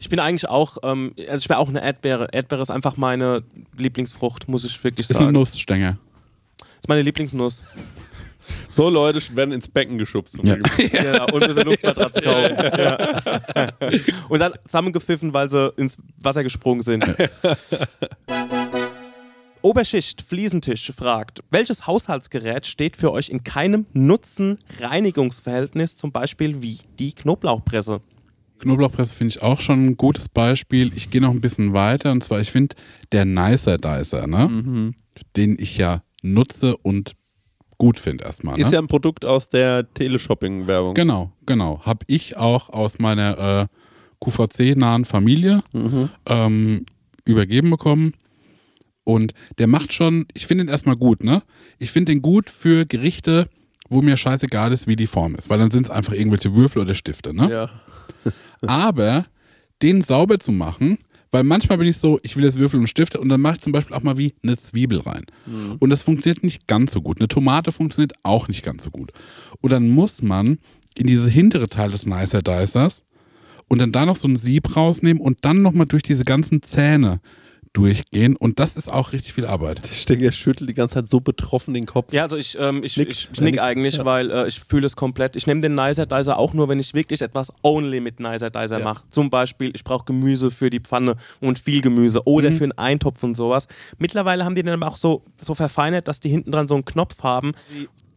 Ich 0.02 0.08
bin 0.10 0.18
eigentlich 0.20 0.48
auch, 0.48 0.78
ähm, 0.84 1.14
also 1.28 1.44
ich 1.44 1.50
wäre 1.50 1.60
auch 1.60 1.68
eine 1.68 1.84
Erdbeere. 1.84 2.30
Erdbeere 2.32 2.62
ist 2.62 2.72
einfach 2.72 2.96
meine 2.96 3.44
Lieblingsfrucht, 3.78 4.48
muss 4.48 4.64
ich 4.64 4.82
wirklich 4.82 5.10
Ist 5.10 5.18
eine 5.18 5.26
sagen. 5.26 5.34
Nussstänger. 5.34 5.98
ist 6.80 6.88
meine 6.88 7.02
Lieblingsnuss. 7.02 7.64
So 8.70 8.90
Leute 8.90 9.20
werden 9.36 9.52
ins 9.52 9.68
Becken 9.68 9.98
geschubst. 9.98 10.38
Ja. 10.42 10.56
ja, 10.94 11.26
und 11.26 11.46
müssen 11.46 11.60
eine 11.60 11.70
Luftmatratze 11.70 12.22
kaufen. 12.22 12.56
Ja. 12.80 12.98
Und 14.30 14.40
dann 14.40 14.54
zusammengepfiffen, 14.66 15.34
weil 15.34 15.50
sie 15.50 15.74
ins 15.76 15.98
Wasser 16.22 16.44
gesprungen 16.44 16.82
sind. 16.82 17.06
Oberschicht 19.62 20.22
Fliesentisch 20.22 20.94
fragt, 20.96 21.44
welches 21.52 21.86
Haushaltsgerät 21.86 22.66
steht 22.66 22.96
für 22.96 23.12
euch 23.12 23.28
in 23.30 23.44
keinem 23.44 23.86
Nutzen-Reinigungsverhältnis, 23.92 25.98
zum 25.98 26.14
Beispiel 26.14 26.62
wie 26.62 26.80
die 26.98 27.12
Knoblauchpresse? 27.14 28.00
Knoblauchpresse 28.60 29.16
finde 29.16 29.30
ich 29.36 29.42
auch 29.42 29.60
schon 29.62 29.86
ein 29.86 29.98
gutes 29.98 30.30
Beispiel. 30.30 30.92
Ich 30.96 31.10
gehe 31.10 31.22
noch 31.22 31.32
ein 31.32 31.42
bisschen 31.42 31.74
weiter 31.74 32.12
und 32.12 32.24
zwar, 32.24 32.40
ich 32.40 32.52
finde 32.52 32.76
der 33.12 33.26
Nicer 33.26 33.78
Dicer, 33.78 34.28
ne? 34.28 34.94
den 35.36 35.58
ich 35.60 35.78
ja 35.78 36.04
nutze 36.22 36.78
und 36.78 37.14
gut 37.78 38.00
finde 38.00 38.26
erstmal. 38.26 38.58
Ne? 38.58 38.66
Ist 38.66 38.72
ja 38.74 38.80
ein 38.80 38.88
Produkt 38.88 39.26
aus 39.26 39.50
der 39.50 39.92
Teleshopping-Werbung. 39.94 40.94
Genau, 40.94 41.32
genau. 41.46 41.82
Habe 41.86 42.06
ich 42.08 42.38
auch 42.38 42.70
aus 42.70 43.00
meiner 43.00 43.70
äh, 43.70 43.76
QVC-nahen 44.24 45.06
Familie 45.06 45.64
ähm, 46.26 46.86
übergeben 47.26 47.70
bekommen. 47.70 48.14
Und 49.06 49.34
der 49.58 49.68
macht 49.68 49.94
schon, 49.94 50.28
ich 50.34 50.46
finde 50.46 50.66
ihn 50.66 50.68
erstmal 50.68 50.96
gut, 50.96 51.24
ne? 51.24 51.42
Ich 51.80 51.90
finde 51.90 52.12
den 52.12 52.22
gut 52.22 52.50
für 52.50 52.86
Gerichte, 52.86 53.50
wo 53.90 54.02
mir 54.02 54.18
scheißegal 54.18 54.72
ist, 54.72 54.86
wie 54.86 54.96
die 54.96 55.08
Form 55.08 55.34
ist, 55.36 55.50
weil 55.50 55.58
dann 55.58 55.72
sind 55.72 55.86
es 55.86 55.90
einfach 55.90 56.14
irgendwelche 56.14 56.56
Würfel 56.56 56.82
oder 56.84 56.94
Stifte, 56.94 57.34
ne? 57.34 57.50
Ja. 57.50 57.70
Aber 58.62 59.26
den 59.82 60.02
sauber 60.02 60.40
zu 60.40 60.52
machen, 60.52 60.98
weil 61.32 61.44
manchmal 61.44 61.78
bin 61.78 61.88
ich 61.88 61.98
so, 61.98 62.20
ich 62.24 62.36
will 62.36 62.44
jetzt 62.44 62.58
Würfel 62.58 62.80
und 62.80 62.88
Stifte 62.88 63.20
und 63.20 63.30
dann 63.30 63.42
mache 63.42 63.56
ich 63.56 63.62
zum 63.62 63.72
Beispiel 63.72 63.96
auch 63.96 64.04
mal 64.04 64.18
wie 64.18 64.34
eine 64.44 64.58
Zwiebel 64.58 65.00
rein. 65.00 65.26
Und 65.80 65.90
das 65.92 66.02
funktioniert 66.02 66.44
nicht 66.44 66.68
ganz 66.68 66.92
so 66.92 67.02
gut. 67.02 67.20
Eine 67.20 67.28
Tomate 67.28 67.72
funktioniert 67.72 68.14
auch 68.24 68.48
nicht 68.48 68.64
ganz 68.64 68.84
so 68.84 68.90
gut. 68.90 69.12
Und 69.62 69.72
dann 69.72 69.90
muss 69.90 70.22
man 70.22 70.58
in 70.98 71.08
diese 71.08 71.30
hintere 71.30 71.70
Teil 71.70 71.92
des 71.92 72.06
Nicer 72.06 72.42
Dicers 72.42 73.04
und 73.68 73.80
dann 73.80 73.92
da 73.92 74.06
noch 74.06 74.16
so 74.16 74.28
ein 74.28 74.36
Sieb 74.36 74.76
rausnehmen 74.76 75.22
und 75.22 75.38
dann 75.42 75.62
nochmal 75.62 75.86
durch 75.86 76.04
diese 76.04 76.26
ganzen 76.26 76.64
Zähne 76.64 77.22
durchgehen. 77.74 78.36
Und 78.36 78.60
das 78.60 78.76
ist 78.78 78.92
auch 78.92 79.12
richtig 79.14 79.34
viel 79.34 79.46
Arbeit. 79.46 79.82
Stenger 79.94 80.32
schüttelt 80.32 80.70
die 80.70 80.74
ganze 80.74 80.96
Zeit 80.96 81.10
so 81.10 81.20
betroffen 81.20 81.74
den 81.74 81.86
Kopf. 81.86 82.12
Ja, 82.14 82.24
also 82.24 82.38
ich, 82.38 82.58
ähm, 82.60 82.84
ich, 82.84 82.98
Nick. 82.98 83.10
ich, 83.10 83.30
ich 83.32 83.40
nick 83.42 83.56
Nick. 83.56 83.62
eigentlich, 83.62 83.98
Ja. 83.98 84.06
weil 84.06 84.32
äh, 84.32 84.48
ich 84.48 84.60
fühle 84.60 84.86
es 84.88 84.96
komplett. 84.96 85.36
Ich 85.36 85.48
nehme 85.48 85.62
den 85.62 85.76
Nicer 85.76 86.06
Dicer 86.06 86.38
auch 86.38 86.54
nur, 86.54 86.68
wenn 86.70 86.80
ich 86.80 86.94
wirklich 86.94 87.22
etwas 87.22 87.52
only 87.64 88.00
mit 88.00 88.20
Nicer 88.20 88.50
Dicer 88.50 88.80
Ja. 88.80 88.84
mache. 88.86 89.04
Zum 89.10 89.30
Beispiel, 89.30 89.72
ich 89.74 89.84
brauche 89.84 90.06
Gemüse 90.06 90.52
für 90.52 90.70
die 90.70 90.80
Pfanne 90.80 91.16
und 91.42 91.60
viel 91.60 91.82
Gemüse 91.82 92.24
oder 92.26 92.52
für 92.52 92.64
einen 92.64 92.78
Eintopf 92.78 93.24
und 93.24 93.36
sowas. 93.36 93.68
Mittlerweile 93.98 94.46
haben 94.46 94.56
die 94.56 94.64
den 94.64 94.74
aber 94.74 94.88
auch 94.88 94.98
so, 94.98 95.24
so 95.40 95.54
verfeinert, 95.56 96.08
dass 96.08 96.20
die 96.20 96.30
hinten 96.30 96.52
dran 96.52 96.68
so 96.68 96.76
einen 96.76 96.86
Knopf 96.86 97.22
haben, 97.24 97.52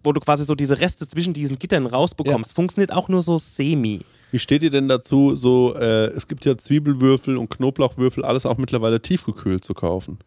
wo 0.04 0.12
du 0.12 0.20
quasi 0.20 0.44
so 0.44 0.54
diese 0.54 0.80
Reste 0.80 1.06
zwischen 1.06 1.32
diesen 1.32 1.58
Gittern 1.58 1.86
rausbekommst. 1.86 2.54
Funktioniert 2.54 2.92
auch 2.92 3.08
nur 3.08 3.22
so 3.22 3.38
semi. 3.38 4.00
Wie 4.32 4.38
steht 4.38 4.62
ihr 4.62 4.70
denn 4.70 4.88
dazu, 4.88 5.36
so, 5.36 5.74
äh, 5.76 6.06
es 6.06 6.26
gibt 6.26 6.46
ja 6.46 6.56
Zwiebelwürfel 6.56 7.36
und 7.36 7.50
Knoblauchwürfel, 7.50 8.24
alles 8.24 8.46
auch 8.46 8.56
mittlerweile 8.56 9.00
tiefgekühlt 9.02 9.62
zu 9.62 9.74
kaufen? 9.74 10.18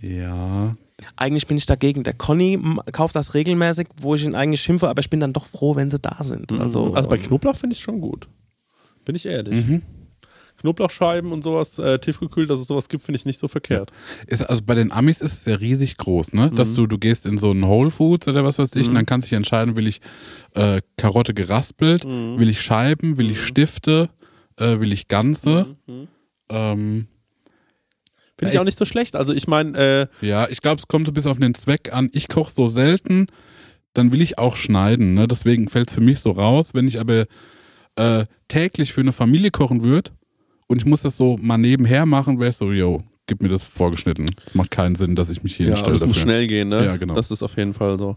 Ja. 0.00 0.76
Eigentlich 1.16 1.46
bin 1.46 1.56
ich 1.56 1.64
dagegen. 1.64 2.04
Der 2.04 2.12
Conny 2.12 2.60
kauft 2.92 3.16
das 3.16 3.32
regelmäßig, 3.32 3.88
wo 4.02 4.14
ich 4.14 4.24
ihn 4.24 4.34
eigentlich 4.34 4.60
schimpfe, 4.60 4.88
aber 4.88 5.00
ich 5.00 5.08
bin 5.08 5.20
dann 5.20 5.32
doch 5.32 5.46
froh, 5.46 5.76
wenn 5.76 5.90
sie 5.90 5.98
da 5.98 6.22
sind. 6.22 6.52
Also, 6.52 6.92
Also 6.94 7.08
bei 7.08 7.16
ähm, 7.16 7.22
Knoblauch 7.22 7.56
finde 7.56 7.74
ich 7.74 7.80
schon 7.80 8.02
gut. 8.02 8.28
Bin 9.06 9.14
ich 9.14 9.24
ehrlich. 9.24 9.80
Knoblauchscheiben 10.60 11.32
und 11.32 11.42
sowas, 11.42 11.78
äh, 11.78 11.98
tiefgekühlt, 11.98 12.50
dass 12.50 12.60
es 12.60 12.66
sowas 12.66 12.88
gibt, 12.88 13.04
finde 13.04 13.16
ich 13.16 13.24
nicht 13.24 13.38
so 13.38 13.46
verkehrt. 13.48 13.92
Ist, 14.26 14.42
also 14.42 14.62
bei 14.64 14.74
den 14.74 14.90
Amis 14.90 15.20
ist 15.20 15.32
es 15.32 15.44
ja 15.44 15.54
riesig 15.54 15.96
groß, 15.96 16.32
ne? 16.32 16.50
Dass 16.50 16.74
du, 16.74 16.86
du 16.86 16.98
gehst 16.98 17.26
in 17.26 17.38
so 17.38 17.50
einen 17.50 17.66
Whole 17.66 17.90
Foods 17.90 18.26
oder 18.26 18.44
was 18.44 18.58
weiß 18.58 18.74
ich 18.74 18.88
und 18.88 18.94
dann 18.94 19.06
kannst 19.06 19.26
du 19.26 19.30
dich 19.30 19.36
entscheiden, 19.36 19.76
will 19.76 19.86
ich 19.86 20.00
äh, 20.54 20.80
Karotte 20.96 21.32
geraspelt, 21.32 22.04
will 22.04 22.50
ich 22.50 22.60
Scheiben, 22.60 23.18
will 23.18 23.30
ich 23.30 23.40
Stifte, 23.40 24.10
äh, 24.56 24.80
will 24.80 24.92
ich 24.92 25.06
Ganze. 25.08 25.76
Ähm, 26.48 27.06
Finde 28.36 28.52
ich 28.52 28.58
auch 28.58 28.64
nicht 28.64 28.78
so 28.78 28.84
schlecht. 28.84 29.16
Also 29.16 29.32
ich 29.32 29.46
meine, 29.48 29.78
äh, 29.78 30.26
ja, 30.26 30.48
ich 30.48 30.60
glaube, 30.60 30.80
es 30.80 30.86
kommt 30.88 31.06
so 31.06 31.12
bis 31.12 31.26
auf 31.26 31.38
den 31.38 31.54
Zweck 31.54 31.92
an. 31.92 32.08
Ich 32.12 32.28
koche 32.28 32.52
so 32.52 32.66
selten, 32.66 33.26
dann 33.94 34.12
will 34.12 34.22
ich 34.22 34.38
auch 34.38 34.56
schneiden, 34.56 35.14
ne? 35.14 35.26
Deswegen 35.26 35.68
fällt 35.68 35.88
es 35.88 35.94
für 35.94 36.00
mich 36.00 36.20
so 36.20 36.30
raus. 36.30 36.72
Wenn 36.72 36.86
ich 36.86 37.00
aber 37.00 37.26
äh, 37.96 38.26
täglich 38.46 38.92
für 38.92 39.00
eine 39.00 39.12
Familie 39.12 39.50
kochen 39.50 39.82
würde 39.82 40.12
und 40.68 40.78
ich 40.78 40.86
muss 40.86 41.02
das 41.02 41.16
so 41.16 41.36
mal 41.40 41.58
nebenher 41.58 42.06
machen, 42.06 42.38
wäre 42.38 42.50
ich 42.50 42.56
so, 42.56 42.70
yo, 42.70 43.02
gib 43.26 43.42
mir 43.42 43.48
das 43.48 43.64
vorgeschnitten. 43.64 44.26
Es 44.46 44.54
macht 44.54 44.70
keinen 44.70 44.94
Sinn, 44.94 45.14
dass 45.14 45.30
ich 45.30 45.42
mich 45.42 45.56
hier 45.56 45.66
ja, 45.66 45.72
hinstelle 45.72 45.94
das 45.94 46.06
muss 46.06 46.16
dafür. 46.16 46.22
schnell 46.22 46.46
gehen, 46.46 46.68
ne? 46.68 46.84
Ja, 46.84 46.96
genau. 46.96 47.14
Das 47.14 47.30
ist 47.30 47.42
auf 47.42 47.56
jeden 47.56 47.74
Fall 47.74 47.98
so. 47.98 48.16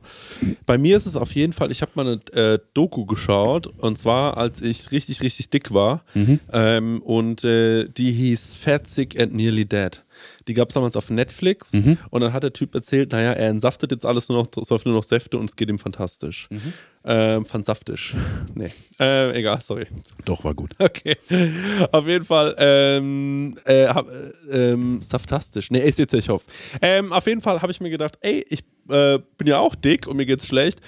Bei 0.65 0.77
mir 0.77 0.97
ist 0.97 1.05
es 1.05 1.15
auf 1.15 1.33
jeden 1.33 1.53
Fall, 1.53 1.71
ich 1.71 1.81
habe 1.81 1.91
mal 1.95 2.07
eine 2.07 2.53
äh, 2.53 2.59
Doku 2.73 3.05
geschaut 3.05 3.67
und 3.67 3.97
zwar, 3.97 4.37
als 4.37 4.61
ich 4.61 4.91
richtig, 4.91 5.21
richtig 5.21 5.49
dick 5.49 5.73
war 5.73 6.03
ähm, 6.51 7.01
und 7.01 7.43
äh, 7.43 7.87
die 7.89 8.11
hieß 8.11 8.55
Fat, 8.55 8.89
Sick 8.89 9.19
and 9.19 9.33
Nearly 9.33 9.65
Dead. 9.65 10.01
Die 10.47 10.53
gab 10.53 10.69
es 10.69 10.73
damals 10.73 10.95
auf 10.95 11.09
Netflix 11.09 11.71
und 11.73 12.21
dann 12.21 12.33
hat 12.33 12.43
der 12.43 12.53
Typ 12.53 12.73
erzählt, 12.75 13.11
naja, 13.11 13.31
er 13.33 13.49
entsaftet 13.49 13.91
jetzt 13.91 14.05
alles 14.05 14.29
nur 14.29 14.37
noch, 14.43 14.65
säuft 14.65 14.85
nur 14.85 14.95
noch 14.95 15.03
Säfte 15.03 15.37
und 15.37 15.49
es 15.49 15.55
geht 15.55 15.69
ihm 15.69 15.79
fantastisch. 15.79 16.49
Ähm, 17.03 17.45
fansaftisch. 17.45 18.15
nee. 18.55 18.71
Äh, 18.99 19.37
egal, 19.37 19.59
sorry. 19.61 19.87
Doch, 20.25 20.43
war 20.43 20.53
gut. 20.53 20.71
Okay. 20.77 21.17
Auf 21.91 22.07
jeden 22.07 22.25
Fall, 22.25 22.55
ähm, 22.59 23.55
äh, 23.65 23.87
hab, 23.87 24.07
äh, 24.09 24.71
ähm, 24.71 25.01
saftastisch. 25.01 25.71
Nee, 25.71 25.79
ist 25.79 25.97
jetzt 25.99 26.13
ich 26.13 26.29
hoffe. 26.29 26.45
Ähm, 26.81 27.11
auf 27.13 27.25
jeden 27.27 27.41
Fall 27.41 27.61
habe 27.61 27.71
ich 27.71 27.79
mir 27.81 27.89
gedacht, 27.89 28.17
ey, 28.21 28.45
ich 28.49 28.63
äh, 28.89 29.19
bin 29.37 29.47
ja 29.47 29.59
auch 29.59 29.73
dick 29.75 30.07
und 30.07 30.17
mir 30.17 30.25
geht's 30.25 30.45
schlecht. 30.47 30.79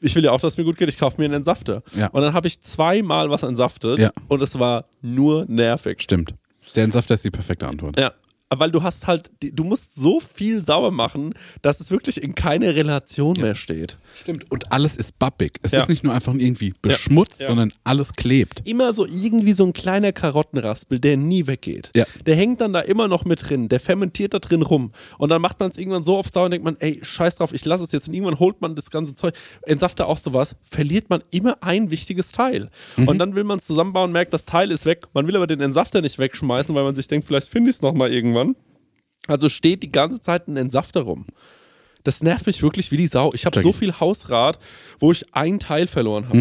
ich 0.00 0.14
will 0.14 0.24
ja 0.24 0.32
auch, 0.32 0.40
dass 0.40 0.54
es 0.54 0.58
mir 0.58 0.64
gut 0.64 0.76
geht, 0.78 0.88
ich 0.88 0.98
kaufe 0.98 1.18
mir 1.18 1.26
einen 1.26 1.34
Entsafter. 1.34 1.82
Ja. 1.94 2.08
Und 2.08 2.22
dann 2.22 2.32
habe 2.32 2.48
ich 2.48 2.60
zweimal 2.62 3.28
was 3.30 3.42
entsaftet 3.42 3.98
Ja. 3.98 4.10
und 4.28 4.42
es 4.42 4.58
war 4.58 4.86
nur 5.02 5.44
nervig. 5.46 6.02
Stimmt. 6.02 6.34
Der 6.74 6.84
Entsafter 6.84 7.14
ist 7.14 7.24
die 7.24 7.30
perfekte 7.30 7.68
Antwort. 7.68 7.98
Ja. 7.98 8.12
Weil 8.52 8.72
du 8.72 8.82
hast 8.82 9.06
halt, 9.06 9.30
du 9.40 9.62
musst 9.62 9.94
so 9.94 10.18
viel 10.18 10.64
sauber 10.64 10.90
machen, 10.90 11.34
dass 11.62 11.78
es 11.78 11.92
wirklich 11.92 12.20
in 12.20 12.34
keine 12.34 12.74
Relation 12.74 13.36
mehr 13.40 13.54
steht. 13.54 13.96
Stimmt. 14.20 14.50
Und 14.50 14.72
alles 14.72 14.96
ist 14.96 15.20
babbig. 15.20 15.52
Es 15.62 15.70
Ja. 15.70 15.80
ist 15.82 15.88
nicht 15.88 16.02
nur 16.02 16.12
einfach 16.12 16.34
irgendwie 16.34 16.74
beschmutzt, 16.82 17.40
Ja. 17.40 17.46
sondern 17.46 17.72
alles 17.84 18.12
klebt. 18.14 18.62
Immer 18.64 18.92
so 18.92 19.06
irgendwie 19.06 19.52
so 19.52 19.64
ein 19.64 19.72
kleiner 19.72 20.10
Karottenraspel, 20.10 20.98
der 20.98 21.16
nie 21.16 21.46
weggeht. 21.46 21.90
Ja. 21.94 22.06
Der 22.26 22.34
hängt 22.34 22.60
dann 22.60 22.72
da 22.72 22.80
immer 22.80 23.06
noch 23.06 23.24
mit 23.24 23.48
drin, 23.48 23.68
der 23.68 23.78
fermentiert 23.78 24.34
da 24.34 24.40
drin 24.40 24.62
rum. 24.62 24.90
Und 25.18 25.28
dann 25.28 25.40
macht 25.40 25.60
man 25.60 25.70
es 25.70 25.78
irgendwann 25.78 26.02
so 26.02 26.18
oft 26.18 26.34
sauer 26.34 26.46
und 26.46 26.50
denkt 26.50 26.64
man, 26.64 26.76
ey, 26.80 26.98
scheiß 27.02 27.36
drauf, 27.36 27.52
ich 27.54 27.64
lasse 27.64 27.84
es 27.84 27.92
jetzt. 27.92 28.08
Und 28.08 28.14
irgendwann 28.14 28.40
holt 28.40 28.60
man 28.60 28.74
das 28.74 28.90
ganze 28.90 29.14
Zeug, 29.14 29.34
entsafter 29.62 30.08
auch 30.08 30.18
sowas, 30.18 30.56
verliert 30.68 31.08
man 31.08 31.22
immer 31.30 31.58
ein 31.62 31.92
wichtiges 31.92 32.32
Teil. 32.32 32.68
Und 32.96 33.18
dann 33.18 33.36
will 33.36 33.44
man 33.44 33.58
es 33.58 33.66
zusammenbauen, 33.68 34.10
merkt, 34.10 34.34
das 34.34 34.44
Teil 34.44 34.72
ist 34.72 34.86
weg. 34.86 35.04
Man 35.12 35.28
will 35.28 35.36
aber 35.36 35.46
den 35.46 35.60
Entsafter 35.60 36.00
nicht 36.00 36.18
wegschmeißen, 36.18 36.74
weil 36.74 36.82
man 36.82 36.96
sich 36.96 37.06
denkt, 37.06 37.28
vielleicht 37.28 37.48
finde 37.48 37.70
ich 37.70 37.76
es 37.76 37.82
nochmal 37.82 38.12
irgendwann. 38.12 38.39
Also 39.26 39.48
steht 39.48 39.82
die 39.82 39.92
ganze 39.92 40.20
Zeit 40.20 40.48
ein 40.48 40.56
Entsafter 40.56 41.02
rum. 41.02 41.26
Das 42.04 42.22
nervt 42.22 42.46
mich 42.46 42.62
wirklich 42.62 42.90
wie 42.90 42.96
die 42.96 43.06
Sau. 43.06 43.30
Ich 43.34 43.44
habe 43.46 43.60
so 43.60 43.72
viel 43.72 44.00
Hausrat, 44.00 44.58
wo 44.98 45.12
ich 45.12 45.34
ein 45.34 45.58
Teil 45.58 45.86
verloren 45.86 46.28
habe. 46.28 46.38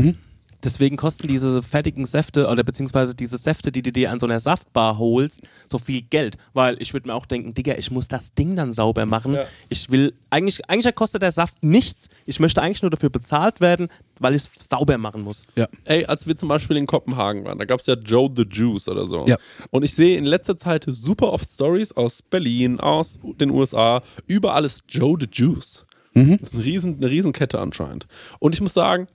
Deswegen 0.63 0.97
kosten 0.97 1.27
diese 1.27 1.63
fertigen 1.63 2.05
Säfte 2.05 2.47
oder 2.47 2.63
beziehungsweise 2.63 3.15
diese 3.15 3.37
Säfte, 3.37 3.71
die 3.71 3.81
du 3.81 3.91
dir 3.91 4.11
an 4.11 4.19
so 4.19 4.25
einer 4.25 4.39
Saftbar 4.39 4.97
holst, 4.97 5.41
so 5.67 5.77
viel 5.77 6.01
Geld. 6.01 6.37
Weil 6.53 6.81
ich 6.81 6.93
würde 6.93 7.07
mir 7.07 7.15
auch 7.15 7.25
denken, 7.25 7.53
Digga, 7.53 7.75
ich 7.77 7.91
muss 7.91 8.07
das 8.07 8.33
Ding 8.33 8.55
dann 8.55 8.73
sauber 8.73 9.05
machen. 9.05 9.33
Ja. 9.33 9.45
Ich 9.69 9.89
will, 9.89 10.13
eigentlich, 10.29 10.69
eigentlich 10.69 10.93
kostet 10.95 11.21
der 11.21 11.31
Saft 11.31 11.63
nichts. 11.63 12.09
Ich 12.25 12.39
möchte 12.39 12.61
eigentlich 12.61 12.81
nur 12.81 12.91
dafür 12.91 13.09
bezahlt 13.09 13.61
werden, 13.61 13.87
weil 14.19 14.35
ich 14.35 14.43
es 14.43 14.69
sauber 14.69 14.97
machen 14.97 15.21
muss. 15.21 15.45
Ja. 15.55 15.67
Ey, 15.85 16.05
als 16.05 16.27
wir 16.27 16.35
zum 16.35 16.49
Beispiel 16.49 16.77
in 16.77 16.87
Kopenhagen 16.87 17.45
waren, 17.45 17.57
da 17.57 17.65
gab 17.65 17.79
es 17.79 17.85
ja 17.85 17.95
Joe 17.95 18.29
the 18.35 18.45
Juice 18.49 18.87
oder 18.87 19.05
so. 19.05 19.25
Ja. 19.27 19.37
Und 19.71 19.83
ich 19.83 19.93
sehe 19.93 20.17
in 20.17 20.25
letzter 20.25 20.57
Zeit 20.57 20.85
super 20.87 21.31
oft 21.31 21.49
Stories 21.51 21.91
aus 21.91 22.21
Berlin, 22.21 22.79
aus 22.79 23.19
den 23.39 23.49
USA, 23.49 24.03
überall 24.27 24.65
ist 24.65 24.83
Joe 24.89 25.17
the 25.19 25.27
Juice. 25.31 25.85
Das 26.13 26.49
ist 26.49 26.55
eine, 26.55 26.65
riesen, 26.65 26.97
eine 26.97 27.09
Riesenkette 27.09 27.59
anscheinend. 27.59 28.07
Und 28.39 28.53
ich 28.53 28.61
muss 28.61 28.73
sagen, 28.73 29.07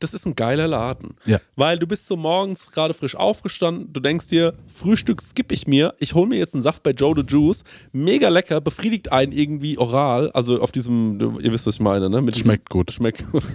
das 0.00 0.14
ist 0.14 0.26
ein 0.26 0.34
geiler 0.34 0.66
Laden. 0.66 1.14
Ja. 1.24 1.40
Weil 1.56 1.78
du 1.78 1.86
bist 1.86 2.08
so 2.08 2.16
morgens 2.16 2.70
gerade 2.70 2.94
frisch 2.94 3.14
aufgestanden, 3.14 3.92
du 3.92 4.00
denkst 4.00 4.28
dir, 4.28 4.54
Frühstück 4.66 5.22
skippe 5.22 5.54
ich 5.54 5.66
mir, 5.66 5.94
ich 6.00 6.14
hole 6.14 6.26
mir 6.26 6.38
jetzt 6.38 6.54
einen 6.54 6.62
Saft 6.62 6.82
bei 6.82 6.90
Joe 6.90 7.14
the 7.14 7.22
Juice, 7.26 7.62
mega 7.92 8.28
lecker, 8.28 8.60
befriedigt 8.60 9.12
einen 9.12 9.32
irgendwie 9.32 9.78
oral, 9.78 10.30
also 10.32 10.60
auf 10.60 10.72
diesem, 10.72 11.38
ihr 11.40 11.52
wisst, 11.52 11.66
was 11.66 11.74
ich 11.74 11.80
meine, 11.80 12.10
ne? 12.10 12.20
Mit 12.20 12.34
diesem- 12.34 12.46
Schmeckt 12.46 12.68
gut. 12.70 12.92
Schmeckt 12.92 13.30
gut. 13.30 13.44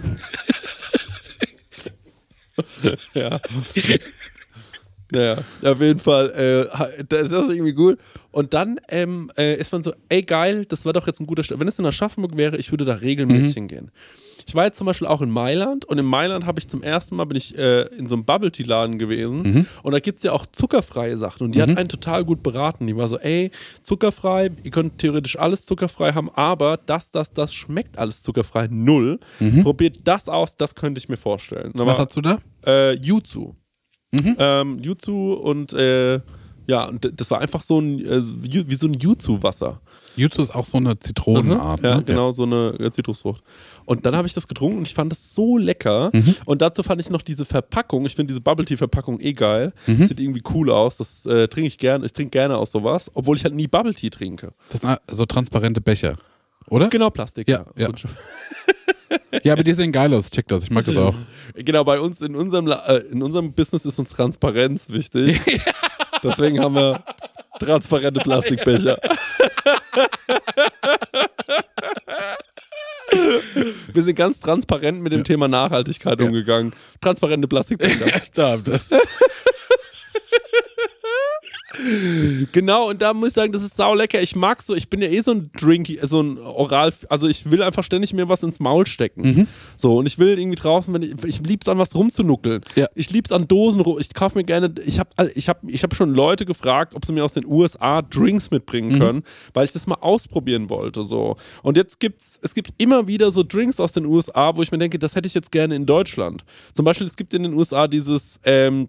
ja. 3.14 3.40
Naja, 5.12 5.38
auf 5.62 5.80
jeden 5.80 6.00
Fall, 6.00 6.30
äh, 6.30 7.04
das 7.08 7.28
ist 7.28 7.32
irgendwie 7.32 7.74
gut. 7.74 7.98
Und 8.32 8.54
dann 8.54 8.80
ähm, 8.88 9.30
äh, 9.38 9.54
ist 9.56 9.72
man 9.72 9.82
so, 9.82 9.92
ey 10.08 10.22
geil, 10.22 10.64
das 10.66 10.84
war 10.84 10.92
doch 10.92 11.06
jetzt 11.06 11.20
ein 11.20 11.26
guter 11.26 11.44
Start. 11.44 11.60
Wenn 11.60 11.68
es 11.68 11.78
in 11.78 11.86
Aschaffenburg 11.86 12.36
wäre, 12.36 12.56
ich 12.56 12.70
würde 12.72 12.84
da 12.84 12.94
regelmäßig 12.94 13.54
hingehen. 13.54 13.90
Ich 14.48 14.54
war 14.54 14.64
jetzt 14.64 14.78
zum 14.78 14.86
Beispiel 14.86 15.08
auch 15.08 15.22
in 15.22 15.30
Mailand 15.30 15.84
und 15.86 15.98
in 15.98 16.04
Mailand 16.04 16.46
habe 16.46 16.60
ich 16.60 16.68
zum 16.68 16.82
ersten 16.84 17.16
Mal 17.16 17.24
bin 17.24 17.36
ich 17.36 17.58
äh, 17.58 17.82
in 17.96 18.06
so 18.06 18.14
einem 18.14 18.24
Bubble 18.24 18.52
Tea 18.52 18.62
Laden 18.62 18.96
gewesen 18.96 19.66
und 19.82 19.92
da 19.92 19.98
gibt 19.98 20.18
es 20.18 20.22
ja 20.22 20.30
auch 20.32 20.46
zuckerfreie 20.46 21.18
Sachen 21.18 21.44
und 21.44 21.52
die 21.52 21.62
hat 21.62 21.76
einen 21.76 21.88
total 21.88 22.24
gut 22.24 22.44
beraten. 22.44 22.86
Die 22.86 22.96
war 22.96 23.08
so, 23.08 23.18
ey, 23.18 23.50
zuckerfrei, 23.82 24.50
ihr 24.62 24.70
könnt 24.70 24.98
theoretisch 24.98 25.36
alles 25.36 25.64
zuckerfrei 25.64 26.12
haben, 26.12 26.30
aber 26.30 26.76
das, 26.76 27.10
das, 27.10 27.32
das 27.32 27.52
schmeckt 27.54 27.98
alles 27.98 28.22
zuckerfrei, 28.22 28.68
null. 28.70 29.18
Probiert 29.62 29.98
das 30.04 30.28
aus, 30.28 30.56
das 30.56 30.74
könnte 30.76 30.98
ich 30.98 31.08
mir 31.08 31.16
vorstellen. 31.16 31.72
Da 31.74 31.84
Was 31.86 31.98
hast 31.98 32.16
du 32.16 32.20
da? 32.20 32.38
äh, 32.64 32.92
Yuzu. 32.96 33.56
Ähm, 34.38 34.78
Yuzu 34.82 35.32
und 35.34 35.72
äh, 35.72 36.20
ja, 36.68 36.84
und 36.86 37.08
das 37.20 37.30
war 37.30 37.40
einfach 37.40 37.62
so 37.62 37.80
ein, 37.80 38.04
äh, 38.04 38.20
wie 38.20 38.74
so 38.74 38.88
ein 38.88 38.94
Yuzu-Wasser. 38.94 39.80
Jutsu 40.16 40.42
ist 40.42 40.54
auch 40.54 40.64
so 40.64 40.78
eine 40.78 40.98
Zitronenart. 40.98 41.82
Ja, 41.82 41.96
ne? 41.98 42.04
genau, 42.04 42.30
so 42.30 42.44
eine 42.44 42.74
äh, 42.80 42.90
Zitrusfrucht. 42.90 43.42
Und 43.84 44.06
dann 44.06 44.16
habe 44.16 44.26
ich 44.26 44.34
das 44.34 44.48
getrunken 44.48 44.78
und 44.78 44.88
ich 44.88 44.94
fand 44.94 45.12
das 45.12 45.32
so 45.34 45.58
lecker. 45.58 46.10
Mhm. 46.12 46.34
Und 46.46 46.62
dazu 46.62 46.82
fand 46.82 47.00
ich 47.00 47.10
noch 47.10 47.22
diese 47.22 47.44
Verpackung, 47.44 48.04
ich 48.06 48.16
finde 48.16 48.28
diese 48.32 48.40
Bubble 48.40 48.64
Tea-Verpackung 48.64 49.20
eh 49.20 49.34
geil. 49.34 49.72
Mhm. 49.86 50.04
Sieht 50.04 50.18
irgendwie 50.18 50.42
cool 50.54 50.70
aus. 50.70 50.96
Das 50.96 51.26
äh, 51.26 51.46
trinke 51.48 51.68
ich 51.68 51.78
gerne. 51.78 52.06
Ich 52.06 52.12
trinke 52.12 52.30
gerne 52.30 52.56
aus 52.56 52.72
sowas, 52.72 53.10
obwohl 53.14 53.36
ich 53.36 53.44
halt 53.44 53.54
nie 53.54 53.68
Bubble 53.68 53.94
Tea 53.94 54.10
trinke. 54.10 54.52
Das 54.70 54.80
sind 54.80 54.98
so 55.08 55.26
transparente 55.26 55.80
Becher. 55.80 56.16
Oder? 56.68 56.88
Genau, 56.88 57.10
Plastik. 57.10 57.48
Ja, 57.48 57.66
ja. 57.76 57.90
So- 57.96 58.08
Ja, 59.42 59.52
aber 59.52 59.62
die 59.62 59.72
sehen 59.72 59.92
geil 59.92 60.12
aus. 60.14 60.30
Check 60.30 60.48
das. 60.48 60.64
Ich 60.64 60.70
mag 60.70 60.84
das 60.84 60.96
auch. 60.96 61.14
Genau, 61.54 61.84
bei 61.84 62.00
uns 62.00 62.20
in 62.20 62.34
unserem, 62.34 62.68
äh, 62.68 62.96
in 63.10 63.22
unserem 63.22 63.52
Business 63.52 63.84
ist 63.84 63.98
uns 63.98 64.10
Transparenz 64.10 64.90
wichtig. 64.90 65.40
Deswegen 66.22 66.60
haben 66.60 66.74
wir 66.74 67.02
transparente 67.58 68.20
Plastikbecher. 68.20 68.98
Wir 73.92 74.02
sind 74.02 74.14
ganz 74.14 74.40
transparent 74.40 75.00
mit 75.00 75.12
dem 75.12 75.24
Thema 75.24 75.48
Nachhaltigkeit 75.48 76.20
umgegangen. 76.20 76.74
Transparente 77.00 77.48
Plastikbecher. 77.48 78.06
Da, 78.34 78.56
das. 78.56 78.90
Genau, 82.52 82.88
und 82.90 83.02
da 83.02 83.12
muss 83.12 83.28
ich 83.28 83.34
sagen, 83.34 83.52
das 83.52 83.62
ist 83.62 83.76
sau 83.76 83.94
lecker. 83.94 84.22
Ich 84.22 84.36
mag 84.36 84.62
so, 84.62 84.74
ich 84.74 84.88
bin 84.88 85.02
ja 85.02 85.08
eh 85.08 85.20
so 85.20 85.32
ein 85.32 85.50
Drinky, 85.58 85.98
so 86.02 86.20
ein 86.22 86.38
Oral, 86.38 86.92
also 87.08 87.26
ich 87.28 87.50
will 87.50 87.62
einfach 87.62 87.82
ständig 87.82 88.14
mir 88.14 88.28
was 88.28 88.42
ins 88.42 88.60
Maul 88.60 88.86
stecken. 88.86 89.22
Mhm. 89.22 89.46
So, 89.76 89.96
und 89.96 90.06
ich 90.06 90.18
will 90.18 90.38
irgendwie 90.38 90.56
draußen, 90.56 90.94
wenn 90.94 91.02
ich, 91.02 91.12
ich 91.24 91.40
lieb's 91.40 91.68
an 91.68 91.78
was 91.78 91.94
rumzunuckeln. 91.94 92.62
Ja. 92.76 92.86
Ich 92.94 93.10
lieb's 93.10 93.32
an 93.32 93.48
Dosen 93.48 93.80
rum. 93.80 93.98
Ich 93.98 94.14
kaufe 94.14 94.38
mir 94.38 94.44
gerne, 94.44 94.72
ich 94.84 94.98
habe 95.00 95.10
ich 95.34 95.48
hab, 95.48 95.60
ich 95.68 95.82
hab 95.82 95.94
schon 95.94 96.10
Leute 96.14 96.44
gefragt, 96.44 96.94
ob 96.94 97.04
sie 97.04 97.12
mir 97.12 97.24
aus 97.24 97.32
den 97.32 97.44
USA 97.46 98.02
Drinks 98.02 98.50
mitbringen 98.50 98.92
Mhm. 98.94 98.98
können, 98.98 99.22
weil 99.54 99.64
ich 99.64 99.72
das 99.72 99.86
mal 99.86 99.96
ausprobieren 100.00 100.70
wollte. 100.70 101.04
So. 101.04 101.36
Und 101.62 101.76
jetzt 101.76 101.98
gibt's, 101.98 102.38
es 102.42 102.54
gibt 102.54 102.70
immer 102.78 103.08
wieder 103.08 103.32
so 103.32 103.42
Drinks 103.42 103.80
aus 103.80 103.92
den 103.92 104.06
USA, 104.06 104.54
wo 104.56 104.62
ich 104.62 104.70
mir 104.70 104.78
denke, 104.78 104.98
das 104.98 105.16
hätte 105.16 105.26
ich 105.26 105.34
jetzt 105.34 105.50
gerne 105.50 105.74
in 105.74 105.86
Deutschland. 105.86 106.44
Zum 106.74 106.84
Beispiel, 106.84 107.06
es 107.06 107.16
gibt 107.16 107.34
in 107.34 107.42
den 107.42 107.54
USA 107.54 107.88
dieses, 107.88 108.38
ähm, 108.44 108.88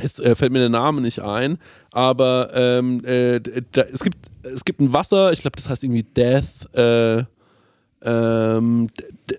Jetzt 0.00 0.20
äh, 0.20 0.34
fällt 0.34 0.52
mir 0.52 0.60
der 0.60 0.68
Name 0.68 1.00
nicht 1.00 1.20
ein, 1.20 1.58
aber 1.90 2.50
ähm, 2.54 3.04
äh, 3.04 3.40
da, 3.72 3.82
es, 3.82 4.04
gibt, 4.04 4.18
es 4.42 4.64
gibt 4.64 4.80
ein 4.80 4.92
Wasser, 4.92 5.32
ich 5.32 5.40
glaube, 5.40 5.56
das 5.56 5.68
heißt 5.68 5.82
irgendwie 5.82 6.04
Death, 6.04 6.74
äh, 6.74 7.24
ähm, 8.02 8.88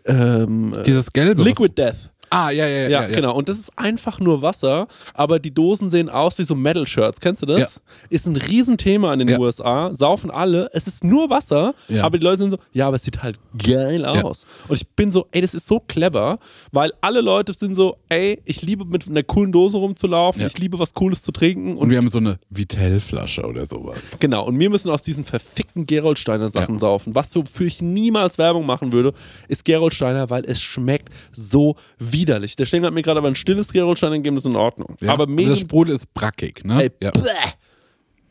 ähm, 0.06 0.74
äh, 0.74 0.84
Dieses 0.84 1.14
gelbe. 1.14 1.42
Liquid 1.42 1.74
Death. 1.76 2.12
Ah, 2.34 2.50
ja, 2.50 2.66
ja, 2.66 2.88
ja. 2.88 3.02
Ja, 3.02 3.08
genau. 3.08 3.36
Und 3.36 3.50
das 3.50 3.60
ist 3.60 3.78
einfach 3.78 4.22
nur 4.22 4.42
Wasser, 4.42 4.88
aber 5.14 5.38
die 5.38 5.54
Dosen 5.54 5.90
sehen 5.90 6.10
aus 6.10 6.40
wie 6.40 6.44
so 6.44 6.56
Metal-Shirts. 6.56 7.20
Kennst 7.20 7.42
du 7.42 7.46
das? 7.46 7.60
Ja. 7.60 7.68
Ist 8.10 8.26
ein 8.26 8.38
Riesenthema 8.38 9.12
in 9.14 9.20
den 9.20 9.28
Ja. 9.28 9.38
USA. 9.38 9.94
Saufen 9.94 10.32
alle. 10.32 10.70
Es 10.74 10.88
ist 10.88 11.04
nur 11.04 11.30
Wasser, 11.30 11.76
Ja. 11.90 12.06
aber 12.06 12.18
die 12.18 12.24
Leute 12.24 12.38
sind 12.38 12.52
so, 12.52 12.58
ja, 12.72 12.88
aber 12.88 12.96
es 12.96 13.04
sieht 13.04 13.22
halt 13.22 13.38
geil 13.58 14.02
Ja. 14.02 14.24
aus. 14.24 14.46
Und 14.70 14.78
ich 14.78 14.88
bin 14.88 15.12
so, 15.12 15.28
ey, 15.32 15.42
das 15.42 15.54
ist 15.54 15.68
so 15.68 15.82
clever, 15.82 16.40
weil 16.72 16.94
alle 17.02 17.20
Leute 17.20 17.54
sind 17.54 17.76
so, 17.76 17.98
ey, 18.08 18.42
ich 18.46 18.62
liebe 18.62 18.86
mit 18.86 19.08
einer 19.10 19.24
coolen 19.24 19.52
Dose 19.52 19.76
rumzulaufen, 19.76 20.42
Ja. 20.42 20.48
ich 20.48 20.58
liebe 20.58 20.80
was 20.80 20.94
Cooles 20.94 21.24
zu 21.24 21.34
trinken. 21.34 21.72
Und 21.74 21.80
Und, 21.80 21.90
wir 21.90 21.98
haben 21.98 22.08
so 22.10 22.20
eine 22.20 22.40
Vitell-Flasche 22.50 23.44
oder 23.44 23.66
sowas. 23.66 24.12
genau, 24.20 24.46
und 24.46 24.58
wir 24.58 24.70
müssen 24.70 24.90
aus 24.90 25.02
diesen 25.02 25.26
verfickten 25.26 25.86
Geroldsteiner 25.86 26.48
Sachen 26.48 26.76
Ja. 26.76 26.80
saufen. 26.80 27.14
Was 27.14 27.36
wofür 27.36 27.68
ich 27.68 27.82
niemals 27.82 28.38
Werbung 28.38 28.66
machen 28.66 28.94
würde, 28.94 29.14
ist 29.50 29.66
Geroldsteiner, 29.66 30.30
weil 30.30 30.46
es 30.46 30.62
schmeckt 30.62 31.10
so 31.34 31.76
widerlich. 32.22 32.56
Der 32.56 32.66
Stengel 32.66 32.88
hat 32.88 32.94
mir 32.94 33.02
gerade 33.02 33.18
aber 33.18 33.28
ein 33.28 33.36
stilles 33.36 33.74
Geroldsteiner 33.74 34.18
gegeben, 34.18 34.36
das 34.36 34.46
ist 34.46 34.52
in 34.52 34.56
Ordnung. 34.56 34.96
Ja? 35.02 35.14
Aber 35.14 35.28
also 35.28 35.50
das 35.50 35.60
Sprudel 35.60 35.96
ist 35.96 36.14
brackig, 36.14 36.64
ne? 36.64 36.84
ey, 36.84 36.92
ja. 37.02 37.12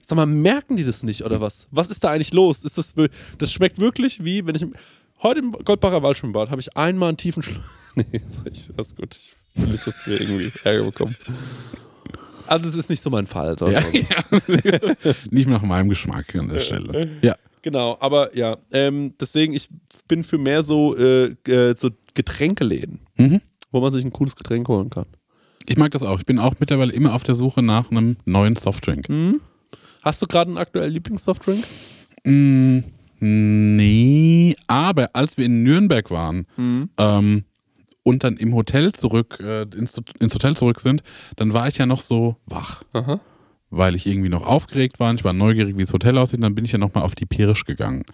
Sag 0.03 0.17
mal, 0.17 0.27
merken 0.27 0.77
die 0.77 0.85
das 0.85 1.03
nicht 1.03 1.25
oder 1.25 1.41
was? 1.41 1.67
Was 1.71 1.91
ist 1.91 2.03
da 2.05 2.11
eigentlich 2.11 2.33
los? 2.33 2.65
Ist 2.65 2.79
das, 2.79 2.95
das 3.39 3.53
schmeckt 3.53 3.79
wirklich 3.79 4.25
wie, 4.25 4.47
wenn 4.47 4.55
ich 4.55 4.67
heute 5.23 5.41
im 5.41 5.53
Goldbacher 5.53 6.03
Waldschwimmbad 6.03 6.51
habe 6.51 6.61
ich 6.61 6.77
einmal 6.77 7.09
einen 7.11 7.19
tiefen 7.19 7.43
Schluck. 7.43 7.63
nee, 7.95 8.21
das 8.77 8.89
ist 8.89 8.97
gut. 8.97 9.17
Ich 9.17 9.35
will 9.55 9.73
nicht, 9.73 9.87
dass 9.87 10.07
wir 10.07 10.21
irgendwie 10.21 10.53
Ärger 10.65 10.85
bekommen. 10.85 11.17
Also 12.47 12.69
es 12.69 12.75
ist 12.75 12.91
nicht 12.91 13.03
so 13.03 13.11
mein 13.11 13.27
Fall. 13.27 13.57
Ja, 13.61 13.69
ja. 13.93 14.81
Nicht 15.31 15.49
nach 15.49 15.63
meinem 15.63 15.89
Geschmack 15.89 16.35
an 16.35 16.49
der 16.49 16.61
Stelle. 16.61 17.11
Ja. 17.23 17.37
Genau, 17.63 17.97
aber 18.01 18.37
ja, 18.37 18.57
ähm, 18.73 19.15
deswegen, 19.21 19.53
ich 19.53 19.69
bin 20.09 20.25
für 20.25 20.39
mehr 20.39 20.63
so, 20.63 20.97
äh, 20.97 21.27
äh, 21.47 21.77
so 21.77 21.91
Getränkeläden, 22.15 23.01
Mhm. 23.17 23.41
Wo 23.71 23.81
man 23.81 23.93
sich 23.93 24.05
ein 24.05 24.13
cooles 24.13 24.37
Getränk 24.37 24.69
holen 24.69 24.91
kann. 24.91 25.07
Ich 25.67 25.77
mag 25.77 25.91
das 25.93 26.03
auch. 26.03 26.19
Ich 26.19 26.27
bin 26.27 26.39
auch 26.39 26.55
mittlerweile 26.59 26.93
immer 26.93 27.15
auf 27.15 27.23
der 27.23 27.35
Suche 27.35 27.63
nach 27.63 27.91
einem 27.91 28.17
neuen 28.25 28.57
Softdrink. 28.57 29.09
Hast 30.03 30.23
du 30.23 30.27
gerade 30.27 30.49
einen 30.51 30.59
aktuellen 30.59 30.93
Lieblingssoftdrink? 30.93 31.65
Mm, 32.25 32.79
nee, 33.21 34.57
aber 34.67 35.11
als 35.13 35.37
wir 35.37 35.45
in 35.45 35.63
Nürnberg 35.63 36.11
waren 36.11 36.47
ähm, 36.99 37.45
und 38.03 38.25
dann 38.25 38.37
im 38.39 38.55
Hotel 38.55 38.93
zurück, 38.93 39.39
äh, 39.41 39.63
ins, 39.63 40.01
ins 40.19 40.35
Hotel 40.35 40.57
zurück 40.57 40.81
sind, 40.81 41.03
dann 41.37 41.53
war 41.53 41.69
ich 41.69 41.79
ja 41.79 41.87
noch 41.87 42.01
so 42.01 42.37
wach. 42.47 42.83
Aha. 42.95 43.21
weil 43.69 43.95
ich 43.95 44.07
irgendwie 44.07 44.31
noch 44.31 44.45
aufgeregt 44.47 44.99
war. 44.99 45.11
und 45.11 45.21
Ich 45.21 45.25
war 45.25 45.33
neugierig, 45.33 45.77
wie 45.77 45.83
das 45.83 45.93
Hotel 45.93 46.19
aussieht. 46.19 46.39
Und 46.39 46.43
dann 46.43 46.55
bin 46.57 46.65
ich 46.65 46.73
ja 46.73 46.79
nochmal 46.79 47.05
auf 47.05 47.15
die 47.15 47.27
Pirisch 47.27 47.65
gegangen. 47.65 48.05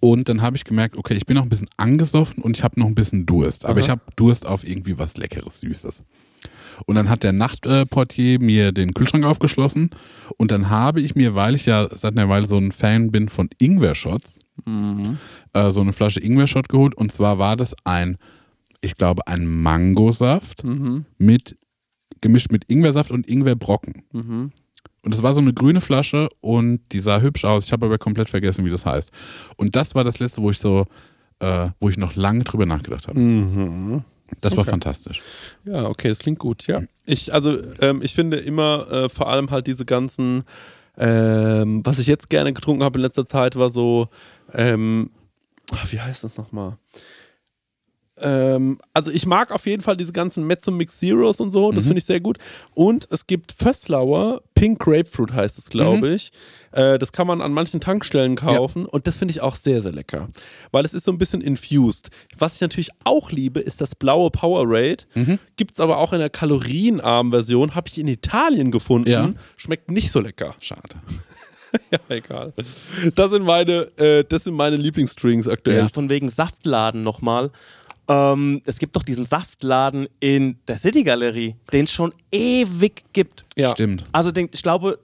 Und 0.00 0.28
dann 0.28 0.40
habe 0.42 0.56
ich 0.56 0.64
gemerkt, 0.64 0.96
okay, 0.96 1.14
ich 1.14 1.26
bin 1.26 1.36
noch 1.36 1.42
ein 1.42 1.48
bisschen 1.50 1.68
angesoffen 1.76 2.42
und 2.42 2.56
ich 2.56 2.64
habe 2.64 2.80
noch 2.80 2.86
ein 2.86 2.94
bisschen 2.94 3.26
Durst. 3.26 3.66
Aber 3.66 3.80
ich 3.80 3.90
habe 3.90 4.00
Durst 4.16 4.46
auf 4.46 4.66
irgendwie 4.66 4.98
was 4.98 5.16
Leckeres, 5.16 5.60
Süßes. 5.60 6.04
Und 6.86 6.94
dann 6.94 7.10
hat 7.10 7.22
der 7.22 7.32
Nachtportier 7.32 8.40
mir 8.40 8.72
den 8.72 8.94
Kühlschrank 8.94 9.24
aufgeschlossen. 9.26 9.90
Und 10.38 10.50
dann 10.50 10.70
habe 10.70 11.02
ich 11.02 11.14
mir, 11.14 11.34
weil 11.34 11.54
ich 11.54 11.66
ja 11.66 11.88
seit 11.94 12.16
einer 12.16 12.30
Weile 12.30 12.46
so 12.46 12.56
ein 12.56 12.72
Fan 12.72 13.10
bin 13.10 13.28
von 13.28 13.50
Ingwer-Shots, 13.58 14.38
äh, 15.52 15.70
so 15.70 15.82
eine 15.82 15.92
Flasche 15.92 16.20
Ingwer-Shot 16.20 16.70
geholt. 16.70 16.94
Und 16.94 17.12
zwar 17.12 17.38
war 17.38 17.56
das 17.56 17.74
ein, 17.84 18.16
ich 18.80 18.96
glaube, 18.96 19.26
ein 19.26 19.46
Mangosaft 19.46 20.64
mit 21.18 21.58
gemischt 22.22 22.50
mit 22.52 22.64
Ingwersaft 22.68 23.10
und 23.10 23.26
Ingwerbrocken. 23.28 24.02
Und 25.02 25.14
das 25.14 25.22
war 25.22 25.32
so 25.32 25.40
eine 25.40 25.54
grüne 25.54 25.80
Flasche 25.80 26.28
und 26.40 26.80
die 26.92 27.00
sah 27.00 27.20
hübsch 27.20 27.44
aus. 27.44 27.64
Ich 27.64 27.72
habe 27.72 27.86
aber 27.86 27.98
komplett 27.98 28.28
vergessen, 28.28 28.64
wie 28.64 28.70
das 28.70 28.84
heißt. 28.84 29.10
Und 29.56 29.76
das 29.76 29.94
war 29.94 30.04
das 30.04 30.18
letzte, 30.18 30.42
wo 30.42 30.50
ich 30.50 30.58
so, 30.58 30.86
äh, 31.40 31.70
wo 31.80 31.88
ich 31.88 31.96
noch 31.96 32.16
lange 32.16 32.44
drüber 32.44 32.66
nachgedacht 32.66 33.08
habe. 33.08 33.18
Das 34.40 34.56
war 34.56 34.64
fantastisch. 34.64 35.20
Ja, 35.64 35.86
okay, 35.86 36.08
das 36.08 36.20
klingt 36.20 36.38
gut, 36.38 36.66
ja. 36.66 36.82
Ich, 37.04 37.32
also, 37.32 37.58
ähm, 37.80 38.02
ich 38.02 38.14
finde 38.14 38.36
immer, 38.36 38.86
äh, 38.90 39.08
vor 39.08 39.28
allem 39.28 39.50
halt 39.50 39.66
diese 39.66 39.84
ganzen, 39.84 40.44
ähm, 40.96 41.80
was 41.84 41.98
ich 41.98 42.06
jetzt 42.06 42.30
gerne 42.30 42.52
getrunken 42.52 42.84
habe 42.84 42.98
in 42.98 43.02
letzter 43.02 43.26
Zeit, 43.26 43.56
war 43.56 43.70
so, 43.70 44.08
ähm, 44.52 45.10
ach, 45.72 45.90
wie 45.90 46.00
heißt 46.00 46.22
das 46.22 46.36
nochmal? 46.36 46.76
Ähm, 48.20 48.78
also 48.94 49.10
ich 49.10 49.26
mag 49.26 49.50
auf 49.50 49.66
jeden 49.66 49.82
Fall 49.82 49.96
diese 49.96 50.12
ganzen 50.12 50.46
Mezzo 50.46 50.70
Mix 50.70 50.98
Zeros 50.98 51.40
und 51.40 51.50
so, 51.50 51.72
das 51.72 51.84
finde 51.84 51.98
ich 51.98 52.04
sehr 52.04 52.20
gut. 52.20 52.38
Und 52.74 53.06
es 53.10 53.26
gibt 53.26 53.52
Fösslauer, 53.52 54.42
Pink 54.54 54.78
Grapefruit 54.78 55.32
heißt 55.32 55.58
es, 55.58 55.70
glaube 55.70 56.10
ich. 56.10 56.30
Äh, 56.72 56.98
das 56.98 57.12
kann 57.12 57.26
man 57.26 57.40
an 57.40 57.52
manchen 57.52 57.80
Tankstellen 57.80 58.36
kaufen 58.36 58.86
und 58.86 59.06
das 59.06 59.18
finde 59.18 59.32
ich 59.32 59.40
auch 59.40 59.56
sehr, 59.56 59.82
sehr 59.82 59.92
lecker. 59.92 60.28
Weil 60.70 60.84
es 60.84 60.94
ist 60.94 61.04
so 61.04 61.12
ein 61.12 61.18
bisschen 61.18 61.40
infused. 61.40 62.10
Was 62.38 62.54
ich 62.54 62.60
natürlich 62.60 62.90
auch 63.04 63.30
liebe, 63.30 63.60
ist 63.60 63.80
das 63.80 63.94
blaue 63.94 64.30
Powerade. 64.30 65.04
Gibt 65.56 65.72
es 65.72 65.80
aber 65.80 65.98
auch 65.98 66.12
in 66.12 66.18
der 66.18 66.30
kalorienarmen 66.30 67.32
Version, 67.32 67.74
habe 67.74 67.88
ich 67.88 67.98
in 67.98 68.08
Italien 68.08 68.70
gefunden. 68.70 69.10
Ja. 69.10 69.32
Schmeckt 69.56 69.90
nicht 69.90 70.10
so 70.10 70.20
lecker. 70.20 70.54
Schade. 70.60 70.96
ja, 71.90 71.98
egal. 72.08 72.52
Das 73.14 73.30
sind 73.30 73.44
meine, 73.44 73.88
äh, 73.96 74.24
das 74.24 74.44
sind 74.44 74.54
meine 74.54 74.76
Lieblingsdrinks 74.76 75.48
aktuell. 75.48 75.78
Ja. 75.78 75.88
Von 75.88 76.08
wegen 76.10 76.28
Saftladen 76.28 77.02
nochmal. 77.02 77.50
Ähm, 78.10 78.60
es 78.66 78.78
gibt 78.80 78.96
doch 78.96 79.04
diesen 79.04 79.24
Saftladen 79.24 80.08
in 80.18 80.58
der 80.66 80.78
City 80.78 81.04
Galerie, 81.04 81.54
den 81.72 81.84
es 81.84 81.92
schon 81.92 82.12
ewig 82.32 83.04
gibt. 83.12 83.44
Ja. 83.56 83.70
Stimmt. 83.72 84.02
Also 84.10 84.32
den, 84.32 84.48
ich 84.52 84.62
glaube, 84.64 84.98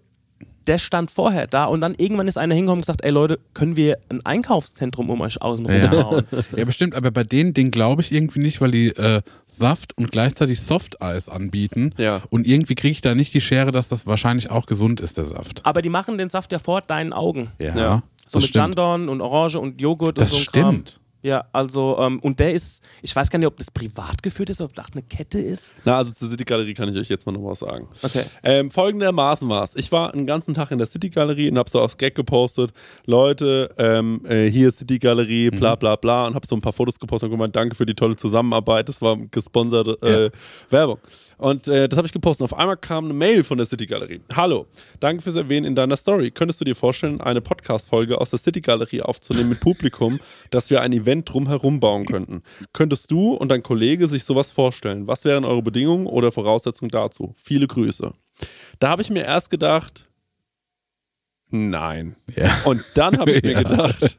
der 0.66 0.78
stand 0.78 1.12
vorher 1.12 1.46
da 1.46 1.66
und 1.66 1.80
dann 1.80 1.94
irgendwann 1.96 2.26
ist 2.26 2.36
einer 2.36 2.52
hingekommen 2.56 2.78
und 2.80 2.82
gesagt, 2.82 3.04
ey 3.04 3.12
Leute, 3.12 3.38
können 3.54 3.76
wir 3.76 3.98
ein 4.08 4.26
Einkaufszentrum 4.26 5.08
um 5.10 5.20
euch 5.20 5.40
außen 5.40 5.64
rum 5.64 5.74
Ja. 5.76 5.86
bauen? 5.86 6.24
Ja, 6.56 6.64
bestimmt, 6.64 6.96
aber 6.96 7.12
bei 7.12 7.22
denen, 7.22 7.54
den 7.54 7.70
glaube 7.70 8.02
ich 8.02 8.10
irgendwie 8.10 8.40
nicht, 8.40 8.60
weil 8.60 8.72
die 8.72 8.88
äh, 8.88 9.22
Saft 9.46 9.96
und 9.96 10.10
gleichzeitig 10.10 10.60
Softeis 10.60 11.28
anbieten. 11.28 11.94
Ja. 11.98 12.22
Und 12.30 12.44
irgendwie 12.48 12.74
kriege 12.74 12.90
ich 12.90 13.00
da 13.02 13.14
nicht 13.14 13.32
die 13.34 13.40
Schere, 13.40 13.70
dass 13.70 13.86
das 13.88 14.06
wahrscheinlich 14.08 14.50
auch 14.50 14.66
gesund 14.66 14.98
ist, 14.98 15.16
der 15.18 15.26
Saft. 15.26 15.64
Aber 15.64 15.80
die 15.82 15.88
machen 15.90 16.18
den 16.18 16.30
Saft 16.30 16.50
ja 16.50 16.58
vor 16.58 16.80
deinen 16.80 17.12
Augen. 17.12 17.52
Ja, 17.60 17.76
Ja. 17.76 18.02
So 18.26 18.38
das 18.38 18.42
mit 18.42 18.48
stimmt. 18.48 18.64
Sandorn 18.64 19.08
und 19.08 19.20
Orange 19.20 19.60
und 19.60 19.80
Joghurt 19.80 20.18
Das 20.20 20.32
und 20.32 20.38
so 20.52 20.58
ein 20.58 20.62
Kram. 20.64 20.84
Ja, 21.26 21.44
also, 21.52 21.98
ähm, 21.98 22.20
und 22.20 22.38
der 22.38 22.54
ist, 22.54 22.84
ich 23.02 23.16
weiß 23.16 23.28
gar 23.30 23.40
nicht, 23.40 23.48
ob 23.48 23.56
das 23.56 23.68
privat 23.68 24.22
geführt 24.22 24.48
ist, 24.48 24.60
ob 24.60 24.72
das 24.76 24.86
eine 24.92 25.02
Kette 25.02 25.40
ist. 25.40 25.74
Na, 25.84 25.98
also 25.98 26.12
zur 26.12 26.28
City 26.28 26.44
Galerie 26.44 26.72
kann 26.72 26.88
ich 26.88 26.96
euch 26.96 27.08
jetzt 27.08 27.26
mal 27.26 27.32
noch 27.32 27.42
was 27.42 27.58
sagen. 27.58 27.88
Okay. 28.00 28.26
Ähm, 28.44 28.70
folgendermaßen 28.70 29.48
war 29.48 29.64
es. 29.64 29.74
Ich 29.74 29.90
war 29.90 30.14
einen 30.14 30.24
ganzen 30.24 30.54
Tag 30.54 30.70
in 30.70 30.78
der 30.78 30.86
City 30.86 31.08
Galerie 31.08 31.50
und 31.50 31.58
habe 31.58 31.68
so 31.68 31.80
aufs 31.80 31.96
Gag 31.96 32.14
gepostet, 32.14 32.72
Leute, 33.06 33.74
ähm, 33.76 34.20
äh, 34.24 34.46
hier 34.46 34.68
ist 34.68 34.78
City 34.78 35.00
Galerie, 35.00 35.50
bla 35.50 35.74
bla 35.74 35.96
bla 35.96 36.28
und 36.28 36.36
habe 36.36 36.46
so 36.46 36.54
ein 36.54 36.60
paar 36.60 36.72
Fotos 36.72 37.00
gepostet 37.00 37.26
und 37.26 37.32
gemeint, 37.32 37.56
danke 37.56 37.74
für 37.74 37.86
die 37.86 37.94
tolle 37.94 38.14
Zusammenarbeit. 38.14 38.88
Das 38.88 39.02
war 39.02 39.16
gesponserte 39.16 39.98
äh, 40.02 40.30
Werbung. 40.70 40.98
Und 41.38 41.66
äh, 41.66 41.88
das 41.88 41.96
habe 41.96 42.06
ich 42.06 42.12
gepostet. 42.12 42.44
Auf 42.44 42.56
einmal 42.56 42.76
kam 42.76 43.06
eine 43.06 43.14
Mail 43.14 43.42
von 43.42 43.58
der 43.58 43.66
City 43.66 43.86
Galerie. 43.86 44.20
Hallo, 44.32 44.66
danke 45.00 45.24
fürs 45.24 45.34
Erwähnen 45.34 45.66
in 45.66 45.74
deiner 45.74 45.96
Story. 45.96 46.30
Könntest 46.30 46.60
du 46.60 46.64
dir 46.64 46.76
vorstellen, 46.76 47.20
eine 47.20 47.40
Podcast-Folge 47.40 48.20
aus 48.20 48.30
der 48.30 48.38
City 48.38 48.60
Galerie 48.60 49.02
aufzunehmen 49.02 49.48
mit 49.48 49.58
Publikum, 49.58 50.20
dass 50.50 50.70
wir 50.70 50.82
ein 50.82 50.92
Event 50.92 51.15
drumherum 51.24 51.80
bauen 51.80 52.04
könnten? 52.06 52.42
Könntest 52.72 53.10
du 53.10 53.34
und 53.34 53.48
dein 53.48 53.62
Kollege 53.62 54.08
sich 54.08 54.24
sowas 54.24 54.50
vorstellen? 54.50 55.06
Was 55.06 55.24
wären 55.24 55.44
eure 55.44 55.62
Bedingungen 55.62 56.06
oder 56.06 56.32
Voraussetzungen 56.32 56.90
dazu? 56.90 57.34
Viele 57.36 57.66
Grüße. 57.66 58.12
Da 58.78 58.88
habe 58.88 59.02
ich 59.02 59.10
mir 59.10 59.24
erst 59.24 59.50
gedacht, 59.50 60.08
nein. 61.48 62.16
Ja. 62.34 62.54
Und 62.64 62.82
dann 62.94 63.18
habe 63.18 63.32
ich 63.32 63.42
mir 63.42 63.52
Ja. 63.52 63.62
gedacht, 63.62 64.18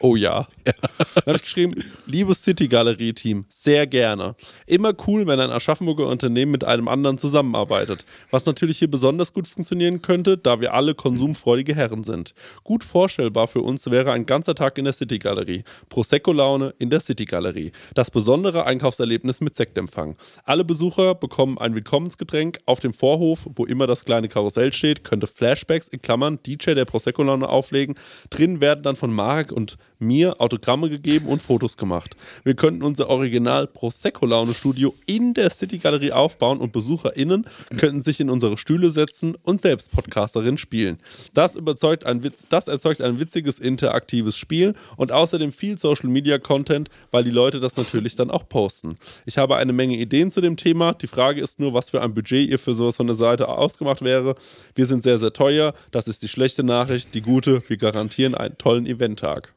oh 0.00 0.16
ja. 0.16 0.48
Dann 0.64 1.24
habe 1.26 1.36
ich 1.36 1.42
geschrieben, 1.42 1.74
liebes 2.06 2.42
City-Galerie-Team, 2.42 3.44
sehr 3.48 3.86
gerne. 3.86 4.34
Immer 4.66 4.94
cool, 5.06 5.26
wenn 5.26 5.38
ein 5.40 5.50
Aschaffenburger 5.50 6.06
Unternehmen 6.06 6.52
mit 6.52 6.64
einem 6.64 6.88
anderen 6.88 7.18
zusammenarbeitet. 7.18 8.04
Was 8.30 8.46
natürlich 8.46 8.78
hier 8.78 8.90
besonders 8.90 9.32
gut 9.32 9.46
funktionieren 9.46 10.02
könnte, 10.02 10.38
da 10.38 10.60
wir 10.60 10.74
alle 10.74 10.94
konsumfreudige 10.94 11.74
Herren 11.74 12.02
sind. 12.02 12.34
Gut 12.64 12.82
vorstellbar 12.82 13.46
für 13.46 13.60
uns 13.60 13.90
wäre 13.90 14.12
ein 14.12 14.26
ganzer 14.26 14.54
Tag 14.54 14.78
in 14.78 14.84
der 14.84 14.94
City-Galerie. 14.94 15.64
Prosecco-Laune 15.88 16.74
in 16.78 16.90
der 16.90 17.00
City-Galerie. 17.00 17.72
Das 17.94 18.10
besondere 18.10 18.64
Einkaufserlebnis 18.66 19.40
mit 19.40 19.56
Sektempfang. 19.56 20.16
Alle 20.44 20.64
Besucher 20.64 21.14
bekommen 21.14 21.58
ein 21.58 21.74
Willkommensgetränk 21.74 22.58
auf 22.66 22.80
dem 22.80 22.94
Vorhof, 22.94 23.46
wo 23.54 23.66
immer 23.66 23.86
das 23.86 24.04
kleine 24.04 24.28
Karussell 24.28 24.72
steht, 24.72 25.04
könnte 25.04 25.26
Flashbacks 25.26 25.88
in 25.88 26.00
Klammern 26.00 26.38
DJ 26.42 26.74
der 26.74 26.86
Prosecco-Laune 26.86 27.48
auflegen. 27.48 27.94
Drin 28.30 28.60
werden 28.60 28.82
dann 28.82 28.96
von 28.96 29.12
Marek 29.12 29.52
und 29.52 29.76
mir 30.00 30.40
Autogramme 30.40 30.88
gegeben 30.88 31.26
und 31.26 31.42
Fotos 31.42 31.76
gemacht. 31.76 32.16
Wir 32.44 32.54
könnten 32.54 32.82
unser 32.82 33.08
Original 33.08 33.66
Prosecco-Laune-Studio 33.66 34.94
in 35.06 35.34
der 35.34 35.50
City-Galerie 35.50 36.12
aufbauen 36.12 36.58
und 36.58 36.72
BesucherInnen 36.72 37.46
könnten 37.76 38.02
sich 38.02 38.20
in 38.20 38.30
unsere 38.30 38.58
Stühle 38.58 38.90
setzen 38.90 39.36
und 39.42 39.60
selbst 39.60 39.92
Podcasterin 39.92 40.58
spielen. 40.58 40.98
Das, 41.34 41.56
überzeugt 41.56 42.04
ein 42.04 42.22
Witz, 42.22 42.44
das 42.48 42.68
erzeugt 42.68 43.00
ein 43.00 43.20
witziges, 43.20 43.58
interaktives 43.58 44.36
Spiel 44.36 44.74
und 44.96 45.12
außerdem 45.12 45.52
viel 45.52 45.78
Social-Media-Content, 45.78 46.88
weil 47.10 47.24
die 47.24 47.30
Leute 47.30 47.60
das 47.60 47.76
natürlich 47.76 48.16
dann 48.16 48.30
auch 48.30 48.48
posten. 48.48 48.96
Ich 49.26 49.38
habe 49.38 49.56
eine 49.56 49.72
Menge 49.72 49.96
Ideen 49.96 50.30
zu 50.30 50.40
dem 50.40 50.56
Thema. 50.56 50.94
Die 50.94 51.06
Frage 51.06 51.40
ist 51.40 51.60
nur, 51.60 51.74
was 51.74 51.90
für 51.90 52.02
ein 52.02 52.14
Budget 52.14 52.48
ihr 52.48 52.58
für 52.58 52.74
sowas 52.74 52.96
von 52.96 53.06
der 53.06 53.16
Seite 53.16 53.48
ausgemacht 53.48 54.02
wäre. 54.02 54.34
Wir 54.74 54.86
sind 54.86 55.02
sehr, 55.02 55.18
sehr 55.18 55.32
teuer. 55.32 55.74
Das 55.90 56.08
ist 56.08 56.22
die 56.22 56.28
schlechte 56.28 56.62
Nachricht. 56.62 57.14
Die 57.14 57.20
gute, 57.20 57.62
wir 57.68 57.76
garantieren 57.76 58.34
einen 58.34 58.58
tollen 58.58 58.86
Eventtag. 58.86 59.52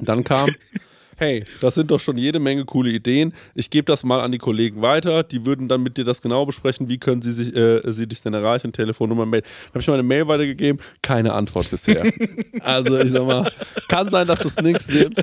Dann 0.00 0.24
kam, 0.24 0.50
hey, 1.16 1.44
das 1.60 1.74
sind 1.74 1.90
doch 1.90 2.00
schon 2.00 2.18
jede 2.18 2.38
Menge 2.38 2.64
coole 2.64 2.90
Ideen. 2.90 3.32
Ich 3.54 3.70
gebe 3.70 3.86
das 3.86 4.02
mal 4.04 4.20
an 4.20 4.32
die 4.32 4.38
Kollegen 4.38 4.82
weiter. 4.82 5.22
Die 5.22 5.44
würden 5.44 5.68
dann 5.68 5.82
mit 5.82 5.96
dir 5.96 6.04
das 6.04 6.20
genau 6.20 6.44
besprechen. 6.46 6.88
Wie 6.88 6.98
können 6.98 7.22
sie 7.22 7.32
sich, 7.32 7.54
äh, 7.54 7.80
sie 7.92 8.06
dich 8.06 8.22
denn 8.22 8.34
erreichen? 8.34 8.72
Telefonnummer, 8.72 9.26
Mail. 9.26 9.40
Dann 9.40 9.70
habe 9.70 9.80
ich 9.80 9.88
meine 9.88 10.02
Mail 10.02 10.28
weitergegeben. 10.28 10.80
Keine 11.02 11.32
Antwort 11.32 11.70
bisher. 11.70 12.04
also 12.60 12.98
ich 12.98 13.12
sag 13.12 13.26
mal, 13.26 13.50
kann 13.88 14.10
sein, 14.10 14.26
dass 14.26 14.40
das 14.40 14.56
nichts 14.56 14.88
wird. 14.88 15.14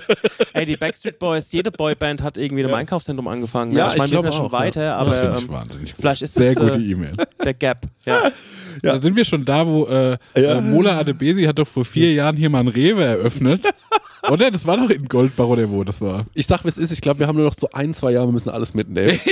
Ey, 0.53 0.65
die 0.65 0.77
Backstreet 0.77 1.19
Boys, 1.19 1.51
jede 1.51 1.71
Boyband 1.71 2.21
hat 2.23 2.37
irgendwie 2.37 2.61
in 2.61 2.67
einem 2.67 2.75
Einkaufszentrum 2.75 3.27
angefangen. 3.27 3.71
Ja, 3.73 3.87
ne? 3.87 3.93
ich 3.93 3.97
meine, 3.99 4.11
wir 4.11 4.17
sind 4.17 4.25
ja 4.25 4.31
glaube 4.31 4.35
schon 4.35 4.45
auch, 4.47 4.59
weiter, 4.59 4.81
das 4.81 4.99
aber 4.99 5.37
finde 5.37 5.83
ich 5.83 5.89
ähm, 5.91 5.95
vielleicht 5.99 6.21
ist 6.23 6.35
Sehr 6.35 6.53
das 6.53 6.63
gute 6.63 6.79
äh, 6.79 6.91
E-Mail. 6.91 7.13
der 7.43 7.53
Gap. 7.53 7.87
Ja. 8.05 8.31
Da 8.81 8.99
sind 8.99 9.15
wir 9.15 9.23
schon 9.25 9.45
da, 9.45 9.65
wo 9.67 9.85
äh, 9.85 10.17
äh, 10.35 10.61
Mola 10.61 10.99
Adebesi 10.99 11.43
hat 11.43 11.59
doch 11.59 11.67
vor 11.67 11.85
vier 11.85 12.13
Jahren 12.13 12.35
hier 12.35 12.49
mal 12.49 12.59
ein 12.61 12.67
Rewe 12.67 13.03
eröffnet. 13.03 13.61
Oder? 14.29 14.51
Das 14.51 14.65
war 14.65 14.77
doch 14.77 14.89
in 14.89 15.05
Goldbach 15.05 15.47
oder 15.47 15.69
wo 15.69 15.83
das 15.83 15.99
war. 15.99 16.25
Ich 16.33 16.47
sag, 16.47 16.63
wie 16.63 16.69
es 16.69 16.77
ist. 16.77 16.93
Ich 16.93 17.01
glaube, 17.01 17.19
wir 17.19 17.27
haben 17.27 17.35
nur 17.35 17.45
noch 17.45 17.55
so 17.59 17.69
ein, 17.73 17.93
zwei 17.93 18.11
Jahre. 18.11 18.27
Wir 18.27 18.31
müssen 18.31 18.49
alles 18.49 18.73
mitnehmen. 18.73 19.19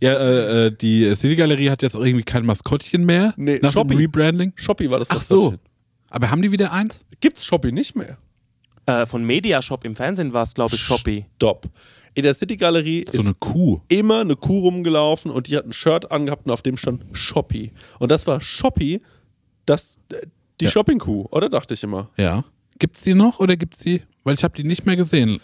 Ja, 0.00 0.12
äh, 0.12 0.66
äh, 0.66 0.70
die 0.70 1.12
City 1.16 1.34
Galerie 1.34 1.70
hat 1.70 1.82
jetzt 1.82 1.96
auch 1.96 2.04
irgendwie 2.04 2.24
kein 2.24 2.46
Maskottchen 2.46 3.04
mehr. 3.04 3.34
Nee, 3.36 3.58
nach 3.60 3.72
Shopee. 3.72 3.94
dem 3.94 3.98
Rebranding. 3.98 4.52
Shopee 4.54 4.88
war 4.90 5.00
das 5.00 5.10
Ach 5.10 5.20
so. 5.20 5.56
Aber 6.08 6.30
haben 6.30 6.40
die 6.40 6.52
wieder 6.52 6.72
eins? 6.72 7.04
Gibt's 7.20 7.44
Shopee 7.44 7.72
nicht 7.72 7.96
mehr? 7.96 8.16
Äh, 8.86 9.06
von 9.06 9.24
Mediashop 9.24 9.84
im 9.84 9.96
Fernsehen 9.96 10.32
war 10.32 10.44
es, 10.44 10.54
glaube 10.54 10.76
ich, 10.76 10.80
Shopee. 10.82 11.26
Stopp. 11.36 11.68
In 12.14 12.22
der 12.24 12.34
City 12.34 12.56
Galerie 12.56 13.04
So 13.08 13.20
ist 13.20 13.26
eine 13.26 13.34
Kuh. 13.34 13.80
immer 13.88 14.20
eine 14.20 14.36
Kuh 14.36 14.60
rumgelaufen 14.60 15.30
und 15.30 15.46
die 15.46 15.56
hat 15.56 15.66
ein 15.66 15.72
Shirt 15.72 16.10
angehabt 16.10 16.46
und 16.46 16.52
auf 16.52 16.62
dem 16.62 16.76
stand 16.76 17.04
Shopee. 17.12 17.72
Und 17.98 18.10
das 18.10 18.26
war 18.26 18.40
Shopee, 18.40 19.00
das, 19.66 19.98
äh, 20.12 20.26
die 20.60 20.64
Ja. 20.66 20.70
Shopping-Kuh, 20.70 21.26
oder 21.30 21.48
dachte 21.48 21.74
ich 21.74 21.82
immer? 21.82 22.10
Ja. 22.16 22.44
Gibt's 22.78 23.02
die 23.02 23.14
noch 23.14 23.38
oder 23.40 23.56
gibt's 23.56 23.80
die? 23.80 24.02
Weil 24.24 24.34
ich 24.34 24.44
habe 24.44 24.54
die 24.56 24.64
nicht 24.64 24.86
mehr 24.86 24.96
gesehen. 24.96 25.40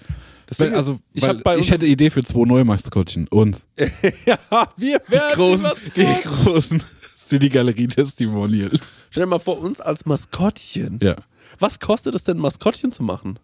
Deswegen 0.48 0.72
Weil, 0.72 0.78
also, 0.78 0.98
ich 1.12 1.22
weil 1.22 1.58
ich 1.58 1.70
hätte 1.70 1.86
Idee 1.86 2.10
für 2.10 2.22
zwei 2.22 2.44
neue 2.44 2.64
Maskottchen. 2.64 3.26
Uns. 3.28 3.66
ja, 4.26 4.38
wir 4.76 5.00
werden 5.08 5.34
großen, 5.34 5.70
die 5.86 6.00
die 6.00 6.02
Maskottchen. 6.06 6.44
großen 6.44 6.82
City 7.16 7.48
Galerie 7.48 7.88
Testimonials. 7.88 8.98
Stell 9.10 9.22
dir 9.24 9.26
mal 9.30 9.38
vor, 9.38 9.58
uns 9.60 9.80
als 9.80 10.04
Maskottchen. 10.04 10.98
Ja. 11.02 11.16
Was 11.58 11.80
kostet 11.80 12.14
es 12.14 12.24
denn, 12.24 12.36
Maskottchen 12.38 12.92
zu 12.92 13.02
machen? 13.02 13.38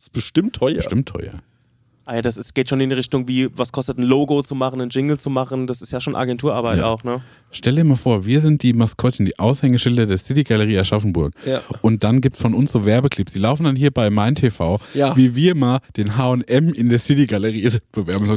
ist 0.00 0.12
bestimmt 0.12 0.56
teuer. 0.56 0.76
Bestimmt 0.76 1.08
teuer. 1.08 1.40
Ah 2.06 2.16
ja, 2.16 2.22
das 2.22 2.36
ist, 2.36 2.54
geht 2.54 2.68
schon 2.68 2.80
in 2.80 2.90
die 2.90 2.96
Richtung, 2.96 3.28
wie, 3.28 3.48
was 3.56 3.72
kostet 3.72 3.96
ein 3.98 4.02
Logo 4.02 4.42
zu 4.42 4.54
machen, 4.54 4.80
ein 4.82 4.90
Jingle 4.90 5.18
zu 5.18 5.30
machen. 5.30 5.66
Das 5.66 5.80
ist 5.80 5.90
ja 5.90 6.00
schon 6.02 6.14
Agenturarbeit 6.16 6.78
Ja. 6.78 6.84
auch, 6.86 7.02
ne? 7.02 7.22
Stell 7.50 7.76
dir 7.76 7.84
mal 7.84 7.96
vor, 7.96 8.26
wir 8.26 8.42
sind 8.42 8.62
die 8.62 8.74
Maskottchen, 8.74 9.24
die 9.24 9.38
Aushängeschilder 9.38 10.04
der 10.04 10.18
City 10.18 10.44
Galerie 10.44 10.78
Aschaffenburg. 10.78 11.32
Ja. 11.46 11.62
Und 11.80 12.04
dann 12.04 12.20
gibt 12.20 12.36
es 12.36 12.42
von 12.42 12.52
uns 12.52 12.72
so 12.72 12.84
Werbeclips. 12.84 13.32
Die 13.32 13.38
laufen 13.38 13.64
dann 13.64 13.76
hier 13.76 13.90
bei 13.90 14.10
Mein 14.10 14.34
TV, 14.34 14.80
Ja. 14.92 15.16
wie 15.16 15.34
wir 15.34 15.54
mal 15.54 15.80
den 15.96 16.18
HM 16.18 16.74
in 16.74 16.90
der 16.90 16.98
City 16.98 17.24
Galerie 17.26 17.70
bewerben. 17.92 18.26
So, 18.26 18.36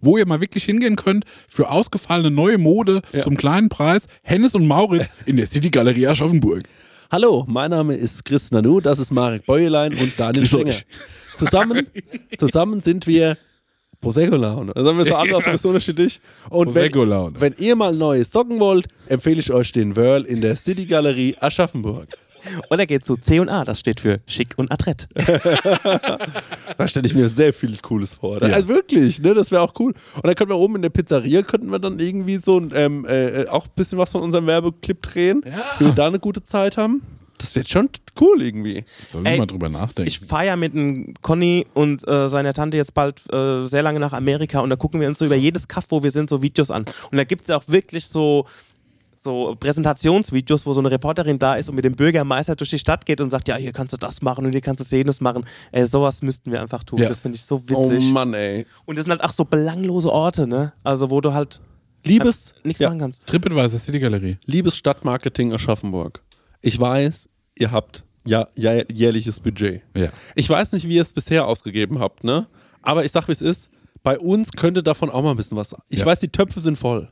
Wo 0.00 0.16
ihr 0.16 0.26
mal 0.26 0.40
wirklich 0.40 0.62
hingehen 0.62 0.94
könnt 0.94 1.24
für 1.48 1.70
ausgefallene 1.70 2.30
neue 2.30 2.58
Mode 2.58 3.02
zum 3.24 3.36
kleinen 3.36 3.68
Preis. 3.70 4.06
Hennes 4.22 4.54
und 4.54 4.66
Mauritz 4.68 5.12
in 5.26 5.36
der 5.36 5.48
City 5.48 5.70
Galerie 5.70 6.06
Aschaffenburg. 6.06 6.62
Hallo, 7.10 7.46
mein 7.48 7.70
Name 7.70 7.94
ist 7.94 8.22
Chris 8.22 8.50
Nanu, 8.50 8.80
das 8.80 8.98
ist 8.98 9.10
Marek 9.10 9.46
Bäuerlein 9.46 9.94
und 9.94 10.20
Daniel 10.20 10.44
Stenger. 10.44 10.74
Zusammen, 11.38 11.86
zusammen 12.38 12.82
sind 12.82 13.06
wir 13.06 13.38
Prosecco-Laune. 14.02 14.74
Das 14.74 14.86
haben 14.86 14.98
wir 14.98 15.06
so 15.06 15.14
anders, 15.14 15.46
ja. 15.46 15.56
so 15.56 15.68
unterschiedlich. 15.68 16.20
Und 16.50 16.74
wenn, 16.74 16.92
Prosecco-Laune. 16.92 17.40
wenn 17.40 17.54
ihr 17.56 17.76
mal 17.76 17.94
Neues 17.94 18.30
Socken 18.30 18.60
wollt, 18.60 18.88
empfehle 19.06 19.40
ich 19.40 19.50
euch 19.50 19.72
den 19.72 19.96
Whirl 19.96 20.26
in 20.26 20.42
der 20.42 20.54
City 20.56 20.84
Galerie 20.84 21.34
Aschaffenburg. 21.40 22.08
Oder 22.70 22.86
geht 22.86 23.04
zu 23.04 23.16
C&A, 23.16 23.64
das 23.64 23.80
steht 23.80 24.00
für 24.00 24.20
schick 24.26 24.54
und 24.56 24.70
adrett. 24.72 25.08
Da 26.76 26.86
stelle 26.86 27.06
ich 27.08 27.14
mir 27.14 27.28
sehr 27.28 27.52
viel 27.52 27.76
Cooles 27.78 28.10
vor. 28.12 28.40
Ja. 28.40 28.54
Also 28.54 28.68
wirklich, 28.68 29.18
ne? 29.18 29.34
Das 29.34 29.50
wäre 29.50 29.62
auch 29.62 29.74
cool. 29.80 29.94
Und 30.14 30.26
dann 30.26 30.34
könnten 30.36 30.52
wir 30.52 30.58
oben 30.58 30.76
in 30.76 30.82
der 30.82 30.90
Pizzeria, 30.90 31.42
könnten 31.42 31.70
wir 31.70 31.80
dann 31.80 31.98
irgendwie 31.98 32.36
so 32.36 32.58
ein, 32.58 32.70
ähm, 32.72 33.04
äh, 33.04 33.46
auch 33.48 33.66
ein 33.66 33.72
bisschen 33.74 33.98
was 33.98 34.10
von 34.10 34.22
unserem 34.22 34.46
Werbeclip 34.46 35.02
drehen. 35.02 35.42
Ja. 35.44 35.64
Wie 35.80 35.86
wir 35.86 35.92
da 35.92 36.06
eine 36.06 36.20
gute 36.20 36.44
Zeit 36.44 36.76
haben. 36.76 37.02
Das 37.38 37.54
wird 37.54 37.68
schon 37.68 37.88
cool 38.20 38.42
irgendwie. 38.42 38.84
Sollen 39.10 39.24
wir 39.24 39.38
mal 39.38 39.46
drüber 39.46 39.68
nachdenken. 39.68 40.08
Ich 40.08 40.20
fahre 40.20 40.46
ja 40.46 40.56
mit 40.56 40.74
dem 40.74 41.14
Conny 41.22 41.66
und 41.72 42.06
äh, 42.06 42.28
seiner 42.28 42.52
Tante 42.52 42.76
jetzt 42.76 42.94
bald 42.94 43.22
äh, 43.32 43.64
sehr 43.64 43.82
lange 43.82 44.00
nach 44.00 44.12
Amerika 44.12 44.60
und 44.60 44.70
da 44.70 44.76
gucken 44.76 45.00
wir 45.00 45.08
uns 45.08 45.20
so 45.20 45.24
über 45.24 45.36
jedes 45.36 45.68
Kaff, 45.68 45.86
wo 45.90 46.02
wir 46.02 46.10
sind, 46.10 46.28
so 46.28 46.42
Videos 46.42 46.70
an. 46.70 46.84
Und 47.10 47.16
da 47.16 47.24
gibt 47.24 47.42
es 47.42 47.48
ja 47.48 47.56
auch 47.56 47.68
wirklich 47.68 48.08
so, 48.08 48.46
so 49.22 49.56
Präsentationsvideos, 49.58 50.64
wo 50.66 50.72
so 50.72 50.80
eine 50.80 50.90
Reporterin 50.90 51.38
da 51.38 51.54
ist 51.54 51.68
und 51.68 51.74
mit 51.74 51.84
dem 51.84 51.96
Bürgermeister 51.96 52.54
durch 52.56 52.70
die 52.70 52.78
Stadt 52.78 53.04
geht 53.06 53.20
und 53.20 53.30
sagt, 53.30 53.48
ja, 53.48 53.56
hier 53.56 53.72
kannst 53.72 53.92
du 53.92 53.96
das 53.96 54.22
machen 54.22 54.44
und 54.46 54.52
hier 54.52 54.60
kannst 54.60 54.90
du 54.90 54.96
jenes 54.96 55.20
machen. 55.20 55.44
Ey, 55.72 55.86
sowas 55.86 56.22
müssten 56.22 56.52
wir 56.52 56.60
einfach 56.62 56.84
tun. 56.84 57.00
Ja. 57.00 57.08
Das 57.08 57.20
finde 57.20 57.36
ich 57.36 57.44
so 57.44 57.62
witzig. 57.68 58.04
Oh 58.08 58.12
Mann, 58.12 58.34
ey. 58.34 58.66
und 58.86 58.96
das 58.96 59.04
sind 59.04 59.12
halt 59.12 59.24
auch 59.24 59.32
so 59.32 59.44
belanglose 59.44 60.10
Orte, 60.12 60.46
ne? 60.46 60.72
Also 60.84 61.10
wo 61.10 61.20
du 61.20 61.34
halt 61.34 61.60
Liebes, 62.04 62.54
nichts 62.62 62.80
ja, 62.80 62.88
machen 62.88 63.00
kannst. 63.00 63.26
TripAdvisor 63.26 63.78
City 63.78 63.98
Galerie. 63.98 64.38
liebes 64.46 64.76
Stadtmarketing 64.76 65.52
Aschaffenburg. 65.52 66.22
Ich 66.60 66.78
weiß, 66.78 67.28
ihr 67.56 67.70
habt 67.72 68.04
ja, 68.24 68.46
ja 68.54 68.82
jährliches 68.90 69.40
Budget. 69.40 69.82
Ja. 69.96 70.10
Ich 70.34 70.48
weiß 70.48 70.72
nicht, 70.72 70.86
wie 70.88 70.94
ihr 70.96 71.02
es 71.02 71.12
bisher 71.12 71.46
ausgegeben 71.46 71.98
habt, 71.98 72.24
ne? 72.24 72.46
Aber 72.82 73.04
ich 73.04 73.12
sag, 73.12 73.26
wie 73.28 73.32
es 73.32 73.42
ist. 73.42 73.70
Bei 74.04 74.18
uns 74.18 74.52
könnte 74.52 74.82
davon 74.82 75.10
auch 75.10 75.22
mal 75.22 75.32
ein 75.32 75.36
bisschen 75.36 75.56
was. 75.56 75.74
Ich 75.88 76.00
Ja. 76.00 76.06
weiß, 76.06 76.20
die 76.20 76.28
Töpfe 76.28 76.60
sind 76.60 76.78
voll. 76.78 77.10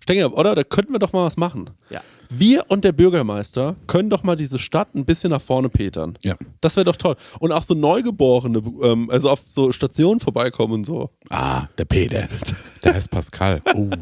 Stenger, 0.00 0.36
oder? 0.36 0.54
Da 0.54 0.64
könnten 0.64 0.92
wir 0.92 0.98
doch 0.98 1.12
mal 1.12 1.24
was 1.24 1.36
machen. 1.36 1.70
Ja. 1.90 2.00
Wir 2.28 2.64
und 2.68 2.84
der 2.84 2.92
Bürgermeister 2.92 3.76
können 3.86 4.10
doch 4.10 4.22
mal 4.22 4.36
diese 4.36 4.58
Stadt 4.58 4.94
ein 4.94 5.04
bisschen 5.04 5.30
nach 5.30 5.40
vorne 5.40 5.68
petern. 5.68 6.18
Ja. 6.22 6.36
Das 6.60 6.76
wäre 6.76 6.84
doch 6.84 6.96
toll. 6.96 7.16
Und 7.38 7.52
auch 7.52 7.62
so 7.62 7.74
Neugeborene, 7.74 8.62
ähm, 8.82 9.10
also 9.10 9.30
auf 9.30 9.42
so 9.46 9.72
Stationen 9.72 10.20
vorbeikommen 10.20 10.74
und 10.74 10.86
so. 10.86 11.10
Ah, 11.30 11.66
der 11.78 11.84
Peter. 11.84 12.28
Der 12.82 12.94
heißt 12.94 13.10
Pascal. 13.10 13.60
Oh. 13.74 13.90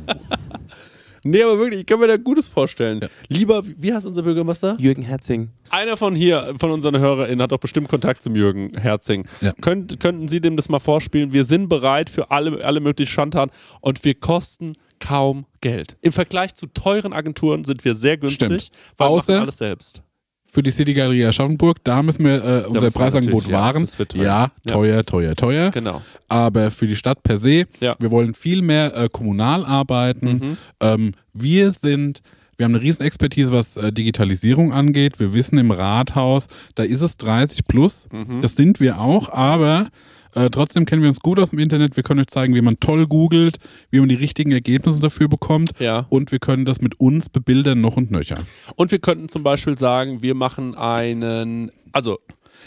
Nee, 1.26 1.42
aber 1.42 1.58
wirklich, 1.58 1.80
ich 1.80 1.86
kann 1.86 2.00
mir 2.00 2.06
da 2.06 2.18
Gutes 2.18 2.48
vorstellen. 2.48 3.00
Lieber, 3.28 3.62
wie 3.64 3.94
heißt 3.94 4.04
unser 4.04 4.22
Bürgermeister? 4.22 4.76
Jürgen 4.78 5.00
Herzing. 5.00 5.48
Einer 5.70 5.96
von 5.96 6.14
hier, 6.14 6.54
von 6.60 6.70
unseren 6.70 6.98
HörerInnen, 6.98 7.40
hat 7.40 7.50
doch 7.50 7.58
bestimmt 7.58 7.88
Kontakt 7.88 8.20
zum 8.20 8.36
Jürgen 8.36 8.76
Herzing. 8.76 9.26
Ja. 9.40 9.54
Könnt, 9.62 10.00
könnten 10.00 10.28
Sie 10.28 10.42
dem 10.42 10.58
das 10.58 10.68
mal 10.68 10.80
vorspielen? 10.80 11.32
Wir 11.32 11.46
sind 11.46 11.70
bereit 11.70 12.10
für 12.10 12.30
alle, 12.30 12.62
alle 12.62 12.80
möglichen 12.80 13.10
Schandtaten 13.10 13.54
und 13.80 14.04
wir 14.04 14.14
kosten 14.14 14.74
kaum 15.06 15.46
Geld. 15.60 15.96
Im 16.00 16.12
Vergleich 16.12 16.54
zu 16.54 16.66
teuren 16.66 17.12
Agenturen 17.12 17.64
sind 17.64 17.84
wir 17.84 17.94
sehr 17.94 18.16
günstig, 18.16 18.46
Stimmt. 18.46 18.70
weil 18.96 19.08
wir 19.08 19.12
Außer- 19.12 19.32
machen 19.32 19.42
alles 19.42 19.58
selbst. 19.58 20.02
Für 20.46 20.62
die 20.62 20.70
City 20.70 20.94
Galerie 20.94 21.24
Aschaffenburg, 21.26 21.78
da 21.82 22.00
müssen 22.00 22.24
wir 22.24 22.36
äh, 22.44 22.64
unser 22.68 22.82
wir 22.82 22.90
Preisangebot 22.92 23.48
ja, 23.48 23.52
wahren. 23.60 23.86
teuer. 23.88 24.22
Ja, 24.22 24.22
Ja. 24.22 24.50
teuer, 24.72 25.04
teuer, 25.04 25.34
teuer. 25.34 25.70
Genau. 25.72 26.00
Aber 26.28 26.70
für 26.70 26.86
die 26.86 26.94
Stadt 26.94 27.24
per 27.24 27.36
se, 27.36 27.64
Ja. 27.80 27.96
wir 27.98 28.10
wollen 28.12 28.34
viel 28.34 28.62
mehr 28.62 28.94
äh, 28.96 29.08
kommunal 29.10 29.64
arbeiten. 29.66 30.26
Mhm. 30.32 30.56
Ähm, 30.80 31.12
wir 31.32 31.72
sind, 31.72 32.22
wir 32.56 32.64
haben 32.64 32.74
eine 32.76 32.84
riesen 32.84 33.02
Expertise, 33.02 33.50
was 33.52 33.76
äh, 33.76 33.92
Digitalisierung 33.92 34.72
angeht. 34.72 35.18
Wir 35.18 35.34
wissen 35.34 35.58
im 35.58 35.72
Rathaus, 35.72 36.46
da 36.76 36.84
ist 36.84 37.00
es 37.00 37.16
30 37.16 37.66
plus. 37.66 38.06
Mhm. 38.12 38.40
Das 38.40 38.54
sind 38.54 38.78
wir 38.78 39.00
auch, 39.00 39.30
aber 39.32 39.88
äh, 40.34 40.50
trotzdem 40.50 40.84
kennen 40.84 41.02
wir 41.02 41.08
uns 41.08 41.20
gut 41.20 41.38
aus 41.38 41.50
dem 41.50 41.58
Internet. 41.58 41.96
Wir 41.96 42.02
können 42.02 42.20
euch 42.20 42.26
zeigen, 42.26 42.54
wie 42.54 42.60
man 42.60 42.78
toll 42.80 43.06
googelt, 43.06 43.58
wie 43.90 44.00
man 44.00 44.08
die 44.08 44.14
richtigen 44.14 44.52
Ergebnisse 44.52 45.00
dafür 45.00 45.28
bekommt. 45.28 45.70
Ja. 45.78 46.06
Und 46.08 46.32
wir 46.32 46.38
können 46.38 46.64
das 46.64 46.80
mit 46.80 47.00
uns 47.00 47.28
bebildern 47.28 47.80
noch 47.80 47.96
und 47.96 48.10
nöcher. 48.10 48.38
Und 48.76 48.90
wir 48.90 48.98
könnten 48.98 49.28
zum 49.28 49.42
Beispiel 49.42 49.78
sagen, 49.78 50.22
wir 50.22 50.34
machen 50.34 50.74
einen, 50.74 51.70
also 51.92 52.18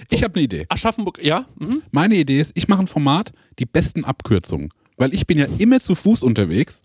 Ich 0.10 0.24
habe 0.24 0.36
eine 0.36 0.44
Idee. 0.44 0.66
Aschaffenburg, 0.70 1.24
ja? 1.24 1.46
Mhm. 1.58 1.82
Meine 1.92 2.16
Idee 2.16 2.40
ist, 2.40 2.52
ich 2.56 2.68
mache 2.68 2.82
ein 2.82 2.88
Format, 2.88 3.32
die 3.60 3.66
besten 3.66 4.04
Abkürzungen. 4.04 4.70
Weil 4.98 5.14
ich 5.14 5.28
bin 5.28 5.38
ja 5.38 5.48
immer 5.58 5.80
zu 5.80 5.94
Fuß 5.94 6.24
unterwegs 6.24 6.82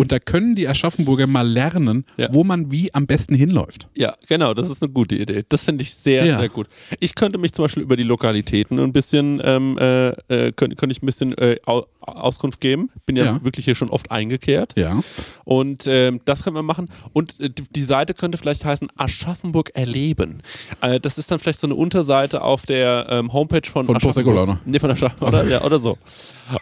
und 0.00 0.12
da 0.12 0.18
können 0.18 0.54
die 0.54 0.66
Aschaffenburger 0.66 1.26
mal 1.26 1.46
lernen, 1.46 2.06
Ja. 2.16 2.28
wo 2.32 2.42
man 2.42 2.70
wie 2.70 2.94
am 2.94 3.06
besten 3.06 3.34
hinläuft. 3.34 3.86
Ja, 3.94 4.14
genau, 4.26 4.54
das 4.54 4.70
ist 4.70 4.82
eine 4.82 4.90
gute 4.90 5.14
Idee. 5.14 5.44
Das 5.46 5.64
finde 5.64 5.82
ich 5.82 5.94
sehr, 5.94 6.24
Ja. 6.24 6.38
sehr 6.38 6.48
gut. 6.48 6.68
Ich 7.00 7.14
könnte 7.14 7.36
mich 7.36 7.52
zum 7.52 7.66
Beispiel 7.66 7.82
über 7.82 7.96
die 7.96 8.02
Lokalitäten 8.04 8.78
ein 8.78 8.94
bisschen, 8.94 9.42
ähm, 9.44 9.76
äh, 9.78 10.08
äh, 10.28 10.52
könnte, 10.52 10.76
könnte 10.76 10.92
ich 10.94 11.02
ein 11.02 11.06
bisschen 11.06 11.36
äh, 11.36 11.56
Au 11.66 11.84
Auskunft 12.00 12.62
geben. 12.62 12.88
Bin 13.04 13.14
ja, 13.16 13.24
Ja. 13.26 13.44
wirklich 13.44 13.66
hier 13.66 13.74
schon 13.74 13.90
oft 13.90 14.10
eingekehrt. 14.10 14.72
Ja. 14.74 15.02
Und 15.44 15.84
ähm, 15.86 16.20
das 16.24 16.44
können 16.44 16.56
wir 16.56 16.62
machen. 16.62 16.88
Und 17.12 17.38
äh, 17.38 17.50
die- 17.50 17.82
Seite 17.84 18.14
könnte 18.14 18.38
vielleicht 18.38 18.64
heißen 18.64 18.88
Aschaffenburg 18.96 19.70
erleben. 19.74 20.40
Äh, 20.80 20.98
das 20.98 21.18
ist 21.18 21.30
dann 21.30 21.38
vielleicht 21.40 21.60
so 21.60 21.66
eine 21.66 21.74
Unterseite 21.74 22.40
auf 22.42 22.64
der 22.64 23.06
ähm, 23.10 23.32
Homepage 23.34 23.68
von, 23.68 23.84
Von 23.84 23.96
Aschaffenburg. 23.96 24.24
Prosecco 24.24 24.32
Laune. 24.32 24.60
Nee, 24.64 24.78
von 24.78 24.90
Aschaffenburg. 24.90 25.28
Oder, 25.34 25.46
ja, 25.46 25.62
oder 25.62 25.78
so. 25.78 25.98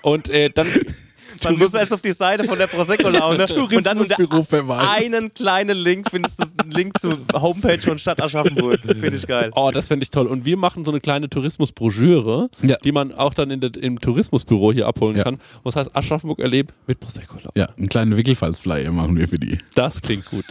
Und 0.03 0.29
äh, 0.29 0.51
dann 0.51 0.67
Man 1.45 1.59
muss 1.59 1.75
erst 1.75 1.93
auf 1.93 2.03
die 2.03 2.13
Seite 2.13 2.45
von 2.45 2.59
der 2.59 2.67
Prosecco-Laune 2.67 3.47
und 3.77 3.87
dann 3.87 3.99
unter 3.99 4.91
einen 4.91 5.33
kleinen 5.35 5.77
Link 5.77 6.11
findest 6.11 6.41
du 6.43 6.47
einen 6.61 6.71
Link 6.71 7.01
zur 7.01 7.19
Homepage 7.35 7.79
von 7.81 7.99
Stadt 7.99 8.21
Aschaffenburg. 8.23 8.81
Finde 8.83 9.15
ich 9.17 9.27
geil. 9.27 9.51
Oh, 9.55 9.71
das 9.73 9.89
fände 9.89 10.03
ich 10.05 10.11
toll. 10.11 10.27
Und 10.27 10.45
wir 10.45 10.57
machen 10.57 10.85
so 10.85 10.91
eine 10.91 11.01
kleine 11.01 11.29
Tourismusbroschüre, 11.29 12.49
Ja. 12.63 12.77
die 12.85 12.93
man 12.93 13.13
auch 13.13 13.35
dann 13.35 13.51
in 13.51 13.61
der, 13.61 13.75
im 13.77 14.01
Tourismusbüro 14.01 14.73
hier 14.73 14.87
abholen 14.87 15.17
Ja. 15.17 15.25
kann. 15.25 15.39
Was 15.63 15.77
heißt 15.77 15.95
Aschaffenburg 15.95 16.39
erleben 16.41 16.69
mit 16.87 17.01
Prosecco. 17.01 17.37
Ja, 17.55 17.67
einen 17.77 17.89
kleinen 17.89 18.17
Wickelfalsflyer 18.17 18.91
machen 18.93 19.17
wir 19.17 19.29
für 19.29 19.39
die. 19.39 19.59
Das 19.75 20.01
klingt 20.01 20.25
gut. 20.27 20.45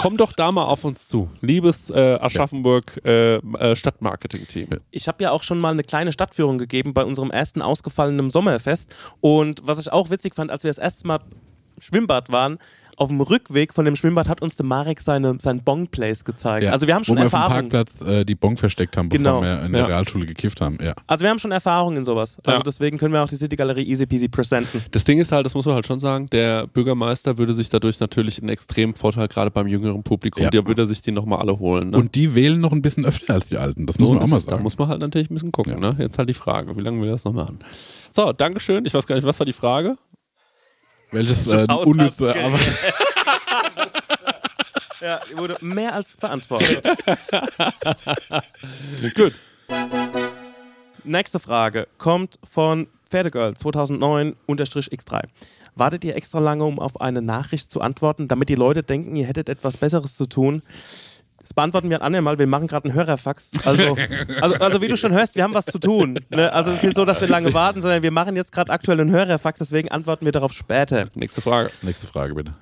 Komm 0.00 0.16
doch 0.16 0.32
da 0.32 0.50
mal 0.50 0.64
auf 0.64 0.84
uns 0.84 1.08
zu, 1.08 1.28
liebes 1.42 1.90
äh, 1.90 2.16
Aschaffenburg 2.18 3.02
äh, 3.04 3.34
äh, 3.34 3.76
Stadtmarketing-Team. 3.76 4.80
Ich 4.90 5.08
habe 5.08 5.22
ja 5.22 5.30
auch 5.30 5.42
schon 5.42 5.60
mal 5.60 5.72
eine 5.72 5.84
kleine 5.84 6.10
Stadtführung 6.10 6.56
gegeben 6.56 6.94
bei 6.94 7.04
unserem 7.04 7.30
ersten 7.30 7.60
ausgefallenen 7.60 8.30
Sommerfest. 8.30 8.94
Und 9.20 9.60
was 9.62 9.78
ich 9.78 9.92
auch 9.92 10.08
witzig 10.08 10.34
fand, 10.34 10.50
als 10.50 10.64
wir 10.64 10.70
das 10.70 10.78
erste 10.78 11.06
Mal 11.06 11.20
im 11.76 11.82
Schwimmbad 11.82 12.32
waren, 12.32 12.56
auf 13.00 13.08
dem 13.08 13.20
Rückweg 13.22 13.72
von 13.72 13.86
dem 13.86 13.96
Schwimmbad 13.96 14.28
hat 14.28 14.42
uns 14.42 14.56
der 14.56 14.66
Marek 14.66 15.00
seine, 15.00 15.36
sein 15.40 15.62
Bong-Place 15.64 16.24
gezeigt. 16.24 16.64
Ja. 16.64 16.72
Also 16.72 16.86
wir 16.86 16.94
haben 16.94 17.02
schon 17.02 17.16
Wo 17.16 17.20
wir 17.22 17.26
auf 17.26 17.32
Erfahrung. 17.32 17.68
dem 17.68 17.70
Parkplatz 17.70 18.02
äh, 18.02 18.24
die 18.26 18.34
Bon 18.34 18.56
versteckt 18.58 18.96
haben, 18.98 19.08
bevor 19.08 19.18
Genau. 19.24 19.42
wir 19.42 19.62
in 19.62 19.72
der 19.72 19.80
Ja. 19.82 19.86
Realschule 19.86 20.26
gekifft 20.26 20.60
haben. 20.60 20.76
Ja. 20.82 20.94
Also 21.06 21.22
wir 21.22 21.30
haben 21.30 21.38
schon 21.38 21.50
Erfahrung 21.50 21.96
in 21.96 22.04
sowas. 22.04 22.36
Also 22.44 22.58
Ja. 22.58 22.62
deswegen 22.62 22.98
können 22.98 23.14
wir 23.14 23.22
auch 23.22 23.28
die 23.28 23.36
City 23.36 23.56
Galerie 23.56 23.84
easy 23.88 24.04
peasy 24.06 24.28
presenten. 24.28 24.82
Das 24.90 25.04
Ding 25.04 25.18
ist 25.18 25.32
halt, 25.32 25.46
das 25.46 25.54
muss 25.54 25.64
man 25.64 25.76
halt 25.76 25.86
schon 25.86 25.98
sagen, 25.98 26.28
der 26.30 26.66
Bürgermeister 26.66 27.38
würde 27.38 27.54
sich 27.54 27.70
dadurch 27.70 28.00
natürlich 28.00 28.38
einen 28.38 28.50
extremen 28.50 28.94
Vorteil, 28.94 29.28
gerade 29.28 29.50
beim 29.50 29.66
jüngeren 29.66 30.02
Publikum, 30.02 30.44
Ja. 30.44 30.50
der 30.50 30.66
würde 30.66 30.84
sich 30.84 31.00
die 31.00 31.12
nochmal 31.12 31.38
alle 31.38 31.58
holen. 31.58 31.90
Ne? 31.90 31.96
Und 31.96 32.14
die 32.14 32.34
wählen 32.34 32.60
noch 32.60 32.72
ein 32.72 32.82
bisschen 32.82 33.06
öfter 33.06 33.32
als 33.32 33.46
die 33.46 33.56
Alten. 33.56 33.86
Das 33.86 33.98
muss 33.98 34.08
So, 34.08 34.14
man 34.14 34.22
auch 34.22 34.26
mal 34.28 34.36
ist- 34.36 34.46
Da 34.46 34.50
sagen. 34.52 34.62
muss 34.62 34.76
man 34.76 34.88
halt 34.88 35.00
natürlich 35.00 35.30
ein 35.30 35.34
bisschen 35.34 35.52
gucken. 35.52 35.80
Ne? 35.80 35.96
Jetzt 35.98 36.18
halt 36.18 36.28
die 36.28 36.34
Frage, 36.34 36.76
wie 36.76 36.82
lange 36.82 37.02
wir 37.02 37.10
das 37.10 37.24
noch 37.24 37.32
machen. 37.32 37.60
So, 38.10 38.32
Dankeschön. 38.32 38.84
Ich 38.84 38.92
weiß 38.92 39.06
gar 39.06 39.14
nicht, 39.16 39.24
was 39.24 39.38
war 39.38 39.46
die 39.46 39.52
Frage? 39.54 39.96
Welches 41.12 41.52
äh, 41.52 41.66
unnütze. 41.72 42.30
Arbeit. 42.30 42.60
Ja, 45.00 45.18
wurde 45.34 45.56
mehr 45.62 45.94
als 45.94 46.14
beantwortet. 46.14 46.84
Gut. 49.14 49.32
Nächste 51.04 51.40
Frage 51.40 51.88
kommt 51.96 52.38
von 52.48 52.86
Pferdegirl 53.08 53.52
2009-X3. 53.52 55.22
Wartet 55.74 56.04
ihr 56.04 56.16
extra 56.16 56.38
lange, 56.38 56.64
um 56.64 56.78
auf 56.78 57.00
eine 57.00 57.22
Nachricht 57.22 57.70
zu 57.70 57.80
antworten, 57.80 58.28
damit 58.28 58.50
die 58.50 58.56
Leute 58.56 58.82
denken, 58.82 59.16
ihr 59.16 59.26
hättet 59.26 59.48
etwas 59.48 59.78
Besseres 59.78 60.16
zu 60.16 60.26
tun? 60.26 60.62
Das 61.50 61.54
beantworten 61.54 61.90
wir 61.90 61.96
an 61.96 62.06
andermal. 62.06 62.38
Wir 62.38 62.46
machen 62.46 62.68
gerade 62.68 62.84
einen 62.84 62.94
Hörerfax. 62.94 63.50
Also, 63.64 63.96
also, 64.40 64.54
also 64.54 64.82
wie 64.82 64.86
du 64.86 64.96
schon 64.96 65.12
hörst, 65.12 65.34
wir 65.34 65.42
haben 65.42 65.52
was 65.52 65.66
zu 65.66 65.80
tun. 65.80 66.16
Ne? 66.28 66.52
Also 66.52 66.70
es 66.70 66.76
ist 66.76 66.84
nicht 66.84 66.96
so, 66.96 67.04
dass 67.04 67.20
wir 67.20 67.26
lange 67.26 67.52
warten, 67.52 67.82
sondern 67.82 68.04
wir 68.04 68.12
machen 68.12 68.36
jetzt 68.36 68.52
gerade 68.52 68.70
aktuell 68.70 69.00
einen 69.00 69.10
Hörerfax, 69.10 69.58
deswegen 69.58 69.88
antworten 69.88 70.24
wir 70.24 70.30
darauf 70.30 70.52
später. 70.52 71.08
Nächste 71.14 71.40
Frage. 71.40 71.72
Nächste 71.82 72.06
Frage 72.06 72.36
bitte. 72.36 72.54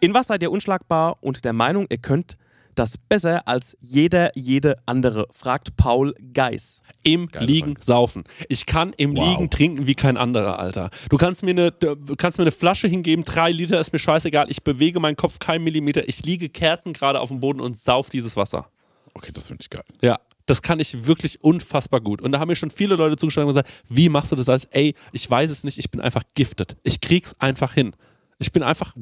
In 0.00 0.14
was 0.14 0.26
seid 0.26 0.42
ihr 0.42 0.50
unschlagbar 0.50 1.18
und 1.20 1.44
der 1.44 1.52
Meinung, 1.52 1.86
ihr 1.90 1.98
könnt 1.98 2.38
das 2.78 2.98
besser 2.98 3.46
als 3.48 3.76
jeder, 3.80 4.30
jede 4.34 4.76
andere? 4.86 5.26
Fragt 5.30 5.76
Paul 5.76 6.14
Geis. 6.32 6.82
Im 7.02 7.28
Liegen 7.38 7.74
saufen. 7.80 8.24
Ich 8.48 8.66
kann 8.66 8.92
im 8.96 9.16
Wow. 9.16 9.28
Liegen 9.28 9.50
trinken 9.50 9.86
wie 9.86 9.94
kein 9.94 10.16
anderer, 10.16 10.58
Alter. 10.58 10.90
Du 11.08 11.16
kannst 11.16 11.42
mir 11.42 11.50
eine, 11.50 11.72
kannst 12.16 12.38
mir 12.38 12.44
eine 12.44 12.52
Flasche 12.52 12.88
hingeben, 12.88 13.24
drei 13.24 13.50
Liter, 13.50 13.80
ist 13.80 13.92
mir 13.92 13.98
scheißegal. 13.98 14.50
Ich 14.50 14.62
bewege 14.62 15.00
meinen 15.00 15.16
Kopf 15.16 15.38
keinen 15.38 15.64
Millimeter. 15.64 16.08
Ich 16.08 16.24
liege 16.24 16.48
kerzengerade 16.48 17.20
auf 17.20 17.28
dem 17.28 17.40
Boden 17.40 17.60
und 17.60 17.78
sauf 17.78 18.10
dieses 18.10 18.36
Wasser. 18.36 18.68
Okay, 19.14 19.32
das 19.34 19.48
finde 19.48 19.62
ich 19.62 19.70
geil. 19.70 19.84
Ja, 20.00 20.18
das 20.46 20.62
kann 20.62 20.80
ich 20.80 21.06
wirklich 21.06 21.42
unfassbar 21.42 22.00
gut. 22.00 22.22
Und 22.22 22.32
da 22.32 22.38
haben 22.38 22.48
mir 22.48 22.56
schon 22.56 22.70
viele 22.70 22.96
Leute 22.96 23.16
zugeschaut 23.16 23.42
und 23.42 23.48
gesagt, 23.48 23.68
wie 23.88 24.08
machst 24.08 24.32
du 24.32 24.36
das? 24.36 24.48
Als, 24.48 24.64
ey, 24.66 24.94
ich 25.12 25.28
weiß 25.28 25.50
es 25.50 25.64
nicht, 25.64 25.78
ich 25.78 25.90
bin 25.90 26.00
einfach 26.00 26.22
gifted. 26.34 26.76
Ich 26.84 27.00
krieg's 27.00 27.34
einfach 27.38 27.74
hin. 27.74 27.94
Ich 28.38 28.52
bin 28.52 28.62
einfach 28.62 28.94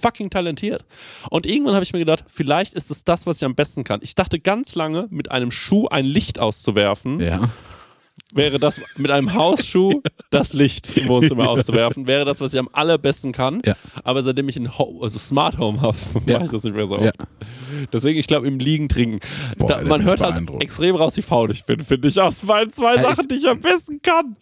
fucking 0.00 0.30
talentiert. 0.30 0.84
Und 1.30 1.46
irgendwann 1.46 1.74
habe 1.74 1.84
ich 1.84 1.92
mir 1.92 1.98
gedacht, 1.98 2.24
vielleicht 2.28 2.74
ist 2.74 2.90
es 2.90 3.04
das, 3.04 3.26
was 3.26 3.36
ich 3.36 3.44
am 3.44 3.54
besten 3.54 3.84
kann. 3.84 4.00
Ich 4.02 4.14
dachte 4.14 4.40
ganz 4.40 4.74
lange, 4.74 5.06
mit 5.10 5.30
einem 5.30 5.50
Schuh 5.50 5.88
ein 5.88 6.04
Licht 6.04 6.38
auszuwerfen, 6.38 7.20
Ja. 7.20 7.50
Wäre 8.34 8.58
das 8.58 8.80
mit 8.96 9.10
einem 9.10 9.34
Hausschuh 9.34 10.02
das 10.30 10.52
Licht 10.52 10.96
im 10.96 11.08
Wohnzimmer 11.08 11.48
auszuwerfen, 11.48 12.06
wäre 12.06 12.24
das, 12.24 12.40
was 12.40 12.52
ich 12.52 12.58
am 12.58 12.68
allerbesten 12.72 13.32
kann. 13.32 13.62
Ja. 13.64 13.76
Aber 14.04 14.22
seitdem 14.22 14.48
ich 14.48 14.56
ein 14.56 14.78
Ho 14.78 15.00
also 15.02 15.18
Smart 15.18 15.58
Home 15.58 15.80
habe, 15.80 15.96
Ja. 16.26 16.34
mache 16.34 16.44
ich 16.46 16.50
das 16.52 16.62
nicht 16.62 16.74
mehr 16.74 16.86
so 16.86 16.96
Ja. 16.98 17.08
oft. 17.08 17.16
Deswegen, 17.92 18.18
ich 18.18 18.26
glaube, 18.26 18.46
im 18.48 18.58
Liegen 18.58 18.88
trinken. 18.88 19.20
Boah, 19.58 19.68
da, 19.68 19.82
man 19.82 20.02
hört 20.04 20.20
halt 20.20 20.48
extrem 20.60 20.96
raus, 20.96 21.16
wie 21.16 21.22
faul 21.22 21.50
ich 21.50 21.64
bin, 21.64 21.80
finde 21.82 22.08
ich. 22.08 22.20
Aus 22.20 22.42
meinen 22.42 22.72
zwei 22.72 22.96
Ja, 22.96 23.02
Sachen, 23.02 23.28
die 23.28 23.36
ich 23.36 23.48
am 23.48 23.60
besten 23.60 24.00
kann. 24.02 24.36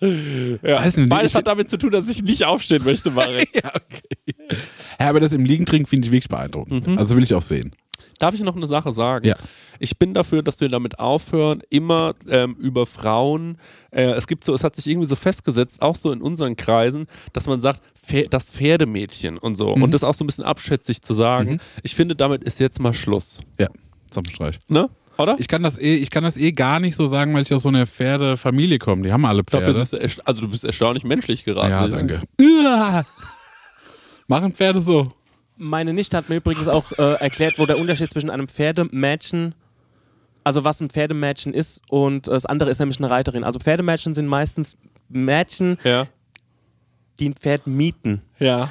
Ja. 0.62 0.80
Weiß 0.80 0.96
nicht, 0.96 1.08
Beides 1.08 1.34
hat 1.34 1.46
damit 1.46 1.68
zu 1.70 1.76
tun, 1.78 1.90
dass 1.90 2.08
ich 2.08 2.22
nicht 2.22 2.44
aufstehen 2.44 2.84
möchte, 2.84 3.10
Marek. 3.12 3.48
Ja, 3.54 3.70
okay. 3.74 4.56
Ja, 5.00 5.08
aber 5.10 5.20
das 5.20 5.32
im 5.32 5.44
Liegen 5.44 5.66
trinken 5.66 5.86
finde 5.86 6.06
ich 6.06 6.12
wirklich 6.12 6.28
beeindruckend. 6.28 6.98
Also 6.98 7.16
will 7.16 7.22
ich 7.22 7.34
auch 7.34 7.42
sehen. 7.42 7.72
Darf 8.18 8.34
ich 8.34 8.40
noch 8.40 8.56
eine 8.56 8.66
Sache 8.66 8.92
sagen? 8.92 9.26
Ja. 9.26 9.36
Ich 9.78 9.98
bin 9.98 10.14
dafür, 10.14 10.42
dass 10.42 10.60
wir 10.60 10.68
damit 10.68 10.98
aufhören, 10.98 11.62
immer 11.70 12.14
ähm, 12.28 12.56
über 12.58 12.86
Frauen. 12.86 13.58
Äh, 13.90 14.10
es 14.12 14.26
gibt 14.26 14.44
so, 14.44 14.54
es 14.54 14.64
hat 14.64 14.76
sich 14.76 14.86
irgendwie 14.86 15.06
so 15.06 15.16
festgesetzt, 15.16 15.82
auch 15.82 15.96
so 15.96 16.10
in 16.10 16.20
unseren 16.20 16.56
Kreisen, 16.56 17.06
dass 17.32 17.46
man 17.46 17.60
sagt, 17.60 17.82
das 18.30 18.48
Pferdemädchen 18.50 19.38
und 19.38 19.56
so. 19.56 19.72
Und 19.74 19.92
das 19.92 20.02
auch 20.02 20.14
so 20.14 20.24
ein 20.24 20.26
bisschen 20.26 20.44
abschätzig 20.44 21.02
zu 21.02 21.14
sagen. 21.14 21.60
Ich 21.82 21.94
finde, 21.94 22.16
damit 22.16 22.42
ist 22.42 22.58
jetzt 22.58 22.80
mal 22.80 22.94
Schluss. 22.94 23.38
Ja, 23.58 23.68
Zapfenstreich. 24.10 24.58
Ne? 24.68 24.88
Oder? 25.18 25.36
Ich 25.38 25.48
kann 25.48 25.62
das 25.62 25.78
eh, 25.78 25.96
ich 25.96 26.10
kann 26.10 26.22
das 26.22 26.36
eh 26.36 26.52
gar 26.52 26.78
nicht 26.78 26.94
so 26.94 27.08
sagen, 27.08 27.34
weil 27.34 27.42
ich 27.42 27.52
aus 27.52 27.64
so 27.64 27.68
einer 27.68 27.86
Pferdefamilie 27.86 28.78
komme. 28.78 29.02
Die 29.02 29.12
haben 29.12 29.26
alle 29.26 29.42
Pferde. 29.42 29.72
Dafür 29.74 30.10
also 30.24 30.42
du 30.42 30.48
bist 30.48 30.64
erstaunlich 30.64 31.04
menschlich 31.04 31.44
geraten. 31.44 31.70
ja, 31.70 31.88
danke. 31.88 32.22
Uah. 32.40 33.04
Machen 34.28 34.52
Pferde 34.52 34.80
so. 34.80 35.12
Meine 35.58 35.92
Nichte 35.92 36.16
hat 36.16 36.28
mir 36.28 36.36
übrigens 36.36 36.68
auch 36.68 36.92
äh, 36.92 37.14
erklärt, 37.14 37.58
wo 37.58 37.66
der 37.66 37.78
Unterschied 37.78 38.10
zwischen 38.10 38.30
einem 38.30 38.46
Pferdemädchen, 38.48 39.54
also 40.44 40.62
was 40.64 40.80
ein 40.80 40.88
Pferdemädchen 40.88 41.52
ist 41.52 41.82
und 41.88 42.28
das 42.28 42.46
andere 42.46 42.70
ist 42.70 42.78
nämlich 42.78 42.98
eine 42.98 43.10
Reiterin. 43.10 43.42
Also 43.44 43.58
Pferdemädchen 43.58 44.14
sind 44.14 44.26
meistens 44.28 44.76
Mädchen, 45.08 45.76
Ja. 45.82 46.06
die 47.18 47.30
ein 47.30 47.34
Pferd 47.34 47.66
mieten. 47.66 48.22
Ja. 48.38 48.70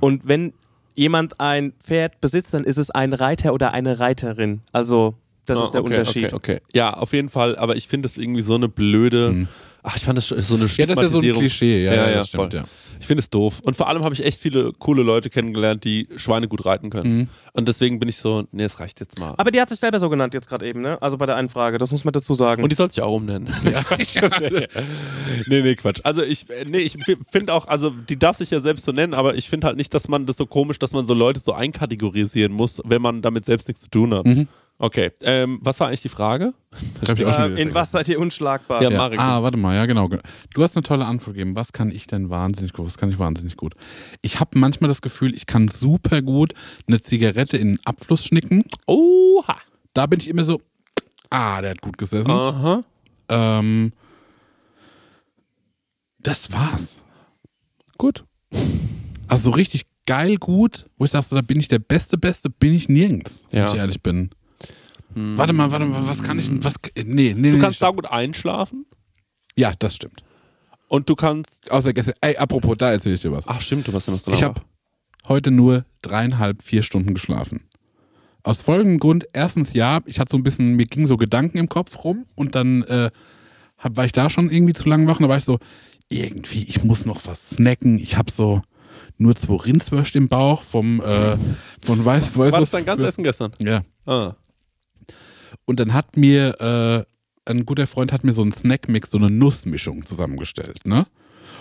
Und 0.00 0.26
wenn 0.28 0.52
jemand 0.94 1.40
ein 1.40 1.72
Pferd 1.82 2.20
besitzt, 2.20 2.52
dann 2.52 2.64
ist 2.64 2.76
es 2.76 2.90
ein 2.90 3.14
Reiter 3.14 3.54
oder 3.54 3.72
eine 3.72 3.98
Reiterin. 3.98 4.60
Also 4.72 5.14
das 5.46 5.58
Ah, 5.58 5.64
ist 5.64 5.70
der 5.74 5.84
okay, 5.84 5.98
Unterschied. 5.98 6.32
Okay, 6.32 6.56
okay. 6.56 6.60
Ja, 6.72 6.94
auf 6.94 7.12
jeden 7.12 7.28
Fall, 7.28 7.56
aber 7.56 7.76
ich 7.76 7.88
finde 7.88 8.08
das 8.08 8.16
irgendwie 8.16 8.42
so 8.42 8.54
eine 8.54 8.68
blöde. 8.68 9.48
Ach, 9.84 9.96
ich 9.96 10.04
fand 10.04 10.16
das 10.16 10.28
so 10.28 10.54
eine 10.54 10.66
Ja, 10.66 10.86
das 10.86 10.98
ist 10.98 11.02
ja 11.02 11.08
so 11.08 11.18
ein. 11.20 11.32
Klischee. 11.32 11.84
Ja, 11.84 11.92
ja, 11.94 12.12
das 12.14 12.28
voll. 12.28 12.46
stimmt, 12.46 12.54
ja. 12.54 12.64
Ich 13.00 13.06
finde 13.08 13.18
es 13.20 13.30
doof. 13.30 13.58
Und 13.64 13.74
vor 13.74 13.88
allem 13.88 14.04
habe 14.04 14.14
ich 14.14 14.24
echt 14.24 14.40
viele 14.40 14.72
coole 14.78 15.02
Leute 15.02 15.28
kennengelernt, 15.28 15.82
die 15.82 16.06
Schweine 16.14 16.46
gut 16.46 16.64
reiten 16.64 16.88
können. 16.88 17.16
Mhm. 17.18 17.28
Und 17.52 17.66
deswegen 17.66 17.98
bin 17.98 18.08
ich 18.08 18.18
so, 18.18 18.46
nee, 18.52 18.62
es 18.62 18.78
reicht 18.78 19.00
jetzt 19.00 19.18
mal. 19.18 19.34
Aber 19.38 19.50
die 19.50 19.60
hat 19.60 19.70
sich 19.70 19.80
selber 19.80 19.98
so 19.98 20.08
genannt 20.08 20.34
jetzt 20.34 20.48
gerade 20.48 20.64
eben, 20.68 20.82
ne? 20.82 21.02
Also 21.02 21.18
bei 21.18 21.26
der 21.26 21.34
einen 21.34 21.48
Frage, 21.48 21.78
das 21.78 21.90
muss 21.90 22.04
man 22.04 22.12
dazu 22.12 22.34
sagen. 22.34 22.62
und 22.62 22.70
die 22.70 22.76
soll 22.76 22.92
sich 22.92 23.02
auch 23.02 23.12
umnennen. 23.16 23.48
Ja. 23.64 23.82
nee, 25.48 25.62
nee, 25.62 25.74
Quatsch. 25.74 26.00
Also 26.04 26.22
ich, 26.22 26.46
nee, 26.66 26.78
ich 26.78 26.96
finde 27.30 27.52
auch, 27.54 27.66
also 27.66 27.90
die 27.90 28.18
darf 28.18 28.36
sich 28.36 28.50
ja 28.50 28.60
selbst 28.60 28.84
so 28.84 28.92
nennen, 28.92 29.14
aber 29.14 29.34
ich 29.34 29.48
finde 29.48 29.66
halt 29.66 29.76
nicht, 29.76 29.92
dass 29.94 30.06
man 30.06 30.26
das 30.26 30.36
so 30.36 30.46
komisch, 30.46 30.78
dass 30.78 30.92
man 30.92 31.06
so 31.06 31.14
Leute 31.14 31.40
so 31.40 31.52
einkategorisieren 31.52 32.52
muss, 32.52 32.80
wenn 32.84 33.02
man 33.02 33.22
damit 33.22 33.44
selbst 33.44 33.68
nichts 33.68 33.82
zu 33.84 33.90
tun 33.90 34.14
hat. 34.14 34.26
Mhm. 34.26 34.48
Okay, 34.78 35.12
ähm, 35.20 35.60
was 35.62 35.78
war 35.78 35.88
eigentlich 35.88 36.02
die 36.02 36.08
Frage? 36.08 36.54
Hab 37.06 37.16
ich 37.18 37.24
auch 37.24 37.34
schon 37.34 37.42
äh, 37.44 37.50
wieder 37.52 37.60
in 37.62 37.74
was 37.74 37.92
seid 37.92 38.08
ihr 38.08 38.18
unschlagbar? 38.18 38.82
Ja, 38.82 38.90
Ja. 38.90 38.98
Marek. 38.98 39.18
Ah, 39.20 39.42
warte 39.42 39.56
mal, 39.56 39.76
ja 39.76 39.86
genau. 39.86 40.08
Du 40.54 40.62
hast 40.62 40.76
eine 40.76 40.82
tolle 40.82 41.04
Antwort 41.04 41.34
gegeben. 41.36 41.54
Was 41.54 41.72
kann 41.72 41.90
ich 41.90 42.06
denn 42.08 42.30
wahnsinnig 42.30 42.72
gut? 42.72 42.86
Was 42.86 42.98
kann 42.98 43.08
ich 43.10 43.18
wahnsinnig 43.18 43.56
gut? 43.56 43.74
Ich 44.22 44.40
habe 44.40 44.58
manchmal 44.58 44.88
das 44.88 45.00
Gefühl, 45.02 45.34
ich 45.34 45.46
kann 45.46 45.68
super 45.68 46.20
gut 46.22 46.54
eine 46.88 47.00
Zigarette 47.00 47.56
in 47.58 47.68
einen 47.68 47.78
Abfluss 47.84 48.24
schnicken. 48.26 48.64
Oha. 48.86 49.56
Da 49.94 50.06
bin 50.06 50.18
ich 50.18 50.26
immer 50.28 50.42
so, 50.44 50.60
ah, 51.30 51.60
der 51.60 51.72
hat 51.72 51.80
gut 51.82 51.96
gesessen. 51.98 52.30
Aha. 52.30 52.82
Ähm, 53.28 53.92
das 56.18 56.50
war's. 56.52 56.96
Gut. 57.98 58.24
Also 59.28 59.50
so 59.50 59.50
richtig 59.50 59.82
geil 60.06 60.36
gut, 60.36 60.86
wo 60.98 61.04
ich 61.04 61.10
sage, 61.10 61.26
so, 61.26 61.36
da 61.36 61.42
bin 61.42 61.60
ich 61.60 61.68
der 61.68 61.78
beste, 61.78 62.18
beste, 62.18 62.50
bin 62.50 62.74
ich 62.74 62.88
nirgends, 62.88 63.44
wenn 63.50 63.60
Ja. 63.60 63.66
ich 63.66 63.74
ehrlich 63.74 64.02
bin. 64.02 64.30
Warte 65.14 65.52
mal, 65.52 65.70
warte 65.72 65.84
mal, 65.86 66.06
was 66.08 66.22
kann 66.22 66.38
ich 66.38 66.46
denn, 66.48 66.62
was, 66.64 66.74
nee, 66.96 67.02
nee, 67.04 67.32
Du 67.32 67.38
nee, 67.56 67.58
kannst 67.58 67.76
stopp. 67.76 67.88
saugut 67.96 68.06
einschlafen 68.06 68.86
Ja, 69.56 69.72
das 69.78 69.94
stimmt. 69.96 70.24
und 70.88 71.08
du 71.08 71.14
kannst. 71.14 71.70
Außer 71.70 71.92
gestern, 71.92 72.14
ey, 72.20 72.36
apropos, 72.36 72.76
da 72.76 72.90
erzähle 72.92 73.14
ich 73.16 73.20
dir 73.22 73.32
was. 73.32 73.46
Ach, 73.48 73.60
stimmt, 73.60 73.88
du 73.88 73.92
warst 73.92 74.06
ja 74.06 74.12
noch 74.12 74.20
so 74.20 74.30
Ich 74.32 74.42
habe 74.42 74.60
heute 75.28 75.50
nur 75.50 75.84
dreieinhalb, 76.02 76.62
vier 76.62 76.82
Stunden 76.82 77.14
geschlafen. 77.14 77.60
Aus 78.44 78.60
folgendem 78.60 78.98
Grund, 78.98 79.26
erstens 79.32 79.72
ja, 79.72 80.00
ich 80.04 80.18
hatte 80.18 80.30
so 80.32 80.36
ein 80.36 80.42
bisschen, 80.42 80.74
mir 80.74 80.86
gingen 80.86 81.06
so 81.06 81.16
Gedanken 81.16 81.58
im 81.58 81.68
Kopf 81.68 82.02
rum 82.04 82.26
und 82.34 82.54
dann 82.56 82.82
äh, 82.82 83.10
hab, 83.78 83.96
war 83.96 84.04
ich 84.04 84.12
da 84.12 84.28
schon 84.30 84.50
irgendwie 84.50 84.72
zu 84.72 84.88
lang 84.88 85.06
wach 85.06 85.18
und 85.18 85.22
da 85.24 85.28
war 85.28 85.36
ich 85.36 85.44
so, 85.44 85.58
irgendwie, 86.08 86.64
ich 86.64 86.82
muss 86.82 87.06
noch 87.06 87.24
was 87.26 87.50
snacken. 87.50 87.98
Ich 87.98 88.16
habe 88.16 88.30
so 88.32 88.60
nur 89.16 89.36
zwei 89.36 89.54
Rindswürste 89.54 90.18
im 90.18 90.28
Bauch 90.28 90.62
vom, 90.62 91.00
äh, 91.00 91.36
von 91.84 92.04
Weiß, 92.04 92.36
weiß 92.36 92.52
War 92.52 92.60
das 92.60 92.60
was- 92.62 92.70
dein 92.72 92.84
ganzes 92.84 93.10
Essen 93.10 93.22
gestern? 93.24 93.52
Ja. 93.60 93.82
Ah. 94.06 94.34
Und 95.64 95.80
dann 95.80 95.92
hat 95.92 96.16
mir, 96.16 97.06
äh, 97.46 97.50
ein 97.50 97.66
guter 97.66 97.86
Freund 97.86 98.12
hat 98.12 98.24
mir 98.24 98.32
so 98.32 98.42
einen 98.42 98.52
Snackmix, 98.52 99.10
so 99.10 99.18
eine 99.18 99.28
Nussmischung 99.30 100.04
zusammengestellt, 100.06 100.84
ne? 100.86 101.06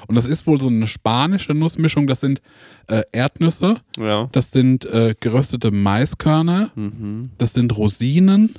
Und 0.08 0.16
das 0.16 0.26
ist 0.26 0.48
wohl 0.48 0.60
so 0.60 0.68
eine 0.68 0.88
spanische 0.88 1.54
Nussmischung, 1.54 2.08
das 2.08 2.20
sind 2.22 2.42
äh, 2.88 3.04
Erdnüsse, 3.12 3.76
Ja. 3.98 4.30
das 4.32 4.52
sind 4.52 4.86
äh, 4.86 5.16
geröstete 5.20 5.70
Maiskörner, 5.72 6.72
Mhm. 6.76 7.24
das 7.38 7.54
sind 7.54 7.76
Rosinen 7.78 8.56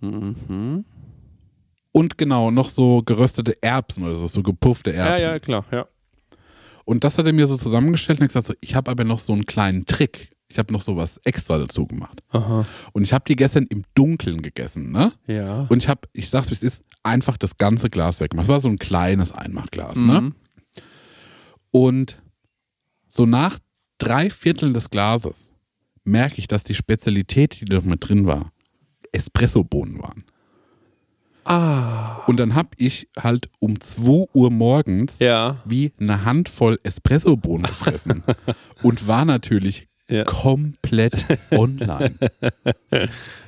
Mhm. 0.00 0.84
und 1.92 2.18
genau 2.18 2.50
noch 2.50 2.68
so 2.68 3.02
geröstete 3.02 3.60
Erbsen 3.62 4.04
oder 4.04 4.16
so, 4.16 4.26
so 4.28 4.42
gepuffte 4.42 4.90
Ja, 4.92 5.06
Erbsen. 5.06 5.28
ja, 5.30 5.38
klar, 5.38 5.64
ja. 5.72 5.86
Und 6.84 7.02
das 7.02 7.16
hat 7.18 7.26
er 7.26 7.32
mir 7.32 7.46
so 7.46 7.56
zusammengestellt 7.56 8.20
und 8.20 8.26
ich 8.26 8.32
gesagt, 8.32 8.46
so, 8.46 8.54
ich 8.60 8.74
habe 8.74 8.90
aber 8.90 9.04
noch 9.04 9.18
so 9.18 9.32
einen 9.32 9.46
kleinen 9.46 9.86
Trick. 9.86 10.28
Ich 10.54 10.58
habe 10.60 10.72
noch 10.72 10.82
so 10.82 10.96
was 10.96 11.18
extra 11.24 11.58
dazu 11.58 11.84
gemacht. 11.84 12.22
Aha. 12.30 12.64
Und 12.92 13.02
ich 13.02 13.12
habe 13.12 13.24
die 13.26 13.34
gestern 13.34 13.64
im 13.70 13.82
Dunkeln 13.96 14.40
gegessen, 14.40 14.92
ne? 14.92 15.12
Ja. 15.26 15.66
Und 15.68 15.82
ich 15.82 15.88
habe, 15.88 16.02
ich 16.12 16.30
sag's 16.30 16.50
wie 16.50 16.54
es 16.54 16.62
ist, 16.62 16.84
einfach 17.02 17.36
das 17.36 17.56
ganze 17.56 17.90
Glas 17.90 18.20
weggemacht. 18.20 18.44
Das 18.44 18.52
war 18.52 18.60
so 18.60 18.68
ein 18.68 18.78
kleines 18.78 19.32
Einmachglas, 19.32 19.98
ne? 19.98 20.20
Mhm. 20.20 20.34
Und 21.72 22.22
so 23.08 23.26
nach 23.26 23.58
drei 23.98 24.30
Vierteln 24.30 24.74
des 24.74 24.90
Glases 24.90 25.50
merke 26.04 26.36
ich, 26.38 26.46
dass 26.46 26.62
die 26.62 26.74
Spezialität, 26.74 27.60
die 27.60 27.64
da 27.64 27.80
mit 27.80 28.08
drin 28.08 28.28
war, 28.28 28.52
Espressobohnen 29.10 30.00
waren. 30.00 30.22
Ah. 31.44 32.22
Und 32.28 32.38
dann 32.38 32.54
habe 32.54 32.68
ich 32.76 33.08
halt 33.18 33.50
um 33.58 33.80
2 33.80 34.28
Uhr 34.32 34.50
morgens 34.52 35.18
Ja. 35.18 35.62
wie 35.64 35.92
eine 35.98 36.24
Handvoll 36.24 36.78
Espressobohnen 36.84 37.66
gefressen 37.66 38.22
und 38.84 39.08
war 39.08 39.24
natürlich 39.24 39.88
Ja. 40.08 40.24
komplett 40.24 41.24
online. 41.50 42.14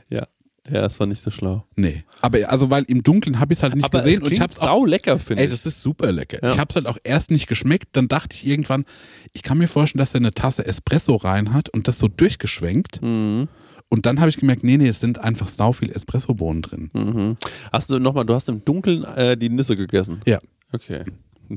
Ja. 0.08 0.26
Ja, 0.68 0.80
das 0.80 0.98
war 0.98 1.06
nicht 1.06 1.22
so 1.22 1.30
schlau. 1.30 1.64
Nee. 1.76 2.02
Aber 2.22 2.50
also, 2.50 2.70
weil 2.70 2.82
im 2.88 3.04
Dunkeln 3.04 3.38
habe 3.38 3.52
ich 3.52 3.60
es 3.60 3.62
halt 3.62 3.76
nicht 3.76 3.84
Aber 3.84 3.98
gesehen 3.98 4.20
es 4.22 4.26
und 4.26 4.32
ich 4.32 4.40
habe 4.40 4.52
es 4.52 4.58
sau 4.58 4.84
lecker, 4.84 5.16
finde 5.20 5.42
Ey, 5.42 5.46
ich. 5.48 5.54
das 5.54 5.64
ist 5.64 5.80
super 5.80 6.10
lecker. 6.10 6.42
Ja. 6.42 6.50
Ich 6.50 6.58
habe 6.58 6.68
es 6.70 6.74
halt 6.74 6.86
auch 6.88 6.98
erst 7.04 7.30
nicht 7.30 7.46
geschmeckt. 7.46 7.90
Dann 7.92 8.08
dachte 8.08 8.34
ich 8.34 8.44
irgendwann, 8.44 8.84
ich 9.32 9.44
kann 9.44 9.58
mir 9.58 9.68
vorstellen, 9.68 10.00
dass 10.00 10.12
er 10.12 10.18
eine 10.18 10.32
Tasse 10.32 10.66
Espresso 10.66 11.14
rein 11.14 11.52
hat 11.52 11.68
und 11.68 11.86
das 11.86 12.00
so 12.00 12.08
durchgeschwenkt. 12.08 13.00
Mhm. 13.00 13.46
Und 13.88 14.06
dann 14.06 14.18
habe 14.18 14.28
ich 14.28 14.38
gemerkt, 14.38 14.64
nee, 14.64 14.76
nee, 14.76 14.88
es 14.88 14.98
sind 14.98 15.18
einfach 15.18 15.46
sau 15.46 15.70
viel 15.72 15.92
Espressobohnen 15.92 16.62
drin. 16.62 16.90
Mhm. 16.92 17.36
Hast 17.72 17.90
du 17.90 18.00
nochmal, 18.00 18.26
du 18.26 18.34
hast 18.34 18.48
im 18.48 18.64
Dunkeln 18.64 19.04
äh, 19.04 19.36
die 19.36 19.50
Nüsse 19.50 19.76
gegessen? 19.76 20.20
Ja. 20.26 20.40
Okay. 20.72 21.04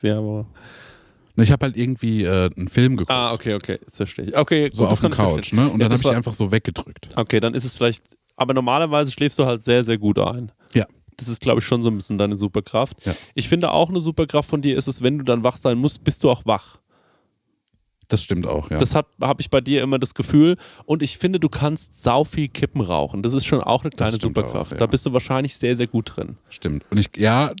Ja, 0.00 0.16
aber. 0.18 0.46
Und 1.36 1.42
Ich 1.42 1.52
habe 1.52 1.66
halt 1.66 1.76
irgendwie 1.76 2.24
äh, 2.24 2.50
einen 2.56 2.68
Film 2.68 2.96
geguckt, 2.96 3.10
Ah, 3.10 3.32
okay, 3.32 3.54
okay, 3.54 3.78
das 3.84 3.96
verstehe 3.96 4.26
ich. 4.26 4.36
Okay, 4.36 4.70
so 4.72 4.82
gut, 4.84 4.92
auf 4.92 5.00
das 5.00 5.10
dem 5.10 5.12
Couch, 5.16 5.52
ne? 5.52 5.68
Und 5.68 5.80
Ja, 5.80 5.88
dann 5.88 5.92
habe 5.92 6.00
ich 6.00 6.04
war- 6.04 6.14
einfach 6.16 6.34
so 6.34 6.50
weggedrückt. 6.50 7.10
Okay, 7.14 7.40
dann 7.40 7.54
ist 7.54 7.64
es 7.64 7.74
vielleicht, 7.76 8.02
aber 8.36 8.54
normalerweise 8.54 9.10
schläfst 9.10 9.38
du 9.38 9.44
halt 9.46 9.60
sehr, 9.60 9.84
sehr 9.84 9.98
gut 9.98 10.18
ein. 10.18 10.50
Ja. 10.74 10.86
Das 11.18 11.28
ist, 11.28 11.40
glaube 11.40 11.60
ich, 11.60 11.64
schon 11.66 11.82
so 11.82 11.90
ein 11.90 11.96
bisschen 11.96 12.18
deine 12.18 12.36
Superkraft. 12.36 13.04
Ja. 13.06 13.14
Ich 13.34 13.48
finde 13.48 13.70
auch 13.72 13.88
eine 13.88 14.00
Superkraft 14.02 14.48
von 14.48 14.60
dir 14.62 14.76
ist 14.76 14.86
es, 14.88 15.02
wenn 15.02 15.18
du 15.18 15.24
dann 15.24 15.42
wach 15.44 15.56
sein 15.56 15.78
musst, 15.78 16.04
bist 16.04 16.22
du 16.24 16.30
auch 16.30 16.44
wach. 16.46 16.78
Das 18.08 18.22
stimmt 18.22 18.46
auch, 18.46 18.70
ja. 18.70 18.78
Das 18.78 18.94
habe 18.94 19.08
hab 19.20 19.40
ich 19.40 19.50
bei 19.50 19.60
dir 19.60 19.82
immer 19.82 19.98
das 19.98 20.14
Gefühl. 20.14 20.58
Und 20.84 21.02
ich 21.02 21.18
finde, 21.18 21.40
du 21.40 21.48
kannst 21.48 22.00
sau 22.02 22.22
viel 22.22 22.48
Kippen 22.48 22.80
rauchen. 22.80 23.22
Das 23.22 23.34
ist 23.34 23.46
schon 23.46 23.60
auch 23.60 23.82
eine 23.82 23.90
kleine 23.90 24.12
Superkraft. 24.16 24.68
auch, 24.68 24.70
ja. 24.72 24.76
Da 24.78 24.86
bist 24.86 25.04
du 25.06 25.12
wahrscheinlich 25.12 25.56
sehr, 25.56 25.76
sehr 25.76 25.88
gut 25.88 26.12
drin. 26.16 26.36
stimmt. 26.48 26.84
Und 26.90 26.98
ich, 26.98 27.08
ja, 27.16 27.52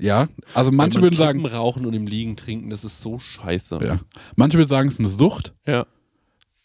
ja, 0.00 0.28
also 0.54 0.70
manche 0.72 1.00
würden 1.02 1.16
sagen, 1.16 1.42
Kippen 1.42 1.54
rauchen 1.56 1.86
und 1.86 1.92
im 1.94 2.06
Liegen 2.06 2.36
trinken, 2.36 2.70
das 2.70 2.84
ist 2.84 3.00
so 3.00 3.18
scheiße. 3.18 3.80
ja. 3.82 3.98
Manche 4.36 4.58
würden 4.58 4.68
sagen, 4.68 4.88
es 4.88 4.94
ist 4.94 5.00
eine 5.00 5.08
Sucht. 5.08 5.54
Ja. 5.66 5.86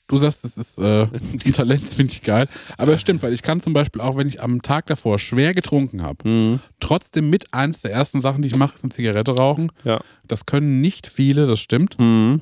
Du 0.07 0.17
sagst, 0.17 0.43
es 0.45 0.57
ist 0.57 0.77
äh, 0.79 1.03
ein 1.45 1.53
Talent, 1.53 1.81
das 1.83 1.95
finde 1.95 2.11
ich 2.11 2.21
geil. 2.21 2.47
Aber 2.77 2.93
es 2.93 3.01
stimmt, 3.01 3.23
weil 3.23 3.33
ich 3.33 3.41
kann 3.41 3.61
zum 3.61 3.73
Beispiel 3.73 4.01
auch, 4.01 4.17
wenn 4.17 4.27
ich 4.27 4.41
am 4.43 4.61
Tag 4.61 4.85
davor 4.87 5.17
schwer 5.17 5.53
getrunken 5.53 6.03
habe, 6.03 6.27
Mhm. 6.29 6.59
trotzdem 6.79 7.29
mit 7.29 7.53
eins 7.53 7.81
der 7.81 7.91
ersten 7.91 8.19
Sachen, 8.19 8.41
die 8.41 8.49
ich 8.49 8.55
mache, 8.57 8.75
ist 8.75 8.83
eine 8.83 8.91
Zigarette 8.91 9.31
rauchen. 9.35 9.71
Ja. 9.83 10.01
Das 10.27 10.45
können 10.45 10.81
nicht 10.81 11.07
viele, 11.07 11.47
das 11.47 11.59
stimmt. 11.61 11.97
Mhm. 11.99 12.41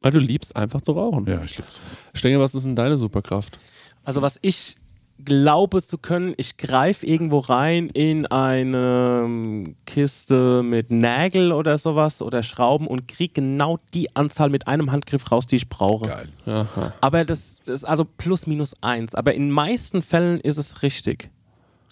Weil 0.00 0.10
du 0.12 0.18
liebst 0.18 0.54
einfach 0.56 0.82
zu 0.82 0.92
rauchen. 0.92 1.26
Ja, 1.26 1.42
ich 1.44 1.56
lieb's. 1.56 1.80
Stenger, 2.14 2.40
was 2.40 2.54
ist 2.54 2.64
denn 2.64 2.76
deine 2.76 2.98
Superkraft? 2.98 3.56
Also 4.02 4.20
was 4.20 4.38
ich 4.42 4.76
glaube 5.22 5.82
zu 5.82 5.98
können, 5.98 6.34
ich 6.36 6.56
greife 6.56 7.06
irgendwo 7.06 7.38
rein 7.38 7.88
in 7.88 8.26
eine 8.26 9.22
ähm, 9.24 9.76
Kiste 9.86 10.62
mit 10.62 10.90
Nägel 10.90 11.52
oder 11.52 11.78
sowas 11.78 12.22
oder 12.22 12.42
Schrauben 12.42 12.86
und 12.86 13.08
kriege 13.08 13.34
genau 13.34 13.78
die 13.94 14.14
Anzahl 14.16 14.50
mit 14.50 14.66
einem 14.66 14.92
Handgriff 14.92 15.30
raus, 15.30 15.46
die 15.46 15.56
ich 15.56 15.68
brauche. 15.68 16.06
Geil. 16.06 16.28
Aha. 16.46 16.92
Aber 17.00 17.24
das 17.24 17.60
ist 17.66 17.84
also 17.84 18.04
plus 18.04 18.46
minus 18.46 18.74
eins. 18.82 19.14
Aber 19.14 19.34
in 19.34 19.50
meisten 19.50 20.02
Fällen 20.02 20.40
ist 20.40 20.58
es 20.58 20.82
richtig. 20.82 21.30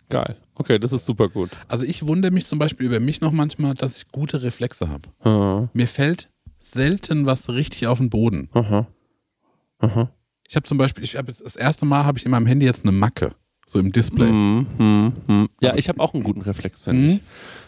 Geil. 0.08 0.36
Okay, 0.54 0.78
das 0.78 0.92
ist 0.92 1.06
super 1.06 1.28
gut. 1.28 1.50
Also 1.68 1.84
ich 1.86 2.06
wundere 2.06 2.32
mich 2.32 2.46
zum 2.46 2.58
Beispiel 2.58 2.86
über 2.86 3.00
mich 3.00 3.20
noch 3.20 3.32
manchmal, 3.32 3.74
dass 3.74 3.96
ich 3.96 4.08
gute 4.08 4.42
Reflexe 4.42 4.88
habe. 4.88 5.08
Aha. 5.20 5.70
Mir 5.72 5.88
fällt 5.88 6.28
selten 6.60 7.26
was 7.26 7.48
richtig 7.48 7.86
auf 7.86 7.98
den 7.98 8.10
Boden. 8.10 8.48
Aha. 8.52 8.86
Aha. 9.78 10.10
Ich 10.52 10.56
habe 10.56 10.68
zum 10.68 10.76
Beispiel, 10.76 11.02
ich 11.02 11.16
habe 11.16 11.28
jetzt 11.28 11.42
das 11.42 11.56
erste 11.56 11.86
Mal 11.86 12.04
habe 12.04 12.18
ich 12.18 12.26
in 12.26 12.30
meinem 12.30 12.44
Handy 12.44 12.66
jetzt 12.66 12.82
eine 12.84 12.92
Macke, 12.92 13.32
so 13.66 13.78
im 13.78 13.90
Display. 13.90 14.30
Mhm, 14.30 14.66
mhm, 14.76 15.12
mhm. 15.26 15.48
Ja, 15.62 15.74
ich 15.76 15.88
habe 15.88 15.98
auch 15.98 16.12
einen 16.12 16.24
guten 16.24 16.42
Reflex, 16.42 16.82
finde 16.82 17.02
Mhm. 17.04 17.08
ich. 17.08 17.20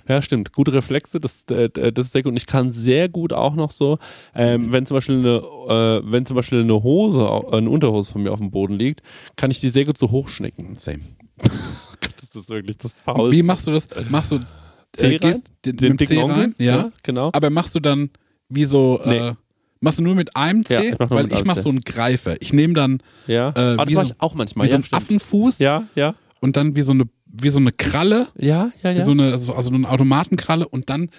Ja, 0.07 0.21
stimmt. 0.21 0.53
Gute 0.53 0.75
Reflexe, 0.75 1.19
das, 1.19 1.45
äh, 1.49 1.71
das 1.71 2.09
ist 2.09 2.13
sehr 2.13 2.23
gut. 2.23 2.33
Und 2.33 2.37
ich 2.37 2.45
kann 2.45 2.73
sehr 2.73 3.09
gut 3.09 3.33
auch 3.33 3.55
noch 3.55 3.71
so, 3.71 3.99
ähm, 4.35 4.71
wenn 4.71 4.85
zum 4.85 4.97
Beispiel 4.99 5.17
eine, 5.17 5.37
äh, 5.39 6.03
wenn 6.05 6.27
zum 6.27 6.37
Beispiel 6.37 6.61
eine 6.61 6.83
Hose, 6.83 7.23
äh, 7.23 7.57
eine 7.57 7.71
Unterhose 7.71 8.13
von 8.13 8.23
mir 8.23 8.33
auf 8.33 8.39
dem 8.39 8.51
Boden 8.51 8.75
liegt, 8.75 9.01
kann 9.37 9.51
ich 9.51 9.61
die 9.61 9.71
sehr 9.71 9.87
gut 9.87 9.97
so 9.97 10.11
hochschnecken. 10.11 10.75
Same. 10.77 11.01
Das 12.35 12.43
ist 12.43 12.49
wirklich 12.51 12.77
das 12.77 12.99
Faulste. 12.99 13.35
Wie 13.35 13.43
machst 13.45 13.67
du 13.67 13.71
das? 13.71 13.89
Machst 14.11 14.33
du 14.33 14.41
rein? 14.99 15.19
gehst 15.21 15.47
den, 15.65 15.77
Den 15.79 15.97
dicken 15.97 16.19
rein? 16.19 16.31
Onkel? 16.31 16.55
Ja. 16.59 16.91
genau. 17.03 17.31
Aber 17.33 17.49
machst 17.49 17.75
du 17.77 17.81
dann 17.81 18.11
wie 18.51 18.65
so, 18.67 19.01
Nee. 19.07 19.19
äh, 19.19 19.35
machst 19.81 19.99
du 19.99 20.03
nur 20.03 20.15
mit 20.15 20.35
einem 20.37 20.65
C? 20.65 20.75
Ja, 20.75 20.81
ich 20.93 20.99
mach 20.99 21.11
Weil 21.11 21.23
mit 21.25 21.33
ich 21.33 21.39
einem 21.39 21.47
mach 21.49 21.57
C. 21.57 21.63
so 21.63 21.69
einen 21.71 21.81
Greifer. 21.81 22.41
Ich 22.41 22.53
nehme 22.53 22.75
dann 22.75 23.03
Ja. 23.27 23.51
Äh, 23.51 23.77
das 23.77 23.89
wie 23.89 23.95
mache 23.95 24.07
so- 24.07 24.13
ich 24.13 24.21
auch 24.21 24.35
manchmal. 24.35 24.65
wie 24.67 24.69
so 24.71 24.73
ja, 24.73 24.77
einen 24.77 24.85
stimmt. 24.85 25.03
Affenfuß 25.03 25.59
Ja, 25.59 25.87
ja. 25.95 26.15
und 26.41 26.57
dann 26.57 26.77
wie 26.77 26.83
so 26.83 26.93
eine, 26.93 27.05
wie 27.27 27.51
so 27.51 27.59
eine 27.59 27.73
Kralle, 27.73 28.29
Ja, 28.39 28.71
ja, 28.83 28.95
wie 28.95 28.99
ja. 28.99 29.05
so 29.05 29.13
eine, 29.13 29.33
also 29.33 29.53
also 29.55 29.73
eine 29.73 29.89
Automatenkralle 29.89 30.69
und 30.69 30.89
dann 30.91 31.11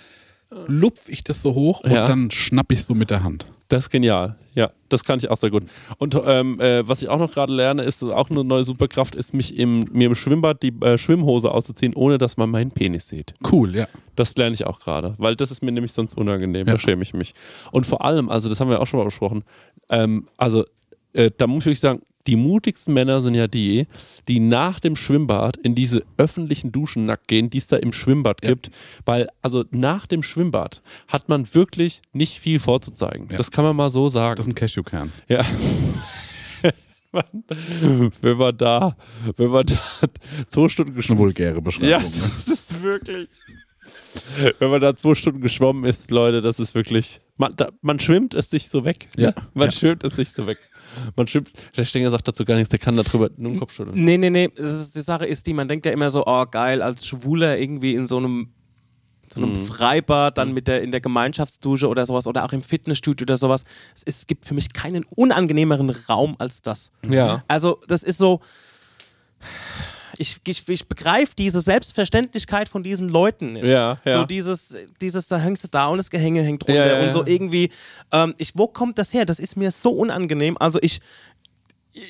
lupf 0.68 1.10
ich 1.10 1.24
das 1.24 1.42
so 1.42 1.54
hoch 1.54 1.84
Ja. 1.84 2.02
und 2.02 2.10
dann 2.10 2.32
schnapp 2.32 2.72
ich 2.72 2.84
so 2.86 2.94
mit 2.96 3.10
der 3.10 3.24
Hand. 3.24 3.46
Das 3.68 3.86
ist 3.86 3.90
genial. 3.90 4.36
Ja, 4.54 4.70
das 4.90 5.04
kann 5.04 5.18
ich 5.20 5.30
auch 5.32 5.38
sehr 5.38 5.50
gut. 5.50 5.64
Und 5.98 6.16
ähm, 6.26 6.60
äh, 6.62 6.88
was 6.88 7.02
ich 7.02 7.10
auch 7.10 7.18
noch 7.18 7.32
gerade 7.32 7.52
lerne, 7.52 7.82
ist 7.84 8.04
auch 8.04 8.30
eine 8.30 8.44
neue 8.44 8.64
Superkraft, 8.64 9.16
ist 9.16 9.34
mich 9.34 9.58
im, 9.58 9.86
mir 9.92 10.08
im 10.08 10.16
Schwimmbad 10.16 10.62
die 10.62 10.72
äh, 10.82 10.98
Schwimmhose 11.00 11.50
auszuziehen, 11.52 11.94
ohne 11.96 12.18
dass 12.20 12.38
man 12.38 12.52
meinen 12.52 12.70
Penis 12.72 13.08
sieht. 13.08 13.34
Cool, 13.52 13.76
ja. 13.76 13.88
Das 14.16 14.36
lerne 14.38 14.54
ich 14.54 14.66
auch 14.68 14.80
gerade, 14.80 15.16
weil 15.18 15.36
das 15.36 15.50
ist 15.52 15.64
mir 15.64 15.72
nämlich 15.72 15.94
sonst 15.94 16.16
unangenehm. 16.16 16.68
Ja. 16.68 16.74
Da 16.74 16.80
schäme 16.80 17.02
ich 17.02 17.14
mich. 17.14 17.34
Und 17.72 17.86
vor 17.88 18.06
allem, 18.06 18.30
also 18.30 18.48
das 18.50 18.60
haben 18.60 18.70
wir 18.70 18.80
auch 18.82 18.88
schon 18.88 19.00
mal 19.00 19.06
besprochen, 19.06 19.44
ähm, 19.90 20.28
also 20.38 20.64
äh, 21.14 21.32
da 21.36 21.48
muss 21.48 21.64
ich 21.64 21.66
wirklich 21.66 21.80
sagen, 21.80 22.02
die 22.28 22.36
mutigsten 22.36 22.94
Männer 22.94 23.22
sind 23.22 23.36
ja 23.36 23.48
die, 23.48 23.88
die 24.28 24.40
nach 24.40 24.80
dem 24.80 24.96
Schwimmbad 24.96 25.58
in 25.58 25.76
diese 25.76 26.04
öffentlichen 26.18 26.72
Duschen 26.72 27.06
nackt 27.06 27.28
gehen, 27.28 27.50
die 27.50 27.58
es 27.60 27.68
da 27.68 27.78
im 27.78 27.94
Schwimmbad 27.94 28.44
Ja. 28.44 28.50
gibt. 28.52 28.72
Weil, 29.06 29.28
also 29.42 29.64
nach 29.72 30.08
dem 30.08 30.24
Schwimmbad 30.24 30.82
hat 31.08 31.30
man 31.30 31.54
wirklich 31.54 32.02
nicht 32.14 32.40
viel 32.40 32.60
vorzuzeigen. 32.60 33.28
Ja. 33.32 33.38
Das 33.38 33.52
kann 33.52 33.64
man 33.64 33.76
mal 33.76 33.90
so 33.90 34.10
sagen. 34.10 34.38
Das 34.38 34.48
ist 34.48 34.52
ein 34.54 34.56
Cashewkern. 34.56 35.12
Ja. 35.28 35.46
wenn 38.22 38.38
man 38.38 38.58
da, 38.58 38.96
wenn 39.38 39.50
man 39.50 39.66
da 39.66 39.78
zwei 40.50 40.68
Stunden 40.68 40.92
Eine 40.92 40.96
geschwommen 40.98 41.20
vulgäre 41.24 41.56
Ja, 41.56 41.60
Beschreibung. 41.62 42.04
ne? 42.12 42.32
das 42.48 42.48
ist 42.48 42.84
wirklich. 42.84 43.30
Wenn 44.60 44.72
man 44.72 44.82
da 44.82 44.96
zwei 44.96 45.14
Stunden 45.16 45.42
geschwommen 45.42 45.86
ist, 45.86 46.10
Leute, 46.12 46.42
das 46.42 46.60
ist 46.60 46.74
wirklich. 46.74 47.22
Man, 47.38 47.56
da, 47.56 47.70
man 47.82 48.00
schwimmt 48.00 48.34
es 48.34 48.50
sich 48.50 48.70
so 48.70 48.84
weg. 48.84 49.10
Ja. 49.16 49.34
Man 49.54 49.68
Ja. 49.68 49.72
schwimmt 49.72 50.04
es 50.04 50.16
sich 50.16 50.30
so 50.30 50.48
weg. 50.48 50.58
Man 51.16 51.28
schwimmt. 51.28 51.52
Der 51.76 51.86
Stenger 51.86 52.12
sagt 52.12 52.28
dazu 52.28 52.46
gar 52.46 52.56
nichts, 52.56 52.70
der 52.70 52.80
kann 52.80 52.96
darüber 52.96 53.30
nur 53.38 53.54
den 53.54 53.60
Kopf 53.60 53.74
schütteln. 53.74 54.04
Nee, 54.04 54.18
nee, 54.18 54.30
nee. 54.30 54.50
Ist, 54.56 54.96
die 54.96 55.02
Sache 55.02 55.26
ist 55.26 55.48
die, 55.48 55.54
man 55.54 55.68
denkt 55.68 55.86
ja 55.86 55.92
immer 55.92 56.12
so, 56.12 56.24
oh 56.26 56.46
geil, 56.46 56.82
als 56.82 57.06
Schwuler 57.06 57.58
irgendwie 57.58 57.96
in 57.96 58.08
so 58.08 58.18
einem, 58.18 58.50
so 59.34 59.42
einem 59.42 59.56
Freibad, 59.56 60.38
dann 60.38 60.54
mit 60.54 60.68
der, 60.68 60.82
in 60.82 60.92
der 60.92 61.02
Gemeinschaftsdusche 61.02 61.88
oder 61.88 62.06
sowas 62.06 62.28
oder 62.28 62.46
auch 62.46 62.54
im 62.54 62.62
Fitnessstudio 62.62 63.26
oder 63.26 63.38
sowas. 63.38 63.66
Es, 63.96 64.04
ist, 64.04 64.20
es 64.20 64.28
gibt 64.28 64.46
für 64.46 64.54
mich 64.54 64.74
keinen 64.74 65.06
unangenehmeren 65.16 65.90
Raum 65.90 66.36
als 66.40 66.62
das. 66.62 66.92
Ja. 67.08 67.44
Also, 67.48 67.80
das 67.88 68.04
ist 68.04 68.18
so. 68.18 68.42
Ich, 70.18 70.38
ich, 70.46 70.68
ich 70.70 70.88
begreife 70.88 71.34
diese 71.38 71.60
Selbstverständlichkeit 71.62 72.70
von 72.70 72.84
diesen 72.84 73.10
Leuten 73.10 73.54
nicht. 73.54 73.66
Ja, 73.66 73.98
ja. 74.06 74.20
So 74.20 74.26
dieses, 74.26 74.76
dieses, 75.02 75.28
da 75.28 75.38
hängst 75.38 75.64
du 75.64 75.68
da 75.70 75.88
und 75.88 75.98
das 75.98 76.10
Gehänge 76.10 76.42
hängt 76.42 76.68
runter 76.68 76.86
Ja, 76.86 77.00
ja, 77.00 77.06
und 77.06 77.14
so 77.14 77.26
irgendwie. 77.26 77.70
Ähm, 78.12 78.34
ich, 78.38 78.52
wo 78.56 78.68
kommt 78.68 78.98
das 78.98 79.14
her? 79.14 79.26
Das 79.26 79.40
ist 79.40 79.56
mir 79.58 79.72
so 79.72 79.92
unangenehm. 79.92 80.58
Also 80.60 80.80
ich. 80.82 81.00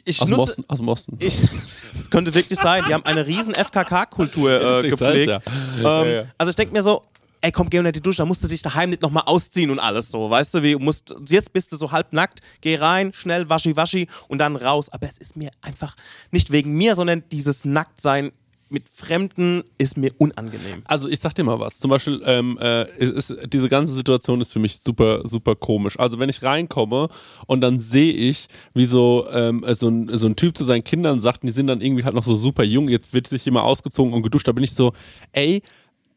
Ich 0.04 0.20
Aus 0.20 0.30
nutze, 0.30 0.42
Osten. 0.42 0.64
Aus 0.68 0.78
dem 0.80 0.88
Osten. 0.90 1.18
ich, 1.20 1.42
das 1.94 2.10
könnte 2.10 2.34
wirklich 2.34 2.60
sein. 2.60 2.84
Die 2.88 2.94
haben 2.94 3.06
eine 3.06 3.28
riesen 3.28 3.54
FKK-Kultur 3.54 4.84
äh, 4.84 4.90
gepflegt. 4.90 5.32
ja. 5.32 5.40
Ähm, 5.78 5.84
Ja, 5.84 6.06
ja. 6.06 6.24
Also 6.40 6.50
ich 6.50 6.56
denke 6.56 6.74
mir 6.74 6.82
so, 6.82 7.04
ey 7.46 7.52
komm, 7.52 7.70
geh 7.70 7.78
unter 7.78 7.92
die 7.92 8.02
Dusche, 8.02 8.18
da 8.18 8.26
musst 8.26 8.44
du 8.44 8.48
dich 8.48 8.64
daheim 8.64 8.90
nicht 8.90 9.04
nochmal 9.04 9.24
ausziehen 9.28 9.70
und 9.70 9.80
alles 9.80 10.10
so. 10.10 10.30
Weißt 10.30 10.56
du, 10.56 10.64
wie 10.64 10.76
musst, 10.76 11.14
jetzt 11.28 11.54
bist 11.54 11.72
du 11.72 11.78
so 11.78 11.92
halb 11.92 12.12
nackt, 12.12 12.42
geh 12.62 12.76
rein, 12.76 13.14
schnell 13.14 13.50
waschi 13.50 13.78
waschi 13.78 14.08
und 14.28 14.40
dann 14.40 14.56
raus. 14.56 14.90
Aber 14.90 15.08
es 15.08 15.20
ist 15.20 15.38
mir 15.38 15.52
einfach 15.62 15.96
nicht 16.32 16.52
wegen 16.52 16.74
mir, 16.76 16.96
sondern 16.96 17.24
dieses 17.32 17.64
Nacktsein 17.64 18.32
mit 18.70 18.90
Fremden 18.90 19.64
ist 19.78 19.96
mir 19.96 20.12
unangenehm. 20.18 20.82
Also 20.86 21.08
ich 21.08 21.20
sag 21.20 21.36
dir 21.36 21.44
mal 21.44 21.60
was. 21.60 21.78
Zum 21.78 21.92
Beispiel, 21.92 22.20
ähm, 22.26 22.58
äh, 22.60 22.92
ist, 22.98 23.32
diese 23.54 23.70
ganze 23.70 23.94
Situation 23.94 24.42
ist 24.42 24.52
für 24.52 24.60
mich 24.60 24.80
super, 24.80 25.22
super 25.24 25.56
komisch. 25.56 26.00
Also 26.00 26.18
wenn 26.18 26.30
ich 26.30 26.42
reinkomme 26.42 27.10
und 27.46 27.62
dann 27.62 27.80
sehe 27.80 28.12
ich, 28.12 28.48
wie 28.74 28.88
so, 28.88 29.28
ähm, 29.30 29.64
so, 29.76 29.88
ein, 29.88 30.18
so 30.18 30.26
ein 30.26 30.36
Typ 30.36 30.58
zu 30.58 30.64
seinen 30.64 30.84
Kindern 30.84 31.22
sagt, 31.22 31.44
und 31.44 31.48
die 31.48 31.54
sind 31.54 31.68
dann 31.68 31.80
irgendwie 31.80 32.06
halt 32.06 32.16
noch 32.16 32.24
so 32.24 32.36
super 32.38 32.64
jung, 32.64 32.90
jetzt 32.90 33.14
wird 33.14 33.28
sich 33.28 33.46
immer 33.46 33.64
ausgezogen 33.64 34.14
und 34.14 34.24
geduscht, 34.24 34.48
da 34.48 34.52
bin 34.52 34.64
ich 34.64 34.74
so, 34.74 34.94
ey, 35.32 35.62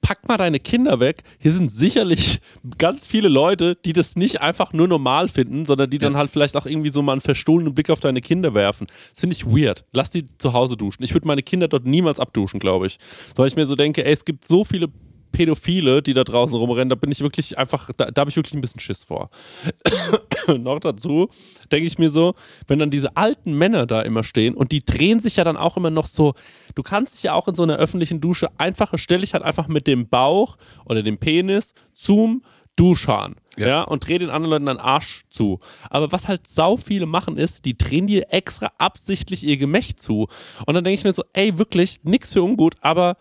pack 0.00 0.26
mal 0.28 0.36
deine 0.36 0.60
Kinder 0.60 1.00
weg. 1.00 1.22
Hier 1.38 1.52
sind 1.52 1.70
sicherlich 1.70 2.40
ganz 2.78 3.06
viele 3.06 3.28
Leute, 3.28 3.76
die 3.84 3.92
das 3.92 4.16
nicht 4.16 4.40
einfach 4.40 4.72
nur 4.72 4.88
normal 4.88 5.28
finden, 5.28 5.66
sondern 5.66 5.90
die 5.90 5.98
dann 5.98 6.16
halt 6.16 6.30
vielleicht 6.30 6.56
auch 6.56 6.66
irgendwie 6.66 6.92
so 6.92 7.02
mal 7.02 7.12
einen 7.12 7.20
verstohlenen 7.20 7.74
Blick 7.74 7.90
auf 7.90 8.00
deine 8.00 8.20
Kinder 8.20 8.54
werfen. 8.54 8.86
Das 9.10 9.20
finde 9.20 9.36
ich 9.36 9.46
weird. 9.46 9.84
Lass 9.92 10.10
die 10.10 10.26
zu 10.38 10.52
Hause 10.52 10.76
duschen. 10.76 11.02
Ich 11.02 11.14
würde 11.14 11.26
meine 11.26 11.42
Kinder 11.42 11.68
dort 11.68 11.84
niemals 11.84 12.20
abduschen, 12.20 12.60
glaube 12.60 12.86
ich. 12.86 12.98
Weil 13.36 13.48
ich 13.48 13.56
mir 13.56 13.66
so 13.66 13.76
denke, 13.76 14.04
ey, 14.04 14.12
es 14.12 14.24
gibt 14.24 14.46
so 14.46 14.64
viele 14.64 14.88
Pädophile, 15.32 16.02
die 16.02 16.14
da 16.14 16.24
draußen 16.24 16.56
rumrennen, 16.56 16.88
da 16.88 16.94
bin 16.94 17.10
ich 17.10 17.20
wirklich 17.20 17.58
einfach, 17.58 17.90
da, 17.96 18.10
da 18.10 18.20
habe 18.20 18.30
ich 18.30 18.36
wirklich 18.36 18.54
ein 18.54 18.60
bisschen 18.60 18.80
Schiss 18.80 19.04
vor. 19.04 19.30
Noch 20.58 20.80
dazu 20.80 21.28
denke 21.70 21.86
ich 21.86 21.98
mir 21.98 22.10
so, 22.10 22.34
wenn 22.66 22.78
dann 22.78 22.90
diese 22.90 23.16
alten 23.16 23.52
Männer 23.52 23.86
da 23.86 24.02
immer 24.02 24.24
stehen 24.24 24.54
und 24.54 24.72
die 24.72 24.84
drehen 24.84 25.20
sich 25.20 25.36
ja 25.36 25.44
dann 25.44 25.56
auch 25.56 25.76
immer 25.76 25.90
noch 25.90 26.06
so, 26.06 26.34
du 26.74 26.82
kannst 26.82 27.14
dich 27.14 27.24
ja 27.24 27.34
auch 27.34 27.48
in 27.48 27.54
so 27.54 27.62
einer 27.62 27.76
öffentlichen 27.76 28.20
Dusche 28.20 28.48
einfach, 28.58 28.92
stell 28.96 29.20
dich 29.20 29.34
halt 29.34 29.42
einfach 29.42 29.68
mit 29.68 29.86
dem 29.86 30.08
Bauch 30.08 30.56
oder 30.84 31.02
dem 31.02 31.18
Penis 31.18 31.74
zum 31.92 32.42
Duschhahn. 32.76 33.34
Ja. 33.56 33.66
Ja. 33.66 33.82
und 33.82 34.06
dreh 34.06 34.18
den 34.18 34.30
anderen 34.30 34.50
Leuten 34.50 34.66
den 34.66 34.78
Arsch 34.78 35.24
zu. 35.30 35.58
Aber 35.90 36.12
was 36.12 36.28
halt 36.28 36.46
sau 36.46 36.76
viele 36.76 37.06
machen 37.06 37.36
ist, 37.36 37.64
die 37.64 37.76
drehen 37.76 38.06
dir 38.06 38.32
extra 38.32 38.70
absichtlich 38.78 39.42
ihr 39.42 39.56
Gemächt 39.56 40.00
zu. 40.00 40.28
Und 40.64 40.74
dann 40.74 40.84
denke 40.84 40.94
ich 40.94 41.04
mir 41.04 41.12
so, 41.12 41.24
ey, 41.32 41.58
wirklich, 41.58 41.98
nix 42.04 42.32
für 42.32 42.42
ungut, 42.42 42.76
aber 42.80 43.16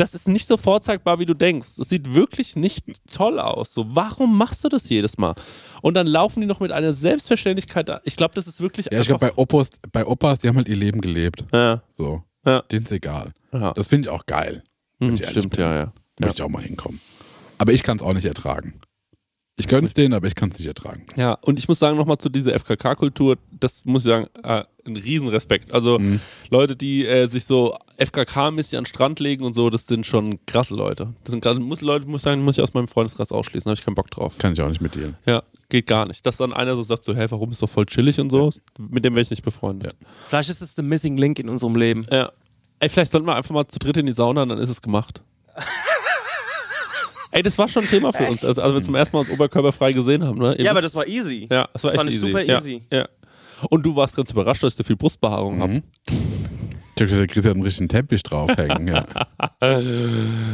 das 0.00 0.14
ist 0.14 0.26
nicht 0.28 0.46
so 0.48 0.56
vorzeigbar, 0.56 1.18
wie 1.18 1.26
du 1.26 1.34
denkst. 1.34 1.78
Es 1.78 1.88
sieht 1.90 2.12
wirklich 2.14 2.56
nicht 2.56 2.86
toll 3.12 3.38
aus. 3.38 3.72
So, 3.72 3.84
warum 3.94 4.36
machst 4.38 4.64
du 4.64 4.68
das 4.68 4.88
jedes 4.88 5.18
Mal? 5.18 5.34
Und 5.82 5.94
dann 5.94 6.06
laufen 6.06 6.40
die 6.40 6.46
noch 6.46 6.60
mit 6.60 6.72
einer 6.72 6.92
Selbstverständlichkeit. 6.92 7.90
Ich 8.04 8.16
glaube, 8.16 8.34
das 8.34 8.46
ist 8.46 8.60
wirklich 8.60 8.86
Ja, 8.90 9.00
ich 9.00 9.06
glaube, 9.08 9.26
bei 9.30 9.34
Opas, 9.36 9.70
bei 9.92 10.06
Opas, 10.06 10.38
die 10.40 10.48
haben 10.48 10.56
halt 10.56 10.68
ihr 10.68 10.76
Leben 10.76 11.00
gelebt. 11.00 11.44
ja, 11.52 11.82
So. 11.90 12.22
Ja. 12.44 12.62
Denen 12.62 12.84
ist 12.84 12.92
egal. 12.92 13.32
ja. 13.52 13.72
Das 13.74 13.86
finde 13.88 14.08
ich 14.08 14.10
auch 14.14 14.24
geil. 14.24 14.64
Hm, 14.98 15.14
ich 15.14 15.26
stimmt, 15.28 15.50
bin. 15.50 15.60
ja, 15.60 15.72
ja. 15.74 15.78
ja. 15.80 15.92
Möchte 16.18 16.36
ich 16.36 16.42
auch 16.42 16.48
mal 16.48 16.62
hinkommen. 16.62 17.00
Aber 17.58 17.72
ich 17.72 17.82
kann 17.82 17.98
es 17.98 18.02
auch 18.02 18.14
nicht 18.14 18.24
ertragen. 18.24 18.80
Ich 19.58 19.68
gönne 19.68 19.86
es 19.86 19.92
denen, 19.92 20.14
aber 20.14 20.26
ich 20.26 20.34
kann 20.34 20.48
es 20.48 20.58
nicht 20.58 20.66
ertragen. 20.68 21.04
Ja, 21.16 21.34
und 21.34 21.58
ich 21.58 21.68
muss 21.68 21.78
sagen, 21.78 21.98
nochmal 21.98 22.16
zu 22.16 22.30
dieser 22.30 22.54
FKK-Kultur, 22.58 23.36
das 23.50 23.84
muss 23.84 24.06
ich 24.06 24.08
sagen, 24.10 24.26
äh, 24.42 24.64
ein 24.86 24.96
Riesenrespekt. 24.96 25.72
Also 25.72 25.98
Mhm. 25.98 26.20
Leute, 26.50 26.76
die 26.76 27.06
äh, 27.06 27.26
sich 27.28 27.44
so 27.44 27.76
FKK-mäßig 27.98 28.76
an 28.78 28.84
den 28.84 28.86
Strand 28.86 29.20
legen 29.20 29.44
und 29.44 29.52
so, 29.54 29.68
das 29.70 29.86
sind 29.86 30.06
schon 30.06 30.44
krasse 30.46 30.74
Leute. 30.74 31.14
Das 31.24 31.32
sind 31.32 31.42
gerade, 31.42 31.60
muss 31.60 31.80
Leute, 31.80 32.06
muss 32.06 32.20
ich 32.20 32.24
sagen, 32.24 32.42
muss 32.42 32.56
ich 32.58 32.62
aus 32.62 32.72
meinem 32.74 32.88
Freundeskreis 32.88 33.30
ausschließen, 33.32 33.64
da 33.64 33.70
habe 33.72 33.78
ich 33.78 33.84
keinen 33.84 33.94
Bock 33.94 34.10
drauf. 34.10 34.38
Kann 34.38 34.52
ich 34.54 34.60
auch 34.62 34.68
nicht 34.68 34.80
mit 34.80 34.94
dir. 34.94 35.14
Ja, 35.26 35.42
geht 35.68 35.86
gar 35.86 36.06
nicht. 36.06 36.24
Dass 36.24 36.36
dann 36.38 36.52
einer 36.52 36.74
so 36.76 36.82
sagt, 36.82 37.04
so, 37.04 37.14
hey, 37.14 37.30
warum 37.30 37.50
ist 37.52 37.62
doch 37.62 37.68
voll 37.68 37.86
chillig 37.86 38.18
und 38.20 38.30
so, 38.30 38.50
mit 38.78 39.04
dem 39.04 39.14
wäre 39.14 39.22
ich 39.22 39.30
nicht 39.30 39.42
befreundet. 39.42 39.94
Vielleicht 40.28 40.50
ist 40.50 40.60
es 40.62 40.74
the 40.74 40.82
missing 40.82 41.16
link 41.16 41.38
in 41.38 41.48
unserem 41.48 41.76
Leben. 41.76 42.06
Ja. 42.10 42.32
Ey, 42.78 42.88
vielleicht 42.88 43.12
sollten 43.12 43.26
wir 43.26 43.36
einfach 43.36 43.50
mal 43.54 43.68
zu 43.68 43.78
dritt 43.78 43.96
in 43.98 44.06
die 44.06 44.12
Sauna, 44.12 44.46
dann 44.46 44.58
ist 44.58 44.70
es 44.70 44.80
gemacht. 44.80 45.20
Ey, 47.32 47.42
das 47.44 47.56
war 47.58 47.68
schon 47.68 47.84
ein 47.84 47.88
Thema 47.88 48.12
für 48.12 48.26
uns, 48.26 48.44
also, 48.44 48.60
als 48.60 48.74
wir 48.74 48.82
zum 48.82 48.96
ersten 48.96 49.16
Mal 49.16 49.20
uns 49.20 49.30
oberkörperfrei 49.30 49.92
gesehen 49.92 50.24
haben. 50.24 50.38
Ne? 50.38 50.56
Ihr 50.56 50.64
Ja, 50.64 50.72
aber 50.72 50.82
das 50.82 50.96
war 50.96 51.06
easy. 51.06 51.46
ja, 51.50 51.68
das 51.72 51.84
war 51.84 51.92
das 51.92 51.92
echt 51.92 51.96
fand 52.00 52.10
ich 52.10 52.16
easy. 52.16 52.26
super 52.26 52.42
ja, 52.42 52.56
easy. 52.58 52.82
Ja. 52.92 53.08
Und 53.68 53.84
du 53.84 53.94
warst 53.96 54.16
ganz 54.16 54.30
überrascht, 54.30 54.62
dass 54.62 54.72
ich 54.72 54.76
so 54.78 54.84
viel 54.84 54.96
Brustbehaarung 54.96 55.56
Mhm. 55.58 55.60
habe. 55.62 55.82
Ich 56.96 57.02
hab 57.04 57.08
gesagt, 57.08 57.20
der 57.20 57.26
Chris 57.28 57.44
hat 57.46 57.54
einen 57.54 57.62
richtigen 57.62 57.88
Teppich 57.88 58.22
draufhängen. 58.22 58.88
Ja. 58.88 59.06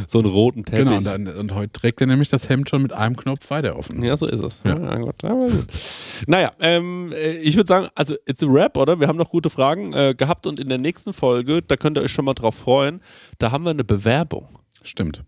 So 0.07 0.19
einen 0.19 0.27
roten 0.29 0.63
Teppich. 0.65 0.85
genau, 0.85 0.97
und, 0.97 1.03
dann, 1.05 1.27
und 1.27 1.53
heute 1.53 1.71
trägt 1.73 1.99
er 2.01 2.07
nämlich 2.07 2.29
das 2.29 2.47
Hemd 2.49 2.69
schon 2.69 2.81
mit 2.83 2.93
einem 2.93 3.15
Knopf 3.17 3.49
weiter 3.49 3.75
offen. 3.77 4.01
Ja, 4.03 4.15
so 4.15 4.27
ist 4.27 4.41
es. 4.41 4.63
Ja. 4.63 4.77
Ja. 4.79 4.97
gut. 4.97 5.15
Naja, 6.27 6.51
ähm, 6.59 7.11
äh, 7.13 7.33
ich 7.37 7.55
würde 7.57 7.67
sagen, 7.67 7.87
also 7.95 8.15
it's 8.25 8.41
a 8.43 8.47
Rap, 8.47 8.77
oder? 8.77 8.99
Wir 8.99 9.07
haben 9.07 9.17
noch 9.17 9.29
gute 9.29 9.49
Fragen 9.49 9.93
äh, 9.93 10.13
gehabt 10.15 10.45
und 10.47 10.59
in 10.59 10.69
der 10.69 10.77
nächsten 10.77 11.11
Folge, 11.13 11.61
da 11.61 11.75
könnt 11.75 11.97
ihr 11.97 12.01
euch 12.01 12.11
schon 12.11 12.25
mal 12.25 12.33
drauf 12.33 12.55
freuen, 12.55 13.01
da 13.39 13.51
haben 13.51 13.63
wir 13.65 13.71
eine 13.71 13.83
Bewerbung. 13.83 14.47
Stimmt. 14.83 15.23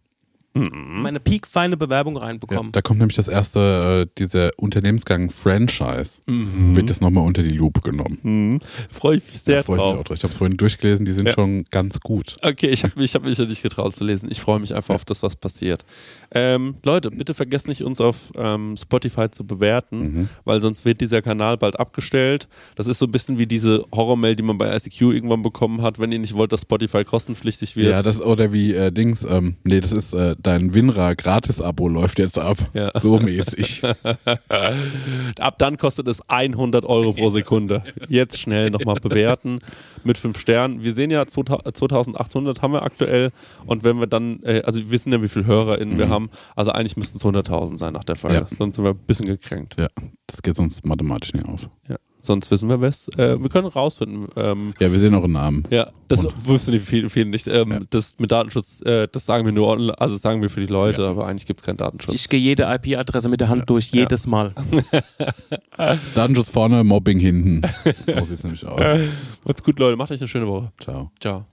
Meine 0.54 1.20
piekfeine 1.20 1.78
Bewerbung 1.78 2.16
Ja, 2.16 2.22
reinbekommen. 2.24 2.72
da 2.72 2.82
kommt 2.82 3.00
nämlich 3.00 3.16
das 3.16 3.28
erste, 3.28 4.08
äh, 4.08 4.14
dieser 4.18 4.52
Unternehmensgang 4.58 5.30
Franchise, 5.30 6.22
Mhm. 6.26 6.76
wird 6.76 6.90
das 6.90 7.02
nochmal 7.02 7.26
unter 7.26 7.44
die 7.44 7.52
Lupe 7.56 7.82
genommen. 7.82 8.60
Freue 8.92 9.18
ich 9.18 9.24
mich 9.26 9.42
sehr 9.42 9.58
Da 9.58 9.64
freue 9.64 9.76
ich 9.78 9.82
mich 9.84 9.92
drauf. 9.92 10.00
auch 10.00 10.04
drauf. 10.06 10.18
Ich 10.18 10.24
habe 10.24 10.32
es 10.32 10.38
vorhin 10.38 10.58
durchgelesen, 10.58 11.06
die 11.06 11.12
sind 11.12 11.28
Ja. 11.28 11.34
schon 11.34 11.64
ganz 11.72 12.00
gut. 12.00 12.38
Okay, 12.42 12.68
ich 12.70 12.84
habe 12.84 13.02
ich 13.04 13.14
hab 13.16 13.24
mich 13.24 13.38
ja 13.38 13.46
nicht 13.46 13.62
getraut 13.62 13.96
zu 13.96 14.04
lesen. 14.04 14.28
Ich 14.32 14.42
freue 14.42 14.60
mich 14.60 14.74
einfach 14.76 14.96
auf 14.96 15.06
das, 15.06 15.22
was 15.24 15.36
passiert. 15.36 15.86
Ähm, 16.32 16.76
Leute, 16.84 17.12
bitte 17.12 17.34
vergesst 17.34 17.68
nicht, 17.68 17.84
uns 17.84 18.02
auf 18.02 18.18
ähm, 18.36 18.76
Spotify 18.76 19.30
zu 19.30 19.46
bewerten, 19.46 20.00
Mhm. 20.00 20.30
weil 20.46 20.62
sonst 20.62 20.84
wird 20.84 21.00
dieser 21.02 21.22
Kanal 21.22 21.58
bald 21.58 21.80
abgestellt. 21.80 22.48
Das 22.76 22.88
ist 22.88 22.98
so 23.00 23.06
ein 23.06 23.12
bisschen 23.12 23.38
wie 23.38 23.48
diese 23.48 23.86
Horrormail, 23.94 24.36
die 24.36 24.44
man 24.44 24.58
bei 24.58 24.76
ICQ 24.76 25.02
irgendwann 25.14 25.44
bekommen 25.44 25.82
hat, 25.84 26.00
wenn 26.00 26.12
ihr 26.12 26.20
nicht 26.20 26.34
wollt, 26.34 26.52
dass 26.52 26.62
Spotify 26.62 27.04
kostenpflichtig 27.04 27.76
wird. 27.76 27.90
Ja, 27.92 28.02
das 28.02 28.22
oder 28.22 28.52
wie 28.52 28.74
äh, 28.74 28.92
Dings, 28.92 29.24
ähm, 29.30 29.56
nee, 29.64 29.80
das 29.80 29.92
ist 29.92 30.14
äh, 30.14 30.36
dein 30.42 30.74
Winra 30.74 31.14
Gratis-Abo 31.14 31.88
läuft 31.88 32.20
jetzt 32.20 32.40
ab. 32.40 32.58
Ja. 32.74 32.92
So 33.00 33.20
mäßig. 33.20 33.82
Ab 35.40 35.60
dann 35.60 35.78
kostet 35.78 36.08
es 36.08 36.22
100 36.30 36.86
Euro 36.86 37.14
pro 37.14 37.30
Sekunde. 37.30 37.84
Jetzt 38.08 38.40
schnell 38.40 38.70
nochmal 38.70 38.96
bewerten 38.96 39.60
mit 40.04 40.18
5 40.18 40.40
Sternen. 40.40 40.84
Wir 40.84 40.94
sehen 40.94 41.12
ja 41.12 41.26
2000 41.26 41.70
2800 41.76 42.62
haben 42.62 42.74
wir 42.74 42.84
aktuell 42.84 43.32
und 43.66 43.84
wenn 43.84 44.00
wir 44.00 44.08
dann, 44.08 44.42
äh, 44.44 44.62
also 44.66 44.80
wir 44.80 44.92
wissen 44.92 45.12
ja, 45.12 45.22
wie 45.22 45.30
viele 45.30 45.46
HörerInnen 45.46 45.98
wir 45.98 46.10
haben, 46.10 46.30
also 46.56 46.72
eigentlich 46.72 46.98
müssten 46.98 47.18
es 47.18 47.24
100.000 47.24 47.78
sein 47.78 47.94
nach 47.94 48.04
der 48.04 48.16
Folge. 48.16 48.38
Ja. 48.38 48.46
Sonst 48.46 48.76
sind 48.76 48.86
wir 48.86 48.92
ein 48.92 48.98
bisschen 48.98 49.26
gekränkt. 49.26 49.76
ja, 49.80 49.88
das 50.28 50.42
geht 50.42 50.56
sonst 50.56 50.86
mathematisch 50.86 51.34
nicht 51.34 51.46
auf. 51.46 51.70
Ja. 51.88 51.98
Sonst 52.22 52.52
wissen 52.52 52.68
wir 52.70 52.82
was. 52.82 53.08
Äh, 53.18 53.42
wir 53.42 53.50
können 53.50 53.68
rausfinden. 53.68 54.28
Ähm, 54.36 54.74
Ja, 54.80 54.92
wir 54.92 55.00
sehen 55.00 55.16
auch 55.16 55.24
einen 55.24 55.34
Namen. 55.34 55.64
ja, 55.70 55.90
das 56.10 56.24
Und- 56.26 56.48
wussten 56.48 56.74
die 56.74 56.80
vielen, 56.80 57.10
vielen 57.10 57.30
nicht. 57.30 57.48
Ähm, 57.48 57.72
Ja. 57.72 57.80
Das 57.90 58.20
mit 58.20 58.32
Datenschutz, 58.32 58.82
äh, 58.82 59.08
das 59.12 59.26
sagen 59.26 59.46
wir 59.46 59.52
nur, 59.54 59.68
online, 59.68 60.00
also 60.00 60.16
das 60.16 60.22
sagen 60.22 60.42
wir 60.42 60.50
für 60.50 60.60
die 60.60 60.68
Leute, 60.68 61.08
aber 61.08 61.26
eigentlich 61.28 61.46
gibt 61.46 61.62
es 61.62 61.66
keinen 61.66 61.78
Datenschutz. 61.78 62.14
Ich 62.16 62.28
gehe 62.30 62.40
jede 62.40 62.64
IP-Adresse 62.64 63.30
mit 63.30 63.40
der 63.40 63.50
Hand 63.50 63.70
durch, 63.70 63.92
jedes 63.92 64.28
Mal. 64.28 64.54
Datenschutz 66.16 66.50
vorne, 66.50 66.84
Mobbing 66.84 67.20
hinten. 67.20 67.62
So 68.06 68.24
sieht's 68.24 68.44
nämlich 68.44 68.66
aus. 68.66 68.82
Macht's 69.46 69.64
gut, 69.64 69.80
Leute. 69.80 69.96
Macht 69.96 70.12
euch 70.12 70.20
eine 70.20 70.28
schöne 70.28 70.48
Woche. 70.48 70.72
Ciao. 70.80 71.12
Ciao. 71.20 71.46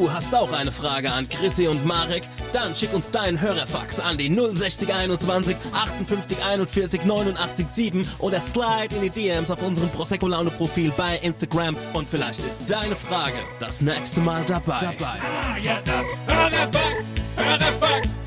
Du 0.00 0.10
hast 0.10 0.34
auch 0.34 0.50
eine 0.54 0.72
Frage 0.72 1.12
an 1.12 1.28
Chrissy 1.28 1.68
und 1.68 1.84
Marek? 1.84 2.22
Dann 2.54 2.74
schick 2.74 2.94
uns 2.94 3.10
deinen 3.10 3.38
Hörerfax 3.38 4.00
an 4.00 4.16
die 4.16 4.34
06021 4.34 5.54
58 5.74 6.42
41 6.42 7.04
89 7.04 7.68
7 7.68 8.08
oder 8.18 8.40
slide 8.40 8.94
in 8.94 9.02
die 9.02 9.10
DMs 9.10 9.50
auf 9.50 9.62
unserem 9.62 9.90
Prosecco 9.90 10.26
Laune 10.26 10.48
Profil 10.52 10.90
bei 10.96 11.18
Instagram 11.18 11.76
und 11.92 12.08
vielleicht 12.08 12.38
ist 12.38 12.62
deine 12.66 12.96
Frage 12.96 13.34
das 13.58 13.82
nächste 13.82 14.22
Mal 14.22 14.42
dabei. 14.46 14.78
Ah, 14.96 15.58
ja, 15.62 15.78
das 15.84 16.34
Hörerfax, 16.34 17.04
Hörerfax. 17.36 18.19